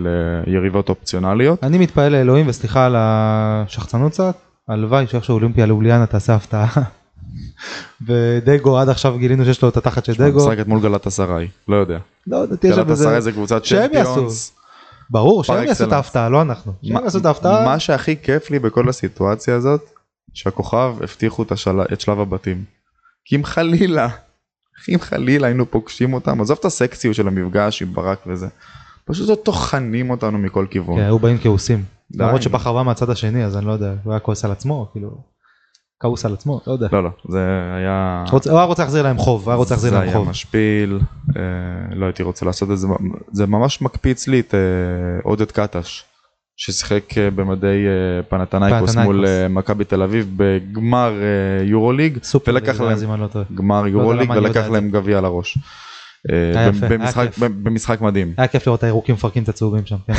ליריבות 0.45 0.89
אופציונליות. 0.89 1.63
אני 1.63 1.77
מתפלל 1.77 2.11
לאלוהים 2.11 2.47
וסליחה 2.47 2.85
על 2.85 2.95
השחצנות 2.97 4.11
קצת. 4.11 4.35
הלוואי 4.67 5.07
שאיכשהו 5.07 5.33
אולימפיה 5.33 5.65
לובליאנה 5.65 6.05
תעשה 6.05 6.35
הפתעה. 6.35 6.67
ודגו 8.07 8.79
עד 8.79 8.89
עכשיו 8.89 9.17
גילינו 9.17 9.45
שיש 9.45 9.61
לו 9.61 9.69
את 9.69 9.77
התחת 9.77 10.05
של 10.05 10.13
דגו. 10.13 10.37
משחקת 10.37 10.67
מול 10.67 10.81
גלת 10.81 11.07
אסריי, 11.07 11.47
לא 11.67 11.75
יודע. 11.75 11.97
לא 12.27 12.37
יודע, 12.37 12.55
תהיה 12.55 12.73
שם 12.73 12.83
גלת. 12.83 12.91
אסריי 12.91 13.21
זה 13.21 13.31
קבוצת 13.31 13.63
צ'מפיונס. 13.63 14.55
ברור 15.09 15.43
שהם 15.43 15.63
יעשו 15.63 15.83
את. 15.83 15.91
ההפתעה 15.91 16.29
לא 16.29 16.41
אנחנו. 16.41 16.73
שהם 16.83 17.03
יעשו 17.03 17.17
את 17.17 17.25
ההפתעה. 17.25 17.65
מה 17.65 17.79
שהכי 17.79 18.15
כיף 18.21 18.51
לי 18.51 18.59
בכל 18.59 18.89
הסיטואציה 18.89 19.55
הזאת, 19.55 19.81
שהכוכב 20.35 20.95
הבטיחו 21.01 21.43
את, 21.43 21.51
השל... 21.51 21.81
את 21.93 22.01
שלב 22.01 22.19
הבתים. 22.19 22.63
כי 23.25 23.35
אם 23.35 23.43
חלילה, 23.43 24.07
אם 24.93 24.99
חלילה 24.99 25.47
היינו 25.47 25.71
פוגשים 25.71 26.13
אותם, 26.13 26.41
עזוב 26.41 26.57
את 26.59 26.65
הסקסיות 26.65 27.15
של 27.15 27.27
המפגש 27.27 27.81
עם 27.81 27.93
ברק 27.93 28.19
וזה, 28.27 28.47
פשוט 29.05 29.29
לא 29.29 29.35
טוחנים 29.35 30.09
אותנו 30.09 30.37
מכל 30.37 30.65
כיוון. 30.69 30.97
כן, 30.97 31.03
היו 31.03 31.19
באים 31.19 31.37
כעוסים. 31.37 31.83
למרות 32.15 32.41
שבכר 32.41 32.73
בא 32.73 32.83
מהצד 32.83 33.09
השני 33.09 33.45
אז 33.45 33.57
אני 33.57 33.65
לא 33.65 33.71
יודע 33.71 33.93
הוא 34.03 34.13
היה 34.13 34.19
כועס 34.19 34.45
על 34.45 34.51
עצמו 34.51 34.89
כאילו. 34.91 35.35
כעוס 35.99 36.25
על 36.25 36.33
עצמו 36.33 36.61
לא 36.67 36.73
יודע. 36.73 36.87
לא 36.91 37.03
לא, 37.03 37.09
זה 37.29 37.39
היה... 37.75 38.23
רוצה- 38.31 38.51
הוא 38.51 38.59
היה 38.59 38.67
רוצה 38.67 38.83
להחזיר 38.83 39.03
להם 39.03 39.17
חוב 39.17 39.43
הוא 39.43 39.51
היה 39.51 39.57
רוצה 39.57 39.73
להחזיר 39.73 39.89
זה 39.91 39.95
להם 39.97 40.07
היה 40.07 40.17
חוב. 40.17 40.29
משפיל, 40.29 40.99
אה, 41.37 41.41
לא 41.95 42.05
הייתי 42.05 42.23
רוצה 42.23 42.45
לעשות 42.45 42.71
את 42.71 42.77
זה, 42.77 42.87
זה 43.31 43.45
ממש 43.47 43.81
מקפיץ 43.81 44.27
לי 44.27 44.39
את 44.39 44.53
אה, 44.55 44.59
עודד 45.23 45.51
קטש, 45.51 46.03
ששיחק 46.57 47.17
אה, 47.17 47.31
במדי 47.31 47.85
אה, 47.87 48.23
פנתנייקוס. 48.23 48.95
מול 48.97 49.25
אה, 49.25 49.47
מכבי 49.47 49.85
תל 49.85 50.01
אביב 50.01 50.33
בגמר 50.37 51.13
יורוליג, 51.63 52.17
ולקח 52.47 52.81
להם 52.81 53.11
אני 53.11 53.21
לא. 53.21 53.27
גמר 53.55 53.87
יורוליג 53.87 54.23
למה 54.23 54.37
אני 54.37 54.47
יודע 54.47 54.59
ולקח 54.59 54.71
להם 54.71 54.91
גביע 54.91 55.17
על 55.17 55.25
הראש. 55.25 55.57
במשחק- 57.63 58.01
מדהים 58.01 58.33
היה 58.37 58.47
כיף 58.47 58.67
לראות 58.67 58.79
את 58.79 58.83
הירוקים 58.83 59.15
מפרקים 59.15 59.43
את 59.43 59.49
הצהובים 59.49 59.85
שם. 59.85 59.95
כן. 60.07 60.13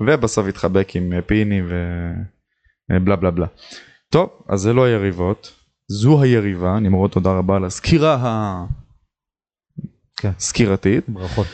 ובסוף 0.06 0.46
התחבק 0.46 0.96
עם 0.96 1.12
פיני 1.26 1.62
ובלה 1.62 3.16
בלה 3.16 3.30
בלה. 3.30 3.46
טוב 4.10 4.28
אז 4.48 4.60
זה 4.60 4.72
לא 4.72 4.84
היריבות 4.84 5.52
זו 5.88 6.22
היריבה 6.22 6.78
נמרוד 6.78 7.10
תודה 7.10 7.32
רבה 7.32 7.56
על 7.56 7.64
הסקירה 7.64 8.64
כן. 10.16 10.30
הסקירתית 10.36 11.08
ברכות. 11.08 11.46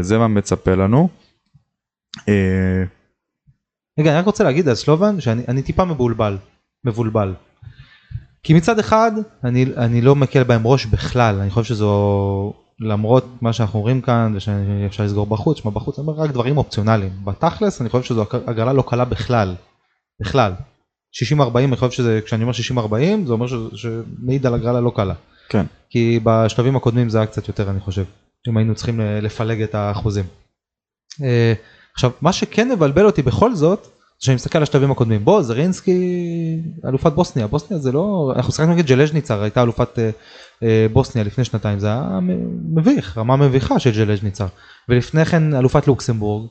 זה 0.00 0.18
מה 0.18 0.28
מצפה 0.28 0.74
לנו. 0.74 1.08
אה, 2.28 2.84
רגע 3.98 4.10
אני 4.10 4.18
רק 4.18 4.26
רוצה 4.26 4.44
להגיד 4.44 4.68
על 4.68 4.74
סלובן 4.74 5.20
שאני 5.20 5.42
אני 5.48 5.62
טיפה 5.62 5.84
מבולבל. 5.84 6.38
מבולבל. 6.84 7.34
כי 8.42 8.54
מצד 8.54 8.78
אחד 8.78 9.12
אני 9.44 9.66
אני 9.76 10.00
לא 10.00 10.16
מקל 10.16 10.42
בהם 10.42 10.66
ראש 10.66 10.86
בכלל 10.86 11.40
אני 11.40 11.50
חושב 11.50 11.74
שזו 11.74 12.52
למרות 12.80 13.24
מה 13.42 13.52
שאנחנו 13.52 13.78
אומרים 13.78 14.00
כאן 14.00 14.32
ושאפשר 14.36 15.04
לסגור 15.04 15.26
בחוץ 15.26 15.58
שמע 15.58 15.70
בחוץ 15.70 15.98
אני 15.98 16.06
אומר 16.06 16.22
רק 16.22 16.30
דברים 16.30 16.56
אופציונליים 16.58 17.12
בתכלס 17.24 17.80
אני 17.80 17.88
חושב 17.88 18.04
שזו 18.04 18.24
הגרלה 18.46 18.72
לא 18.72 18.84
קלה 18.88 19.04
בכלל. 19.04 19.54
בכלל. 20.20 20.52
60-40 21.38 21.58
אני 21.58 21.76
חושב 21.76 21.90
שזה 21.90 22.20
כשאני 22.24 22.42
אומר 22.42 22.52
60-40 23.22 23.26
זה 23.26 23.32
אומר 23.32 23.46
שמעיד 23.76 24.46
על 24.46 24.54
הגרלה 24.54 24.80
לא 24.80 24.92
קלה. 24.96 25.14
כן. 25.48 25.66
כי 25.90 26.20
בשלבים 26.22 26.76
הקודמים 26.76 27.08
זה 27.08 27.18
היה 27.18 27.26
קצת 27.26 27.48
יותר 27.48 27.70
אני 27.70 27.80
חושב 27.80 28.04
אם 28.48 28.56
היינו 28.56 28.74
צריכים 28.74 29.00
לפלג 29.00 29.62
את 29.62 29.74
האחוזים. 29.74 30.24
עכשיו 31.96 32.10
מה 32.20 32.32
שכן 32.32 32.72
מבלבל 32.72 33.06
אותי 33.06 33.22
בכל 33.22 33.54
זאת 33.54 33.88
שאני 34.18 34.34
מסתכל 34.34 34.58
על 34.58 34.62
השלבים 34.62 34.90
הקודמים. 34.90 35.24
בוא 35.24 35.42
זרינסקי 35.42 36.00
אלופת 36.84 37.12
בוסניה. 37.12 37.46
בוסניה 37.46 37.80
זה 37.80 37.92
לא 37.92 38.32
אנחנו 38.36 38.52
שיחקנו 38.52 38.74
נגד 38.74 38.86
ג'לז'ניצר 38.86 39.42
הייתה 39.42 39.62
אלופת 39.62 39.98
אה, 39.98 40.10
אה, 40.62 40.86
בוסניה 40.92 41.24
לפני 41.24 41.44
שנתיים. 41.44 41.78
זה 41.78 41.86
היה 41.86 42.18
מביך 42.74 43.18
רמה 43.18 43.36
מביכה 43.36 43.78
של 43.78 43.90
ג'לז'ניצר 43.90 44.46
ולפני 44.88 45.24
כן 45.24 45.54
אלופת 45.54 45.86
לוקסמבורג 45.86 46.48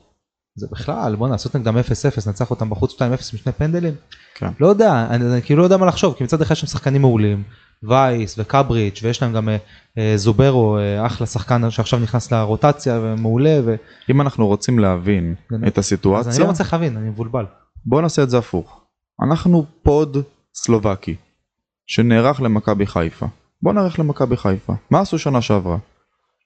זה 0.56 0.66
בכלל 0.72 1.16
בוא 1.16 1.28
נעשות 1.28 1.56
נגדם 1.56 1.76
0-0 1.76 1.80
נצח 2.28 2.50
אותם 2.50 2.70
בחוץ 2.70 2.94
2-0 2.94 3.00
משני 3.34 3.52
פנדלים 3.52 3.94
כן. 4.34 4.48
לא 4.60 4.66
יודע 4.66 5.06
אני, 5.10 5.32
אני 5.32 5.42
כאילו 5.42 5.60
לא 5.60 5.64
יודע 5.64 5.76
מה 5.76 5.86
לחשוב 5.86 6.14
כי 6.18 6.24
מצד 6.24 6.42
אחד 6.42 6.52
יש 6.52 6.60
שם 6.60 6.66
שחקנים 6.66 7.00
מעולים 7.00 7.42
וייס 7.82 8.38
וקבריץ' 8.38 9.00
ויש 9.02 9.22
להם 9.22 9.32
גם 9.32 9.48
אה, 9.48 9.56
אה, 9.98 10.12
זוברו 10.16 10.78
אה, 10.78 11.06
אחלה 11.06 11.26
שחקן 11.26 11.70
שעכשיו 11.70 11.98
נכנס 11.98 12.32
לרוטציה 12.32 13.00
ומעולה 13.02 13.60
ו... 13.64 13.74
אם 14.10 14.20
אנחנו 14.20 14.46
רוצים 14.46 14.78
להבין 14.78 15.34
באמת. 15.50 15.62
את 15.62 15.66
אז 15.66 15.74
אני 15.74 15.80
הסיטואציה 15.80 16.44
לא 16.44 16.50
מצליח 16.50 16.72
להבין 16.72 16.96
אני 16.96 17.08
מבולבל. 17.08 17.44
בוא 17.86 18.02
נעשה 18.02 18.22
את 18.22 18.30
זה 18.30 18.38
הפוך. 18.38 18.80
אנחנו 19.26 19.66
פוד 19.82 20.16
סלובקי 20.54 21.16
שנערך 21.86 22.42
למכבי 22.42 22.86
חיפה. 22.86 23.26
בוא 23.62 23.72
נערך 23.72 23.98
למכבי 23.98 24.36
חיפה. 24.36 24.72
מה 24.90 25.00
עשו 25.00 25.18
שנה 25.18 25.42
שעברה? 25.42 25.76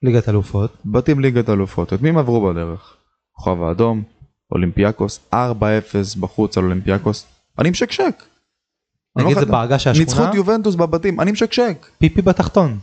ליגת 0.02 0.28
אלופות 0.28 0.76
בתים 0.84 1.20
ליגת 1.20 1.48
אלופות. 1.48 1.92
את 1.92 2.02
מי 2.02 2.08
הם 2.08 2.18
עברו 2.18 2.52
בדרך? 2.52 2.96
כוכב 3.41 3.62
האדום, 3.62 4.03
אולימפיאקוס, 4.53 5.20
4-0 5.34 5.36
בחוץ 6.20 6.59
על 6.59 6.64
אולימפיאקוס. 6.64 7.26
אני 7.59 7.70
משקשק. 7.70 8.22
אני 9.16 9.24
נגיד 9.24 9.36
לא 9.36 9.45
זה 9.45 9.51
בעגה 9.53 9.78
של 9.78 9.91
ניצחו 9.91 10.03
השכונה 10.12 10.30
את 10.30 10.34
יובנטוס 10.34 10.74
בבתים, 10.74 11.20
אני 11.20 11.32
משקשק. 11.32 11.86
פיפי 11.99 12.22
בתחתון. 12.22 12.78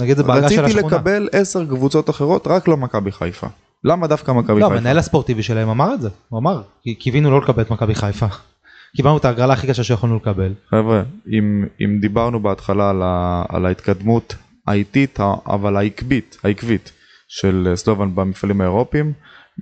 נגיד 0.00 0.16
זה 0.16 0.22
בעגה 0.22 0.50
של 0.50 0.60
רציתי 0.60 0.78
השכונה. 0.78 0.96
לקבל 0.96 1.28
10 1.32 1.66
קבוצות 1.66 2.10
אחרות, 2.10 2.46
רק 2.46 2.68
לא 2.68 2.76
מכבי 2.76 3.12
חיפה. 3.12 3.46
למה 3.84 4.06
דווקא 4.06 4.32
מכבי 4.32 4.60
לא 4.60 4.66
חיפה? 4.66 4.78
המנהל 4.78 4.98
הספורטיבי 4.98 5.42
שלהם 5.42 5.68
אמר 5.68 5.94
את 5.94 6.00
זה 6.00 6.08
הוא 6.28 6.38
אמר 6.38 6.62
קיווינו 6.98 7.30
לא 7.30 7.40
לקבל 7.40 7.62
את 7.62 7.70
מכבי 7.70 7.94
חיפה. 7.94 8.26
קיבלנו 8.96 9.16
את 9.16 9.24
ההגרלה 9.24 9.52
הכי 9.52 9.66
קשה 9.66 9.84
שיכולנו 9.84 10.16
לקבל. 10.16 10.52
חבר'ה, 10.70 11.02
אם, 11.38 11.64
אם 11.84 11.98
דיברנו 12.00 12.40
בהתחלה 12.40 12.90
על, 12.90 13.02
ה, 13.02 13.44
על 13.48 13.66
ההתקדמות 13.66 14.34
האיטית 14.66 15.18
אבל 15.46 15.76
העקבית, 15.76 16.38
העקבית 16.44 16.92
של 17.28 17.68
אה, 17.70 17.76
סלובן 17.76 18.14
במפעלים 18.14 18.60
האירופיים, 18.60 19.12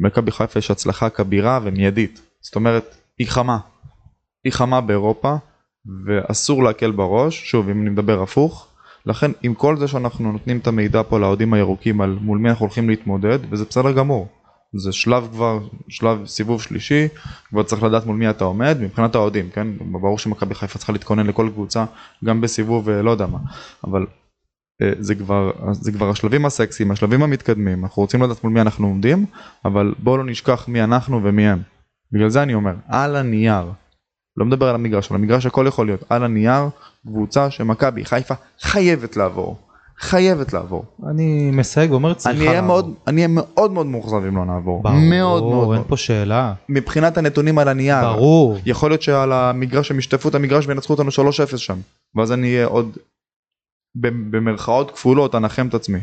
מכבי 0.00 0.30
חיפה 0.30 0.58
יש 0.58 0.70
הצלחה 0.70 1.10
כבירה 1.10 1.60
ומיידית. 1.62 2.20
זאת 2.40 2.56
אומרת, 2.56 2.94
היא 3.18 3.28
חמה. 3.28 3.58
היא 4.44 4.52
חמה 4.52 4.80
באירופה 4.80 5.34
ואסור 6.06 6.62
להקל 6.62 6.90
בראש, 6.90 7.50
שוב 7.50 7.68
אם 7.68 7.82
אני 7.82 7.90
מדבר 7.90 8.22
הפוך, 8.22 8.66
לכן 9.06 9.30
עם 9.42 9.54
כל 9.54 9.76
זה 9.76 9.88
שאנחנו 9.88 10.32
נותנים 10.32 10.58
את 10.58 10.66
המידע 10.66 11.02
פה 11.08 11.18
לאוהדים 11.18 11.54
הירוקים 11.54 12.00
על 12.00 12.18
מול 12.20 12.38
מי 12.38 12.48
אנחנו 12.48 12.64
הולכים 12.64 12.88
להתמודד, 12.88 13.38
וזה 13.50 13.64
בסדר 13.64 13.92
גמור. 13.92 14.28
זה 14.76 14.92
שלב 14.92 15.28
כבר, 15.32 15.58
שלב 15.88 16.26
סיבוב 16.26 16.62
שלישי, 16.62 17.08
כבר 17.48 17.62
צריך 17.62 17.82
לדעת 17.82 18.06
מול 18.06 18.16
מי 18.16 18.30
אתה 18.30 18.44
עומד, 18.44 18.78
מבחינת 18.80 19.14
האוהדים, 19.14 19.50
כן? 19.50 19.66
ברור 19.78 20.18
שמכבי 20.18 20.54
חיפה 20.54 20.78
צריכה 20.78 20.92
להתכונן 20.92 21.26
לכל 21.26 21.48
קבוצה, 21.52 21.84
גם 22.24 22.40
בסיבוב 22.40 22.88
אה, 22.88 23.02
לא 23.02 23.10
יודע 23.10 23.26
מה, 23.26 23.38
אבל 23.84 24.06
זה 24.98 25.14
כבר, 25.14 25.50
זה 25.72 25.92
כבר 25.92 26.10
השלבים 26.10 26.46
הסקסיים, 26.46 26.90
השלבים 26.90 27.22
המתקדמים, 27.22 27.84
אנחנו 27.84 28.02
רוצים 28.02 28.22
לדעת 28.22 28.44
מול 28.44 28.52
מי 28.52 28.60
אנחנו 28.60 28.86
עומדים, 28.86 29.26
אבל 29.64 29.94
בואו 29.98 30.16
לא 30.16 30.24
נשכח 30.24 30.68
מי 30.68 30.84
אנחנו 30.84 31.20
ומי 31.24 31.48
הם. 31.48 31.58
בגלל 32.12 32.28
זה 32.28 32.42
אני 32.42 32.54
אומר, 32.54 32.72
על 32.88 33.16
הנייר, 33.16 33.64
לא 34.36 34.46
מדבר 34.46 34.68
על 34.68 34.74
המגרש, 34.74 35.10
על 35.10 35.16
המגרש 35.16 35.46
הכל 35.46 35.64
יכול 35.68 35.86
להיות, 35.86 36.04
על 36.08 36.24
הנייר, 36.24 36.68
קבוצה 37.06 37.50
שמכבי 37.50 38.04
חיפה 38.04 38.34
חייבת 38.60 39.16
לעבור, 39.16 39.56
חייבת 40.00 40.52
לעבור. 40.52 40.84
אני 41.10 41.50
מסייג 41.50 41.90
ואומר 41.90 42.14
צריכה. 42.14 42.36
אני 42.36 42.46
אהיה 42.46 42.60
לעבור. 42.60 42.66
מאוד, 42.66 42.94
אני 43.06 43.16
אהיה 43.16 43.28
מאוד 43.28 43.72
מאוד 43.72 43.86
מאוכזב 43.86 44.24
אם 44.28 44.36
לא 44.36 44.44
נעבור. 44.44 44.82
ברור, 44.82 44.96
מאוד 44.96 45.42
מאוד. 45.42 45.76
אין. 45.76 45.84
פה 45.86 45.96
שאלה. 45.96 46.54
מבחינת 46.68 47.18
הנתונים 47.18 47.58
על 47.58 47.68
הנייר. 47.68 48.12
ברור. 48.12 48.58
יכול 48.66 48.90
להיות 48.90 49.02
שעל 49.02 49.32
המגרש 49.32 49.90
הם 49.90 49.98
ישטפו 49.98 50.28
את 50.28 50.34
המגרש 50.34 50.66
וינצחו 50.66 50.92
אותנו 50.92 51.10
3-0 51.10 51.56
שם. 51.56 51.76
ואז 52.14 52.32
אני 52.32 52.54
אהיה 52.54 52.66
עוד 52.66 52.96
במרכאות 54.00 54.90
כפולות 54.90 55.34
אנחם 55.34 55.68
את 55.68 55.74
עצמי. 55.74 55.98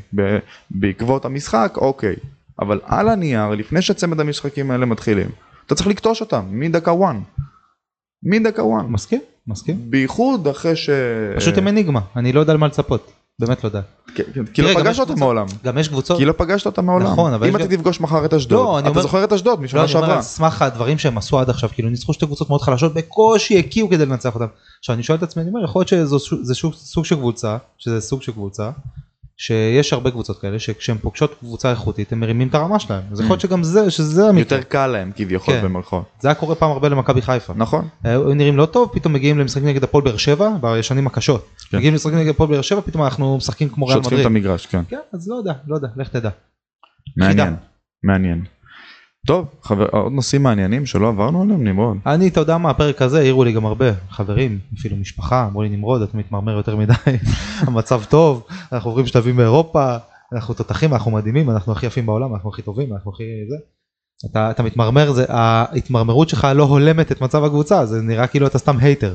בעקבות 0.71 1.25
המשחק 1.25 1.73
אוקיי. 1.77 2.15
אבל 2.59 2.79
על 2.85 3.09
הנייר 3.09 3.49
לפני 3.49 3.81
שצמד 3.81 4.19
המשחקים 4.19 4.71
האלה 4.71 4.85
מתחילים. 4.85 5.29
אתה 5.65 5.75
צריך 5.75 5.87
לקטוש 5.87 6.21
אותם 6.21 6.45
מדקה 6.49 6.91
1. 6.91 7.15
מדקה 8.23 8.61
1. 8.61 8.89
מסכים? 8.89 9.21
מסכים? 9.47 9.91
בייחוד 9.91 10.47
אחרי 10.47 10.75
ש... 10.75 10.89
פשוט 11.35 11.57
הם 11.57 11.67
אניגמה 11.67 11.99
אני 12.15 12.33
לא 12.33 12.39
יודע 12.39 12.53
למה 12.53 12.67
לצפות. 12.67 13.11
באמת 13.39 13.63
לא 13.63 13.67
יודע. 13.69 13.81
כי- 14.15 14.21
כי 14.53 14.61
לא 14.61 14.73
פגשת 14.75 14.99
אותם 14.99 15.19
מעולם. 15.19 15.45
גם 15.63 15.77
יש 15.77 15.87
קבוצות, 15.87 16.17
כי 16.17 16.25
לא 16.25 16.33
פגשת 16.37 16.65
אותם 16.65 16.85
מעולם. 16.85 17.05
נכון, 17.05 17.33
אבל 17.33 17.47
אם 17.47 17.55
אתה 17.55 17.67
תפגוש 17.67 17.99
מחר 18.01 18.25
את 18.25 18.33
לא, 18.33 18.37
אשדוד, 18.37 18.77
אני 18.83 18.91
אתה 18.91 19.01
זוכר 19.01 19.23
את 19.23 19.33
אשדוד 19.33 19.57
לא, 19.59 19.63
משנה 19.63 19.83
אני 19.83 19.91
אומר 19.93 20.01
שעברה. 20.01 20.15
על 20.15 20.21
סמך 20.21 20.61
הדברים 20.61 20.97
שהם 20.97 21.17
עשו 21.17 21.39
עד 21.39 21.49
עכשיו, 21.49 21.69
כאילו 21.73 21.89
ניצחו 21.89 22.13
שתי 22.13 22.25
קבוצות 22.25 22.49
מאוד 22.49 22.61
חלשות, 22.61 22.93
בקושי 22.93 23.59
הקיאו 23.59 23.89
כדי 23.89 24.05
לנצח 24.05 24.35
אותם. 24.35 24.45
עכשיו 24.79 24.95
אני 24.95 25.03
שואל 25.03 25.17
את 25.17 25.23
עצמי, 25.23 25.41
אני 25.43 25.49
אומר, 25.51 25.63
יכול 25.63 25.79
להיות 25.79 25.87
שזה 25.87 26.05
זה 26.41 26.55
סוג, 26.55 26.73
סוג 26.73 27.05
של 27.05 27.15
קבוצה, 27.15 27.57
שזה 27.77 28.01
סוג 28.01 28.21
של 28.21 28.31
קבוצה, 28.31 28.69
שיש 29.37 29.93
הרבה 29.93 30.11
קבוצות 30.11 30.39
כאלה, 30.39 30.59
שכשהן 30.59 30.97
פוגשות 30.97 31.35
קבוצה 31.39 31.71
איכותית, 31.71 32.11
הם 32.11 32.19
מרימים 32.19 32.47
את 32.47 32.55
הרמה 32.55 32.79
שלהם. 32.79 33.03
אז 33.11 33.19
יכול 33.19 33.31
להיות 33.31 33.41
שגם 33.41 33.63
זה, 33.63 33.91
שזה 33.91 34.29
המקרה. 34.29 34.57
יותר 34.57 34.61
קל 34.61 34.87
להם 34.87 35.11
כביכול 35.15 35.53
כן. 35.53 35.63
במרכאות. 35.63 36.05
זה 36.19 36.27
היה 36.27 36.35
קורה 36.35 36.55
פעם 36.55 36.71
הרבה 36.71 36.89
למכבי 36.89 37.21
חיפה. 37.21 37.53
נכון. 37.55 37.87
היו 38.03 38.33
נראים 38.33 38.57
לא 38.57 38.65
טוב, 38.65 38.89
פתאום 38.93 39.13
מגיעים 39.13 39.39
למשחקים 39.39 39.67
נגד 39.67 39.83
הפועל 39.83 40.03
באר 40.03 40.17
שבע, 40.17 40.49
בשנים 40.61 41.07
הקשות. 41.07 41.47
כן. 41.69 41.77
מגיעים 41.77 41.93
למשחקים 41.93 42.19
נגד 42.19 42.29
הפועל 42.29 42.49
באר 42.49 42.61
שבע, 42.61 42.81
פתאום 42.81 43.03
אנחנו 43.03 43.37
משחקים 43.37 43.69
כמו 43.69 43.85
ריאל 43.85 43.97
שוטפים 43.97 44.17
את 44.19 44.25
מדריד. 44.25 44.37
המגרש, 44.37 44.65
כן. 44.65 44.81
כן, 44.89 44.99
אז 45.13 45.29
לא 45.29 45.35
יודע, 45.35 45.53
לא 45.67 45.75
יודע, 45.75 45.87
לך 45.95 46.09
תדע. 46.09 46.29
מעניין. 47.17 47.55
מעניין. 48.03 48.45
טוב, 49.25 49.47
חבר- 49.61 49.87
עוד 49.91 50.11
נושאים 50.11 50.43
מעניינים 50.43 50.85
שלא 50.85 51.07
עברנו 51.09 51.41
עליהם, 51.41 51.63
נמרוד. 51.63 51.97
אני, 52.05 52.27
אתה 52.27 52.39
יודע 52.39 52.57
מה, 52.57 52.69
הפרק 52.69 53.01
הזה 53.01 53.19
העירו 53.19 53.43
לי 53.43 53.51
גם 53.51 53.65
הרבה 53.65 53.85
חברים, 54.09 54.59
אפילו 54.79 54.97
משפחה, 54.97 55.47
אמרו 55.47 55.63
לי 55.63 55.69
נמרוד, 55.69 56.01
אתה 56.01 56.17
מתמרמר 56.17 56.51
יותר 56.57 56.75
מדי, 56.75 56.93
המצב 57.67 58.03
טוב, 58.03 58.47
אנחנו 58.71 58.89
עוברים 58.89 59.05
שלבים 59.05 59.35
באירופה, 59.35 59.97
אנחנו 60.33 60.53
תותחים, 60.53 60.93
אנחנו 60.93 61.11
מדהימים, 61.11 61.49
אנחנו 61.49 61.71
הכי 61.71 61.85
יפים 61.85 62.05
בעולם, 62.05 62.33
אנחנו 62.33 62.49
הכי 62.49 62.61
טובים, 62.61 62.93
אנחנו 62.93 63.11
הכי 63.11 63.23
זה. 63.49 63.55
אתה, 64.31 64.51
אתה 64.51 64.63
מתמרמר, 64.63 65.11
זה, 65.11 65.25
ההתמרמרות 65.29 66.29
שלך 66.29 66.47
לא 66.55 66.63
הולמת 66.63 67.11
את 67.11 67.21
מצב 67.21 67.43
הקבוצה, 67.43 67.85
זה 67.85 68.01
נראה 68.01 68.27
כאילו 68.27 68.47
אתה 68.47 68.57
סתם 68.57 68.77
הייטר. 68.79 69.13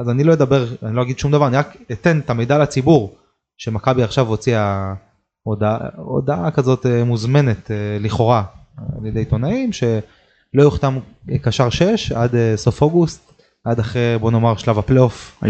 אז 0.00 0.08
אני 0.08 0.24
לא 0.24 0.32
אדבר, 0.32 0.66
אני 0.82 0.96
לא 0.96 1.02
אגיד 1.02 1.18
שום 1.18 1.32
דבר, 1.32 1.46
אני 1.46 1.56
רק 1.56 1.76
אתן 1.92 2.18
את 2.18 2.30
המידע 2.30 2.58
לציבור, 2.58 3.14
שמכבי 3.58 4.02
עכשיו 4.02 4.26
הוציאה 4.26 4.94
הודעה, 5.42 5.78
הודעה 5.96 6.50
כזאת 6.50 6.86
אה, 6.86 7.04
מוזמנת 7.04 7.70
אה, 7.70 7.96
לכאורה 8.00 8.42
על 8.78 9.06
ידי 9.06 9.18
עיתונאים, 9.18 9.72
שלא 9.72 10.62
יוחתם 10.62 10.98
קשר 11.42 11.70
6 11.70 12.12
עד 12.12 12.34
אה, 12.34 12.52
סוף 12.56 12.82
אוגוסט, 12.82 13.32
עד 13.64 13.78
אחרי 13.78 14.16
בוא 14.20 14.30
נאמר 14.30 14.56
שלב 14.56 14.78
הפלייאוף. 14.78 15.42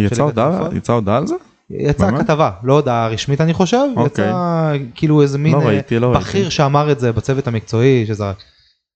יצאה 0.72 0.94
הודעה? 0.96 1.16
על 1.16 1.26
זה? 1.26 1.34
יצאה? 1.70 2.18
כתבה, 2.18 2.50
לא 2.62 2.72
הודעה 2.72 3.08
רשמית 3.08 3.40
אני 3.40 3.54
חושב, 3.54 3.86
אוקיי. 3.96 4.28
יצא 4.28 4.72
כאילו 4.94 5.22
איזה 5.22 5.38
מין 5.38 5.52
לא 5.52 5.60
אה, 5.60 5.66
ראיתי, 5.66 5.98
לא 5.98 6.06
ראיתי. 6.06 6.24
בכיר 6.24 6.48
שאמר 6.48 6.92
את 6.92 7.00
זה 7.00 7.12
בצוות 7.12 7.46
המקצועי, 7.46 8.06
שזה... 8.06 8.24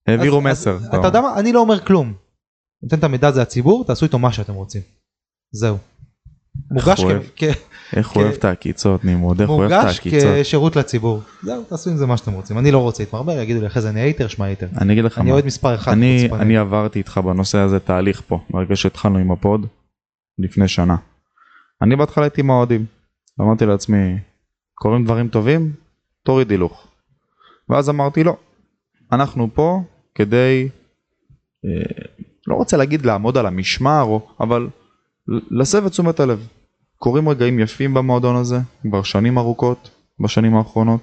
העבירו 0.07 0.41
מסר. 0.41 0.75
אז 0.75 0.85
אתה 0.85 1.07
יודע 1.07 1.21
מה, 1.21 1.39
אני 1.39 1.53
לא 1.53 1.59
אומר 1.59 1.79
כלום. 1.79 2.13
נותן 2.83 2.99
את 2.99 3.03
המידע 3.03 3.27
הזה 3.27 3.41
לציבור, 3.41 3.85
תעשו 3.85 4.05
איתו 4.05 4.19
מה 4.19 4.31
שאתם 4.31 4.53
רוצים. 4.53 4.81
זהו. 5.51 5.77
מוגש. 6.71 7.03
כ- 7.35 7.43
איך 7.95 8.09
הוא 8.09 8.23
אוהב 8.23 8.33
את 8.33 8.45
העקיצות, 8.45 9.05
נמרוד, 9.05 9.41
איך 9.41 9.49
הוא 9.49 9.59
אוהב 9.59 9.71
את 9.71 9.77
מוגש 9.83 9.97
העקיצות. 9.97 10.29
כשירות 10.41 10.75
לציבור. 10.75 11.21
זהו, 11.43 11.63
תעשו 11.63 11.89
עם 11.89 11.97
זה 11.97 12.05
מה 12.05 12.17
שאתם 12.17 12.31
רוצים. 12.33 12.57
אני 12.57 12.71
לא 12.71 12.77
רוצה 12.77 13.03
להתמרמר, 13.03 13.39
יגידו 13.39 13.61
לי 13.61 13.67
אחרי 13.67 13.81
זה 13.81 13.89
אני 13.89 13.99
הייטר, 13.99 14.27
שמע 14.27 14.45
הייטר. 14.45 14.67
אני 14.81 14.93
אגיד 14.93 15.03
לך 15.03 15.17
אני 15.17 15.25
מה. 15.27 15.33
אוהד 15.33 15.45
מספר 15.45 15.75
אחד. 15.75 15.91
אני. 15.91 16.29
אני 16.39 16.57
עברתי 16.57 16.99
איתך 16.99 17.17
בנושא 17.17 17.57
הזה 17.57 17.79
תהליך 17.79 18.21
פה, 18.27 18.39
ברגע 18.49 18.75
שהתחלנו 18.75 19.17
עם 19.17 19.31
הפוד, 19.31 19.65
לפני 20.39 20.67
שנה. 20.67 20.95
אני 21.81 21.95
בהתחלה 21.95 22.23
הייתי 22.23 22.41
עם 22.41 22.49
האוהדים. 22.51 22.85
אמרתי 23.41 23.65
לעצמי, 23.65 24.17
קורים 24.75 25.05
דברים 25.05 25.27
טובים, 25.27 25.71
תוריד 26.23 26.51
הילוך. 26.51 26.87
ואז 27.69 27.89
אמרתי 27.89 28.23
לא, 28.23 28.37
אנחנו 29.11 29.49
פה 29.53 29.81
כדי, 30.15 30.69
אה, 31.65 32.05
לא 32.47 32.55
רוצה 32.55 32.77
להגיד 32.77 33.05
לעמוד 33.05 33.37
על 33.37 33.45
המשמר, 33.45 34.17
אבל 34.39 34.67
להסב 35.27 35.85
את 35.85 35.91
תשומת 35.91 36.19
הלב. 36.19 36.47
קורים 36.99 37.29
רגעים 37.29 37.59
יפים 37.59 37.93
במועדון 37.93 38.35
הזה, 38.35 38.59
כבר 38.83 39.03
שנים 39.03 39.37
ארוכות, 39.37 39.89
בשנים 40.19 40.55
האחרונות. 40.55 41.01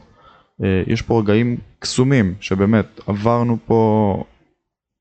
אה, 0.65 0.83
יש 0.87 1.03
פה 1.03 1.21
רגעים 1.21 1.57
קסומים, 1.79 2.35
שבאמת 2.41 3.01
עברנו 3.07 3.59
פה 3.67 4.25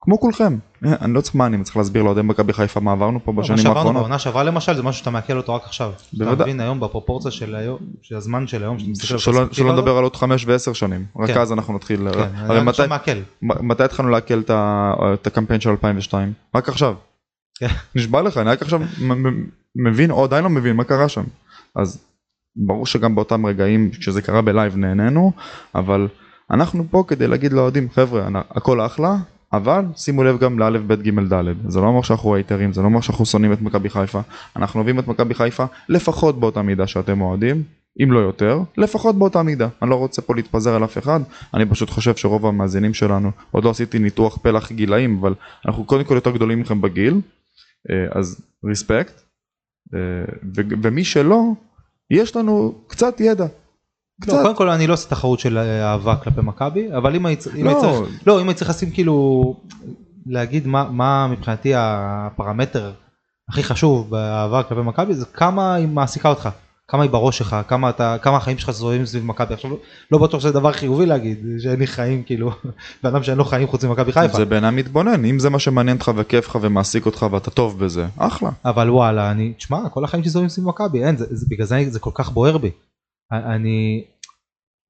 כמו 0.01 0.19
כולכם. 0.19 0.57
אה, 0.85 0.93
אני 1.01 1.13
לא 1.13 1.21
צריך 1.21 1.35
מה, 1.35 1.45
אני 1.45 1.63
צריך 1.63 1.77
להסביר 1.77 2.03
לאוהדי 2.03 2.21
מכבי 2.21 2.53
חיפה 2.53 2.79
מה 2.79 2.91
עברנו 2.91 3.19
פה 3.23 3.31
לא, 3.31 3.35
מה 3.35 3.41
בשנים 3.41 3.57
שעברנו 3.57 3.77
האחרונות. 3.79 4.01
בעונה 4.01 4.19
שעברה 4.19 4.43
למשל 4.43 4.73
זה 4.75 4.83
משהו 4.83 4.99
שאתה 4.99 5.09
מעכל 5.11 5.37
אותו 5.37 5.55
רק 5.55 5.63
עכשיו. 5.65 5.89
אתה 5.89 6.25
בוודאי. 6.25 6.45
מבין 6.45 6.59
היום 6.59 6.79
בפרופורציה 6.79 7.31
של 7.31 7.55
היום, 7.55 7.77
של 8.01 8.15
הזמן 8.15 8.47
של 8.47 8.63
היום, 8.63 8.79
שאתה 8.79 8.91
מסתכל 8.91 9.37
על 9.37 9.47
שלא 9.51 9.73
נדבר 9.73 9.97
על 9.97 10.03
עוד 10.03 10.15
חמש 10.15 10.45
ועשר 10.47 10.73
שנים, 10.73 11.05
רק 11.19 11.27
כן. 11.29 11.39
אז 11.39 11.53
אנחנו 11.53 11.73
נתחיל, 11.75 12.11
כן, 12.13 12.29
הרי 12.35 12.59
מתי- 13.61 13.83
התחלנו 13.83 14.09
לעכל 14.09 14.41
את 14.49 15.27
הקמפיין 15.27 15.59
של 15.61 15.69
2002? 15.69 16.33
רק 16.55 16.69
עכשיו. 16.69 16.95
כן. 17.59 17.67
נשבע 17.95 18.21
לך, 18.21 18.37
אני 18.37 18.49
רק 18.49 18.61
עכשיו 18.61 18.81
מבין, 19.75 20.11
או 20.11 20.23
עדיין 20.23 20.43
לא 20.43 20.49
מבין 20.49 20.75
מה 20.75 20.83
קרה 20.83 21.09
שם. 21.09 21.23
אז 21.75 22.05
ברור 22.55 22.85
שגם 22.85 23.15
באותם 23.15 23.45
רגעים 23.45 23.91
כשזה 23.91 24.21
קרה 24.21 24.41
בלייב 24.41 24.77
נהנינו, 24.77 25.31
אבל 25.75 26.07
אנחנו 26.51 26.85
פה 26.89 27.03
כדי 27.07 27.27
להגיד 27.27 27.53
לאוהדים, 27.53 27.89
חבר'ה, 27.89 28.27
הכל 28.49 28.81
אחלה, 28.81 29.17
אבל 29.53 29.85
שימו 29.95 30.23
לב 30.23 30.39
גם 30.39 30.59
לאלף 30.59 30.81
בית 30.81 31.01
ג' 31.01 31.33
ד', 31.33 31.43
זה 31.67 31.79
לא 31.79 31.85
אומר 31.85 32.01
שאנחנו 32.01 32.35
הייטרים, 32.35 32.73
זה 32.73 32.81
לא 32.81 32.85
אומר 32.85 33.01
שאנחנו 33.01 33.25
שונאים 33.25 33.53
את 33.53 33.61
מכבי 33.61 33.89
חיפה, 33.89 34.21
אנחנו 34.55 34.79
אוהבים 34.79 34.99
את 34.99 35.07
מכבי 35.07 35.33
חיפה 35.33 35.65
לפחות 35.89 36.39
באותה 36.39 36.61
מידה 36.61 36.87
שאתם 36.87 37.21
אוהדים, 37.21 37.63
אם 38.03 38.11
לא 38.11 38.19
יותר, 38.19 38.59
לפחות 38.77 39.15
באותה 39.15 39.43
מידה. 39.43 39.67
אני 39.81 39.89
לא 39.89 39.95
רוצה 39.95 40.21
פה 40.21 40.35
להתפזר 40.35 40.75
על 40.75 40.83
אף 40.83 40.97
אחד, 40.97 41.19
אני 41.53 41.65
פשוט 41.65 41.89
חושב 41.89 42.15
שרוב 42.15 42.45
המאזינים 42.45 42.93
שלנו, 42.93 43.31
עוד 43.51 43.63
לא 43.63 43.69
עשיתי 43.69 43.99
ניתוח 43.99 44.37
פלח 44.37 44.71
גילאים, 44.71 45.17
אבל 45.21 45.33
אנחנו 45.65 45.83
קודם 45.83 46.03
כל 46.03 46.15
יותר 46.15 46.31
גדולים 46.31 46.59
מכם 46.59 46.81
בגיל, 46.81 47.21
אה, 47.91 48.19
אז 48.19 48.41
ריספקט, 48.65 49.24
ומי 50.83 51.03
שלא, 51.03 51.41
יש 52.11 52.35
לנו 52.35 52.75
קצת 52.87 53.19
ידע. 53.19 53.43
לא, 53.43 53.49
קצת. 54.21 54.41
קודם 54.41 54.55
כל 54.55 54.69
אני 54.69 54.87
לא 54.87 54.93
עושה 54.93 55.09
תחרות 55.09 55.39
של 55.39 55.57
אה, 55.57 55.91
אהבה 55.91 56.15
כלפי 56.15 56.41
מכבי, 56.43 56.93
אבל 56.97 57.15
אם 57.15 57.25
הייתי 57.25 57.63
לא. 57.63 57.77
צריך, 57.81 58.19
לא, 58.27 58.41
אם 58.41 58.47
הייתי 58.47 58.59
צריך 58.59 58.69
לשים 58.71 58.91
כאילו, 58.91 59.55
להגיד 60.25 60.67
מה- 60.67 60.89
מה 60.91 61.27
מבחינתי 61.31 61.71
הפרמטר 61.75 62.91
הכי 63.49 63.63
חשוב 63.63 64.09
באהבה 64.09 64.63
כלפי 64.63 64.81
מכבי, 64.81 65.13
זה 65.13 65.25
כמה 65.25 65.73
היא 65.75 65.87
מעסיקה 65.87 66.29
אותך, 66.29 66.49
כמה 66.87 67.03
היא 67.03 67.11
בראש 67.11 67.37
שלך, 67.37 67.55
כמה 67.67 67.89
אתה, 67.89 68.17
כמה 68.21 68.37
החיים 68.37 68.57
שלך 68.57 68.71
זוהים 68.71 69.05
סביב 69.05 69.25
מכבי. 69.25 69.53
עכשיו 69.53 69.71
לא- 70.11 70.19
בטוח 70.19 70.41
שזה 70.41 70.51
דבר 70.51 70.71
חיובי 70.71 71.05
להגיד, 71.05 71.45
שאין 71.59 71.79
לי 71.79 71.87
חיים 71.87 72.23
כאילו, 72.23 72.51
בן 73.03 73.09
אדם 73.09 73.23
שאין 73.23 73.37
לו 73.37 73.45
חיים 73.45 73.67
חוץ 73.67 73.83
ממכבי 73.83 74.11
חיפה. 74.11 74.37
זה 74.37 74.45
בעיניי 74.45 74.71
מתבונן, 74.71 75.25
אם 75.25 75.39
זה 75.39 75.49
מה 75.49 75.59
שמעניין 75.59 75.97
אותך 75.97 76.11
וכיף 76.15 76.47
לך 76.47 76.57
ומעסיק 76.61 77.05
אותך 77.05 77.25
ואתה 77.31 77.51
טוב 77.51 77.79
בזה, 77.79 78.05
אחלה. 78.17 78.49
אבל 78.65 78.89
וואלה 78.89 79.31
אני 79.31 79.53
תשמע 79.53 79.89
כל 79.89 80.03
החיים 80.03 80.23
שלי 80.23 80.31
זוהים 80.31 80.49
סביב 80.49 80.67
מכבי 80.67 81.03
אין 81.03 81.17
זה, 81.17 81.25
זה 81.29 81.45
בגלל 81.49 81.67
זה 81.67 81.89
זה 81.89 81.99
כל 81.99 82.11
כך 82.13 82.31
בוער 82.31 82.57
בי. 82.57 82.71
אני 83.31 84.03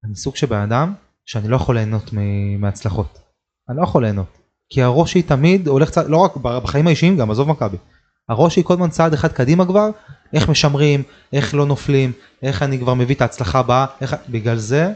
אני 0.04 0.16
סוג 0.16 0.36
של 0.36 0.46
בן 0.46 0.60
אדם 0.60 0.94
שאני 1.26 1.48
לא 1.48 1.56
יכול 1.56 1.74
ליהנות 1.74 2.10
מהצלחות. 2.58 3.18
אני 3.68 3.76
לא 3.76 3.82
יכול 3.82 4.02
ליהנות. 4.02 4.38
כי 4.72 4.82
הראש 4.82 5.12
שלי 5.12 5.22
תמיד 5.22 5.68
הולך 5.68 5.90
לא 6.08 6.16
רק 6.16 6.36
בחיים 6.36 6.86
האישיים 6.86 7.16
גם 7.16 7.30
עזוב 7.30 7.48
מכבי. 7.48 7.76
הראש 8.28 8.54
שלי 8.54 8.64
כל 8.64 8.74
הזמן 8.74 8.88
צעד 8.90 9.12
אחד 9.12 9.32
קדימה 9.32 9.66
כבר 9.66 9.90
איך 10.32 10.48
משמרים 10.48 11.02
איך 11.32 11.54
לא 11.54 11.66
נופלים 11.66 12.12
איך 12.42 12.62
אני 12.62 12.78
כבר 12.78 12.94
מביא 12.94 13.14
את 13.14 13.20
ההצלחה 13.20 13.58
הבאה 13.58 13.86
איך 14.00 14.16
בגלל 14.28 14.56
זה 14.56 14.92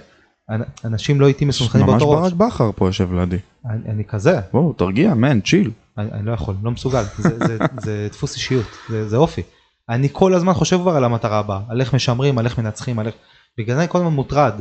אנ- 0.50 0.62
אנשים 0.84 1.20
לא 1.20 1.26
איתי 1.26 1.44
מסונכרנים 1.44 1.86
ממש 1.86 2.02
באותו 2.02 2.22
ראש. 2.22 2.32
ברק 2.32 2.52
בכר 2.52 2.70
פה 2.76 2.88
יושב 2.88 3.12
לידי. 3.12 3.36
אני, 3.70 3.80
אני 3.88 4.04
כזה 4.04 4.40
בואו 4.52 4.72
תרגיע 4.72 5.14
מן 5.14 5.40
צ'יל. 5.40 5.70
אני, 5.98 6.08
אני 6.12 6.26
לא 6.26 6.32
יכול, 6.32 6.54
לא 6.62 6.70
מסוגל, 6.70 7.02
זה, 7.18 7.38
זה, 7.46 7.58
זה 7.80 8.08
דפוס 8.12 8.34
אישיות, 8.34 8.66
זה, 8.88 9.08
זה 9.08 9.16
אופי. 9.16 9.42
אני 9.88 10.08
כל 10.12 10.34
הזמן 10.34 10.52
חושב 10.54 10.78
כבר 10.80 10.96
על 10.96 11.04
המטרה 11.04 11.38
הבאה, 11.38 11.60
על 11.68 11.80
איך 11.80 11.94
משמרים, 11.94 12.38
על 12.38 12.44
איך 12.44 12.58
מנצחים, 12.58 12.98
על 12.98 13.06
איך... 13.06 13.14
בגלל 13.58 13.76
זה 13.76 13.80
אני 13.82 13.88
כל 13.88 13.98
הזמן 13.98 14.10
מוטרד. 14.12 14.52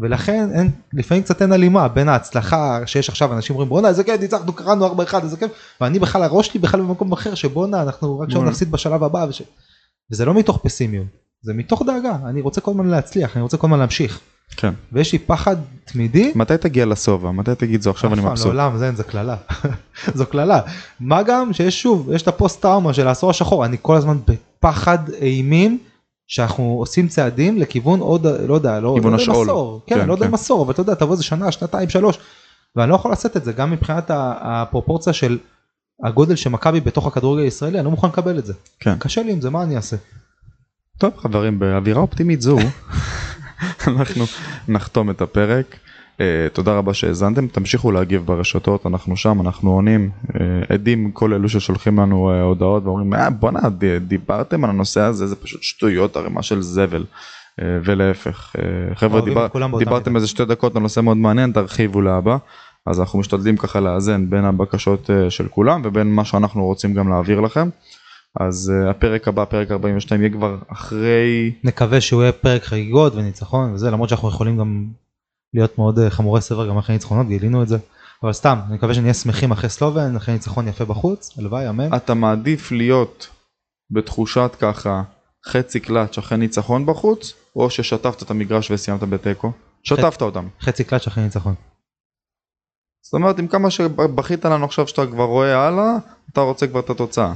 ולכן 0.00 0.48
אין, 0.54 0.70
לפעמים 0.92 1.22
קצת 1.22 1.42
אין 1.42 1.52
הלימה 1.52 1.88
בין 1.88 2.08
ההצלחה 2.08 2.80
שיש 2.86 3.08
עכשיו 3.08 3.32
אנשים 3.32 3.54
אומרים 3.56 3.68
בואנה 3.68 3.88
איזה 3.88 4.04
כיף 4.04 4.20
ניצחנו 4.20 4.52
קראנו 4.52 4.86
4-1 4.86 5.22
איזה 5.22 5.36
כיף 5.36 5.50
ואני 5.80 5.98
בכלל 5.98 6.22
הראש 6.22 6.46
שלי 6.46 6.60
בכלל 6.60 6.80
במקום 6.80 7.12
אחר 7.12 7.34
שבואנה 7.34 7.82
אנחנו 7.82 8.20
רק 8.20 8.28
בואנה. 8.28 8.50
נפסיד 8.50 8.70
בשלב 8.70 9.04
הבא 9.04 9.26
וש... 9.28 9.42
וזה 10.12 10.24
לא 10.24 10.34
מתוך 10.34 10.60
פסימיות 10.62 11.06
זה 11.42 11.54
מתוך 11.54 11.82
דאגה 11.86 12.16
אני 12.24 12.40
רוצה 12.40 12.60
כל 12.60 12.70
הזמן 12.70 12.86
להצליח 12.88 13.36
אני 13.36 13.42
רוצה 13.42 13.56
כל 13.56 13.66
הזמן 13.66 13.78
להמשיך 13.78 14.20
כן. 14.56 14.74
ויש 14.92 15.12
לי 15.12 15.18
פחד 15.18 15.56
תמידי 15.84 16.32
מתי 16.34 16.58
תגיע 16.60 16.86
לשובע? 16.86 17.30
מתי 17.30 17.54
תגיד 17.54 17.82
זו 17.82 17.90
עכשיו 17.90 18.14
אני 18.14 18.22
מבסוט? 18.22 18.46
לעולם 18.46 18.78
זה, 18.78 18.92
זה 18.92 19.04
קללה. 19.04 19.36
זו 20.14 20.26
קללה. 20.26 20.60
מה 21.00 21.22
גם 21.22 21.52
שיש 21.52 21.82
שוב, 21.82 22.10
יש 22.12 22.22
את 22.22 22.28
הפוסט 22.28 22.62
טראומה 22.62 22.94
של 22.94 23.08
העשור 23.08 23.30
השחור, 23.30 23.64
אני 23.64 23.76
כל 23.82 23.96
הזמן 23.96 24.18
בפחד 24.26 24.98
אימים 25.20 25.78
שאנחנו 26.28 26.76
עושים 26.78 27.08
צעדים 27.08 27.58
לכיוון 27.58 28.00
עוד, 28.00 28.26
לא 28.26 28.54
יודע, 28.54 28.80
לא, 28.80 28.98
לא 29.02 29.08
יודע. 29.08 29.16
עשור, 29.32 29.82
כן, 29.86 29.94
כן, 29.94 30.06
לא 30.06 30.12
יודע 30.12 30.26
כן. 30.26 30.34
עשור, 30.34 30.64
אבל 30.64 30.72
אתה 30.72 30.80
יודע, 30.80 30.94
תבוא 30.94 31.12
איזה 31.12 31.22
שנה, 31.22 31.52
שנתיים, 31.52 31.88
שלוש, 31.88 32.18
ואני 32.76 32.90
לא 32.90 32.94
יכול 32.94 33.10
לעשות 33.10 33.36
את 33.36 33.44
זה, 33.44 33.52
גם 33.52 33.70
מבחינת 33.70 34.10
הפרופורציה 34.14 35.12
של 35.12 35.38
הגודל 36.04 36.36
של 36.36 36.50
מכבי 36.50 36.80
בתוך 36.80 37.06
הכדורגל 37.06 37.42
הישראלי, 37.42 37.78
אני 37.78 37.84
לא 37.84 37.90
מוכן 37.90 38.08
לקבל 38.08 38.38
את 38.38 38.46
זה. 38.46 38.52
כן. 38.80 38.98
קשה 38.98 39.22
לי 39.22 39.32
עם 39.32 39.40
זה, 39.40 39.50
מה 39.50 39.62
אני 39.62 39.76
אעשה? 39.76 39.96
טוב 40.98 41.16
חברים 41.16 41.58
באווירה 41.58 42.00
אופטימית 42.00 42.42
זו 42.42 42.58
אנחנו 43.86 44.24
נחתום 44.68 45.10
את 45.10 45.20
הפרק. 45.20 45.76
Uh, 46.18 46.20
תודה 46.52 46.78
רבה 46.78 46.94
שהאזנתם 46.94 47.46
תמשיכו 47.46 47.92
להגיב 47.92 48.26
ברשתות 48.26 48.86
אנחנו 48.86 49.16
שם 49.16 49.40
אנחנו 49.40 49.70
עונים 49.72 50.10
uh, 50.28 50.32
עדים 50.68 51.10
כל 51.10 51.34
אלו 51.34 51.48
ששולחים 51.48 51.98
לנו 51.98 52.30
uh, 52.30 52.42
הודעות 52.42 52.84
ואומרים 52.84 53.14
אה, 53.14 53.30
בואנה 53.30 53.60
דיברתם 54.06 54.64
על 54.64 54.70
הנושא 54.70 55.00
הזה 55.00 55.26
זה 55.26 55.36
פשוט 55.36 55.62
שטויות 55.62 56.16
ערימה 56.16 56.42
של 56.42 56.62
זבל 56.62 57.04
אה, 57.62 57.78
ולהפך. 57.84 58.56
אה, 58.58 58.94
חבר'ה, 58.94 59.20
דיבר, 59.20 59.46
דיברתם. 59.78 60.16
איזה 60.16 60.28
שתי 60.28 60.44
דקות 60.44 60.76
על 60.76 60.82
נושא 60.82 61.00
מאוד 61.00 61.16
מעניין, 61.16 61.52
תרחיבו 61.52 62.00
להבא. 62.00 62.36
אז 62.86 63.00
אנחנו 63.00 63.18
משתדלים 63.18 63.56
ככה 63.56 63.80
לאזן 63.80 64.30
בין 64.30 64.44
הבקשות 64.44 65.10
אה, 65.10 65.30
של 65.30 65.48
כולם 65.48 65.82
ובין 65.84 66.14
מה 66.14 66.24
שאנחנו 66.24 66.64
רוצים 66.64 66.94
גם 66.94 67.08
להעביר 67.08 67.40
לכם. 67.40 67.68
אז 68.40 68.72
אה, 68.74 68.90
הפרק 68.90 69.28
הבא, 69.28 69.44
פרק 69.44 69.70
42, 69.70 70.20
יהיה 70.20 70.32
כבר 70.32 70.56
אחרי... 70.72 71.52
נקווה 71.64 72.00
שהוא 72.00 72.22
יהיה 72.22 72.32
פרק 72.32 72.64
חגיגות 72.64 73.14
וניצחון 73.14 73.72
וזה 73.72 73.90
למרות 73.90 74.08
שאנחנו 74.08 74.28
יכולים 74.28 74.58
גם 74.58 74.86
להיות 75.54 75.78
מאוד 75.78 75.98
אה, 75.98 76.10
חמורי 76.10 76.40
סבר 76.40 76.68
גם 76.68 76.78
אחרי 76.78 76.94
ניצחונות 76.94 77.28
גילינו 77.28 77.62
את 77.62 77.68
זה. 77.68 77.78
אבל 78.22 78.32
סתם 78.32 78.58
אני 78.66 78.74
מקווה 78.74 78.94
שנהיה 78.94 79.14
שמחים 79.14 79.50
אחרי 79.50 79.70
סלובן 79.70 80.16
אחרי 80.16 80.34
ניצחון 80.34 80.68
יפה 80.68 80.84
בחוץ 80.84 81.38
הלוואי 81.38 81.68
אמן. 81.68 81.94
אתה 81.96 82.14
מעדיף 82.14 82.72
להיות 82.72 83.28
בתחושת 83.90 84.50
ככה 84.60 85.02
חצי 85.46 85.80
קלאץ' 85.80 86.18
אחרי 86.18 86.38
ניצחון 86.38 86.86
בחוץ, 86.86 87.32
או 87.56 87.70
ששטפת 87.70 88.22
את 88.22 88.30
המגרש 88.30 88.70
וסיימת 88.70 89.02
בתיקו? 89.02 89.52
שטפת 89.82 90.22
אותם. 90.22 90.48
חצי 90.60 90.84
קלאץ' 90.84 91.06
אחרי 91.06 91.24
ניצחון. 91.24 91.54
זאת 93.02 93.14
אומרת, 93.14 93.38
עם 93.38 93.48
כמה 93.48 93.70
שבכית 93.70 94.44
לנו 94.44 94.64
עכשיו 94.64 94.88
שאתה 94.88 95.06
כבר 95.06 95.24
רואה 95.24 95.66
הלאה, 95.66 95.96
אתה 96.32 96.40
רוצה 96.40 96.66
כבר 96.66 96.80
את 96.80 96.90
התוצאה. 96.90 97.32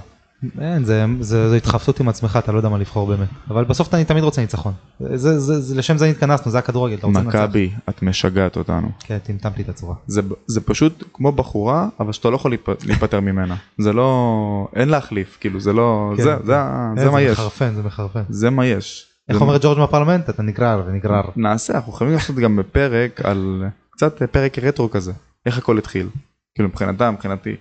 אין, 0.60 0.84
זה, 0.84 1.04
זה, 1.20 1.48
זה 1.50 1.56
התחפשות 1.56 2.00
עם 2.00 2.08
עצמך, 2.08 2.38
אתה 2.42 2.52
לא 2.52 2.56
יודע 2.56 2.68
מה 2.68 2.78
לבחור 2.78 3.06
באמת. 3.06 3.28
אבל 3.50 3.64
בסוף 3.64 3.94
אני 3.94 4.04
תמיד 4.04 4.24
רוצה 4.24 4.40
ניצחון. 4.40 4.72
זה, 5.00 5.38
זה, 5.40 5.60
זה, 5.60 5.74
לשם 5.76 5.96
זה 5.98 6.06
התכנסנו, 6.06 6.50
זה 6.52 6.58
הכדורגל, 6.58 6.94
אתה 6.96 7.06
רוצה 7.06 7.20
לנצח. 7.20 7.34
מכבי, 7.38 7.70
את 7.88 8.02
משגעת 8.02 8.56
אותנו. 8.56 8.88
כן, 9.00 9.18
טמטמתי 9.18 9.62
את 9.62 9.68
הצורה. 9.68 9.94
זה, 10.06 10.20
זה 10.46 10.60
פשוט 10.60 11.04
כמו 11.12 11.32
בחורה, 11.32 11.88
אבל 12.00 12.12
שאתה 12.12 12.30
לא 12.30 12.36
יכול 12.36 12.52
להיפ- 12.54 12.86
להיפטר 12.86 13.20
ממנה. 13.20 13.56
זה 13.78 13.92
לא... 13.92 14.68
אין 14.76 14.88
להחליף, 14.88 15.38
כאילו, 15.40 15.60
זה 15.60 15.72
לא... 15.72 16.12
כן. 16.16 16.22
זה, 16.22 16.36
זה, 16.44 16.58
ה- 16.58 16.92
אין, 16.96 17.04
זה 17.04 17.10
מה 17.10 17.20
יש. 17.22 17.32
מחרפן, 17.38 17.74
זה 17.74 17.82
מחרפן. 17.82 18.22
זה 18.28 18.50
מה 18.50 18.66
יש. 18.66 19.06
איך 19.28 19.38
זה- 19.38 19.44
אומר 19.44 19.58
ג'ורג' 19.62 19.78
מהפרלמנט? 19.78 20.30
אתה 20.30 20.42
נגרר 20.42 20.82
ונגרר. 20.86 21.22
נעשה, 21.36 21.74
אנחנו 21.74 21.92
חייבים 21.92 22.16
לעשות 22.16 22.36
גם 22.36 22.56
בפרק 22.56 23.20
על... 23.24 23.64
קצת 23.90 24.22
פרק 24.30 24.58
רטרו 24.58 24.90
כזה. 24.90 25.12
איך 25.46 25.58
הכל 25.58 25.78
התחיל. 25.78 26.08
כאילו 26.54 26.68
מבחינתה, 26.68 27.10
מבחינתי. 27.10 27.54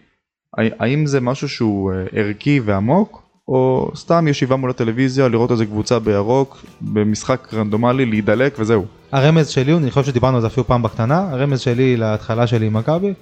הא- 0.58 0.64
האם 0.80 1.06
זה 1.06 1.22
משהו 1.22 1.50
שהוא 1.50 1.92
אה, 1.92 2.04
ערכי 2.20 2.60
ועמוק, 2.66 3.22
או 3.48 3.92
סתם 3.96 4.28
ישיבה 4.28 4.56
מול 4.56 4.70
הטלוויזיה, 4.70 5.28
לראות 5.28 5.52
איזה 5.52 5.66
קבוצה 5.66 6.00
בירוק, 6.00 6.58
במשחק 6.82 7.48
רנדומלי, 7.54 8.06
להידלק 8.06 8.56
וזהו. 8.60 8.86
הרמז 9.12 9.48
שלי, 9.48 9.74
אני 9.74 9.92
חושב 9.92 10.08
שדיברנו 10.12 10.36
על 10.36 10.42
זה 10.42 10.48
אפילו 10.48 10.68
פעם 10.68 10.82
בקטנה, 10.84 11.20
הרמז 11.32 11.60
שלי 11.60 11.98
להתחלה 11.98 12.48
שלי 12.48 12.66
עם 12.66 12.74
מכבי, 12.74 13.14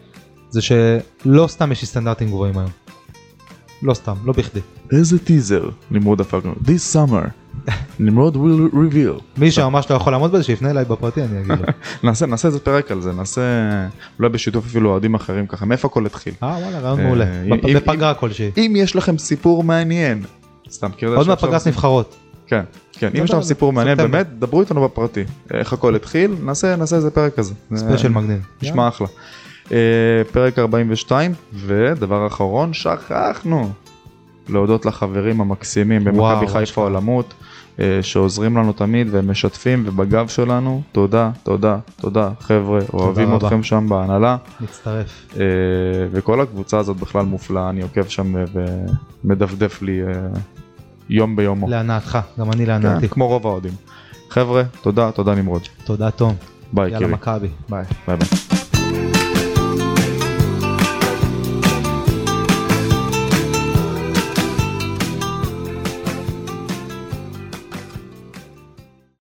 זה 0.49 0.61
שלא 0.61 1.47
סתם 1.47 1.71
יש 1.71 1.81
לי 1.81 1.87
סטנדרטים 1.87 2.27
גבוהים 2.27 2.57
היום. 2.57 2.69
לא 3.83 3.93
סתם, 3.93 4.13
לא 4.25 4.33
בכדי. 4.33 4.59
איזה 4.91 5.19
טיזר, 5.19 5.69
נמרוד 5.91 6.17
דפקנו. 6.17 6.53
This 6.65 6.95
summer, 6.95 7.27
נמרוד 7.99 8.35
will 8.35 8.75
reveal. 8.75 9.21
מי 9.37 9.51
שממש 9.51 9.91
לא 9.91 9.95
יכול 9.95 10.13
לעמוד 10.13 10.31
בזה, 10.31 10.43
שיפנה 10.43 10.69
אליי 10.71 10.85
בפרטי, 10.85 11.21
אני 11.23 11.39
אגיד 11.39 11.51
לו. 11.51 11.65
נעשה, 12.03 12.25
נעשה 12.25 12.47
איזה 12.47 12.59
פרק 12.59 12.91
על 12.91 13.01
זה, 13.01 13.11
נעשה 13.13 13.41
אולי 14.19 14.29
בשיתוף 14.29 14.65
אפילו 14.65 14.89
אוהדים 14.89 15.15
אחרים 15.15 15.47
ככה, 15.47 15.65
מאיפה 15.65 15.87
הכל 15.87 16.05
התחיל. 16.05 16.33
אה 16.43 16.47
וואלה, 16.61 16.79
רעיון 16.79 16.99
אה, 16.99 17.05
מעולה. 17.05 17.25
בפגרה 17.75 18.13
כלשהי. 18.13 18.51
אם 18.57 18.73
יש 18.77 18.95
לכם 18.95 19.17
סיפור 19.17 19.63
מעניין, 19.63 20.23
סתם 20.69 20.89
זה 20.99 21.07
עוד 21.07 21.25
שעכשיו- 21.25 21.49
מהפגרת 21.49 21.67
נבחרות. 21.67 22.15
כן, 22.47 22.61
כן, 22.91 23.09
אם 23.19 23.23
יש 23.23 23.31
לכם 23.31 23.41
סיפור 23.41 23.73
מעניין. 23.73 23.97
באמת, 23.97 24.27
דברו 24.39 24.61
איתנו 24.61 24.83
בפרטי, 24.83 25.23
איך 25.53 25.73
הכל 25.73 25.95
התחיל, 25.95 26.35
נעשה 26.43 26.75
נעשה 26.75 26.95
איזה 26.95 27.11
פרק 27.11 27.35
כזה. 27.35 27.53
ספיישל 27.75 28.07
אה, 28.07 28.13
מגניב. 28.13 28.45
נשמע 28.61 28.87
אחלה. 28.87 29.07
אה, 29.71 29.77
פרק 30.31 30.59
42, 30.59 31.33
ודבר 31.53 32.27
אחרון, 32.27 32.73
שכחנו 32.73 33.69
להודות 34.49 34.85
לחברים 34.85 35.41
המקסימים 35.41 36.03
במכבי 36.03 36.47
חיפה. 36.47 36.81
עולמות, 36.81 37.33
אה, 37.41 37.47
שעוזרים 38.01 38.57
לנו 38.57 38.73
תמיד 38.73 39.07
והם 39.11 39.31
משתפים 39.31 39.83
ובגב 39.87 40.27
שלנו, 40.27 40.81
תודה, 40.91 41.31
תודה, 41.43 41.77
תודה, 42.01 42.29
חבר'ה, 42.39 42.79
אוהבים 42.93 43.29
רבה. 43.29 43.47
אתכם 43.47 43.63
שם 43.63 43.89
בהנהלה, 43.89 44.37
מצטרף. 44.61 45.27
אה, 45.39 45.43
וכל 46.11 46.41
הקבוצה 46.41 46.79
הזאת 46.79 46.97
בכלל 46.97 47.25
מופלאה, 47.25 47.69
אני 47.69 47.81
עוקב 47.81 48.07
שם 48.07 48.37
אה, 48.37 48.43
ומדפדף 49.23 49.81
לי 49.81 50.01
אה, 50.01 50.07
יום 51.09 51.35
ביומו. 51.35 51.69
להנאתך, 51.69 52.19
גם 52.39 52.51
אני 52.51 52.65
כן, 52.65 52.65
להנאתי. 52.65 53.09
כמו 53.09 53.27
רוב 53.27 53.47
האוהדים. 53.47 53.73
חבר'ה, 54.29 54.63
תודה, 54.81 55.11
תודה 55.11 55.35
נמרוד. 55.35 55.61
תודה 55.83 56.11
תום. 56.11 56.35
ביי, 56.73 56.91
יאללה. 56.91 57.07
מכבי. 57.07 57.47
ביי. 57.69 57.83
ביי 58.07 58.17
ביי. 58.17 58.58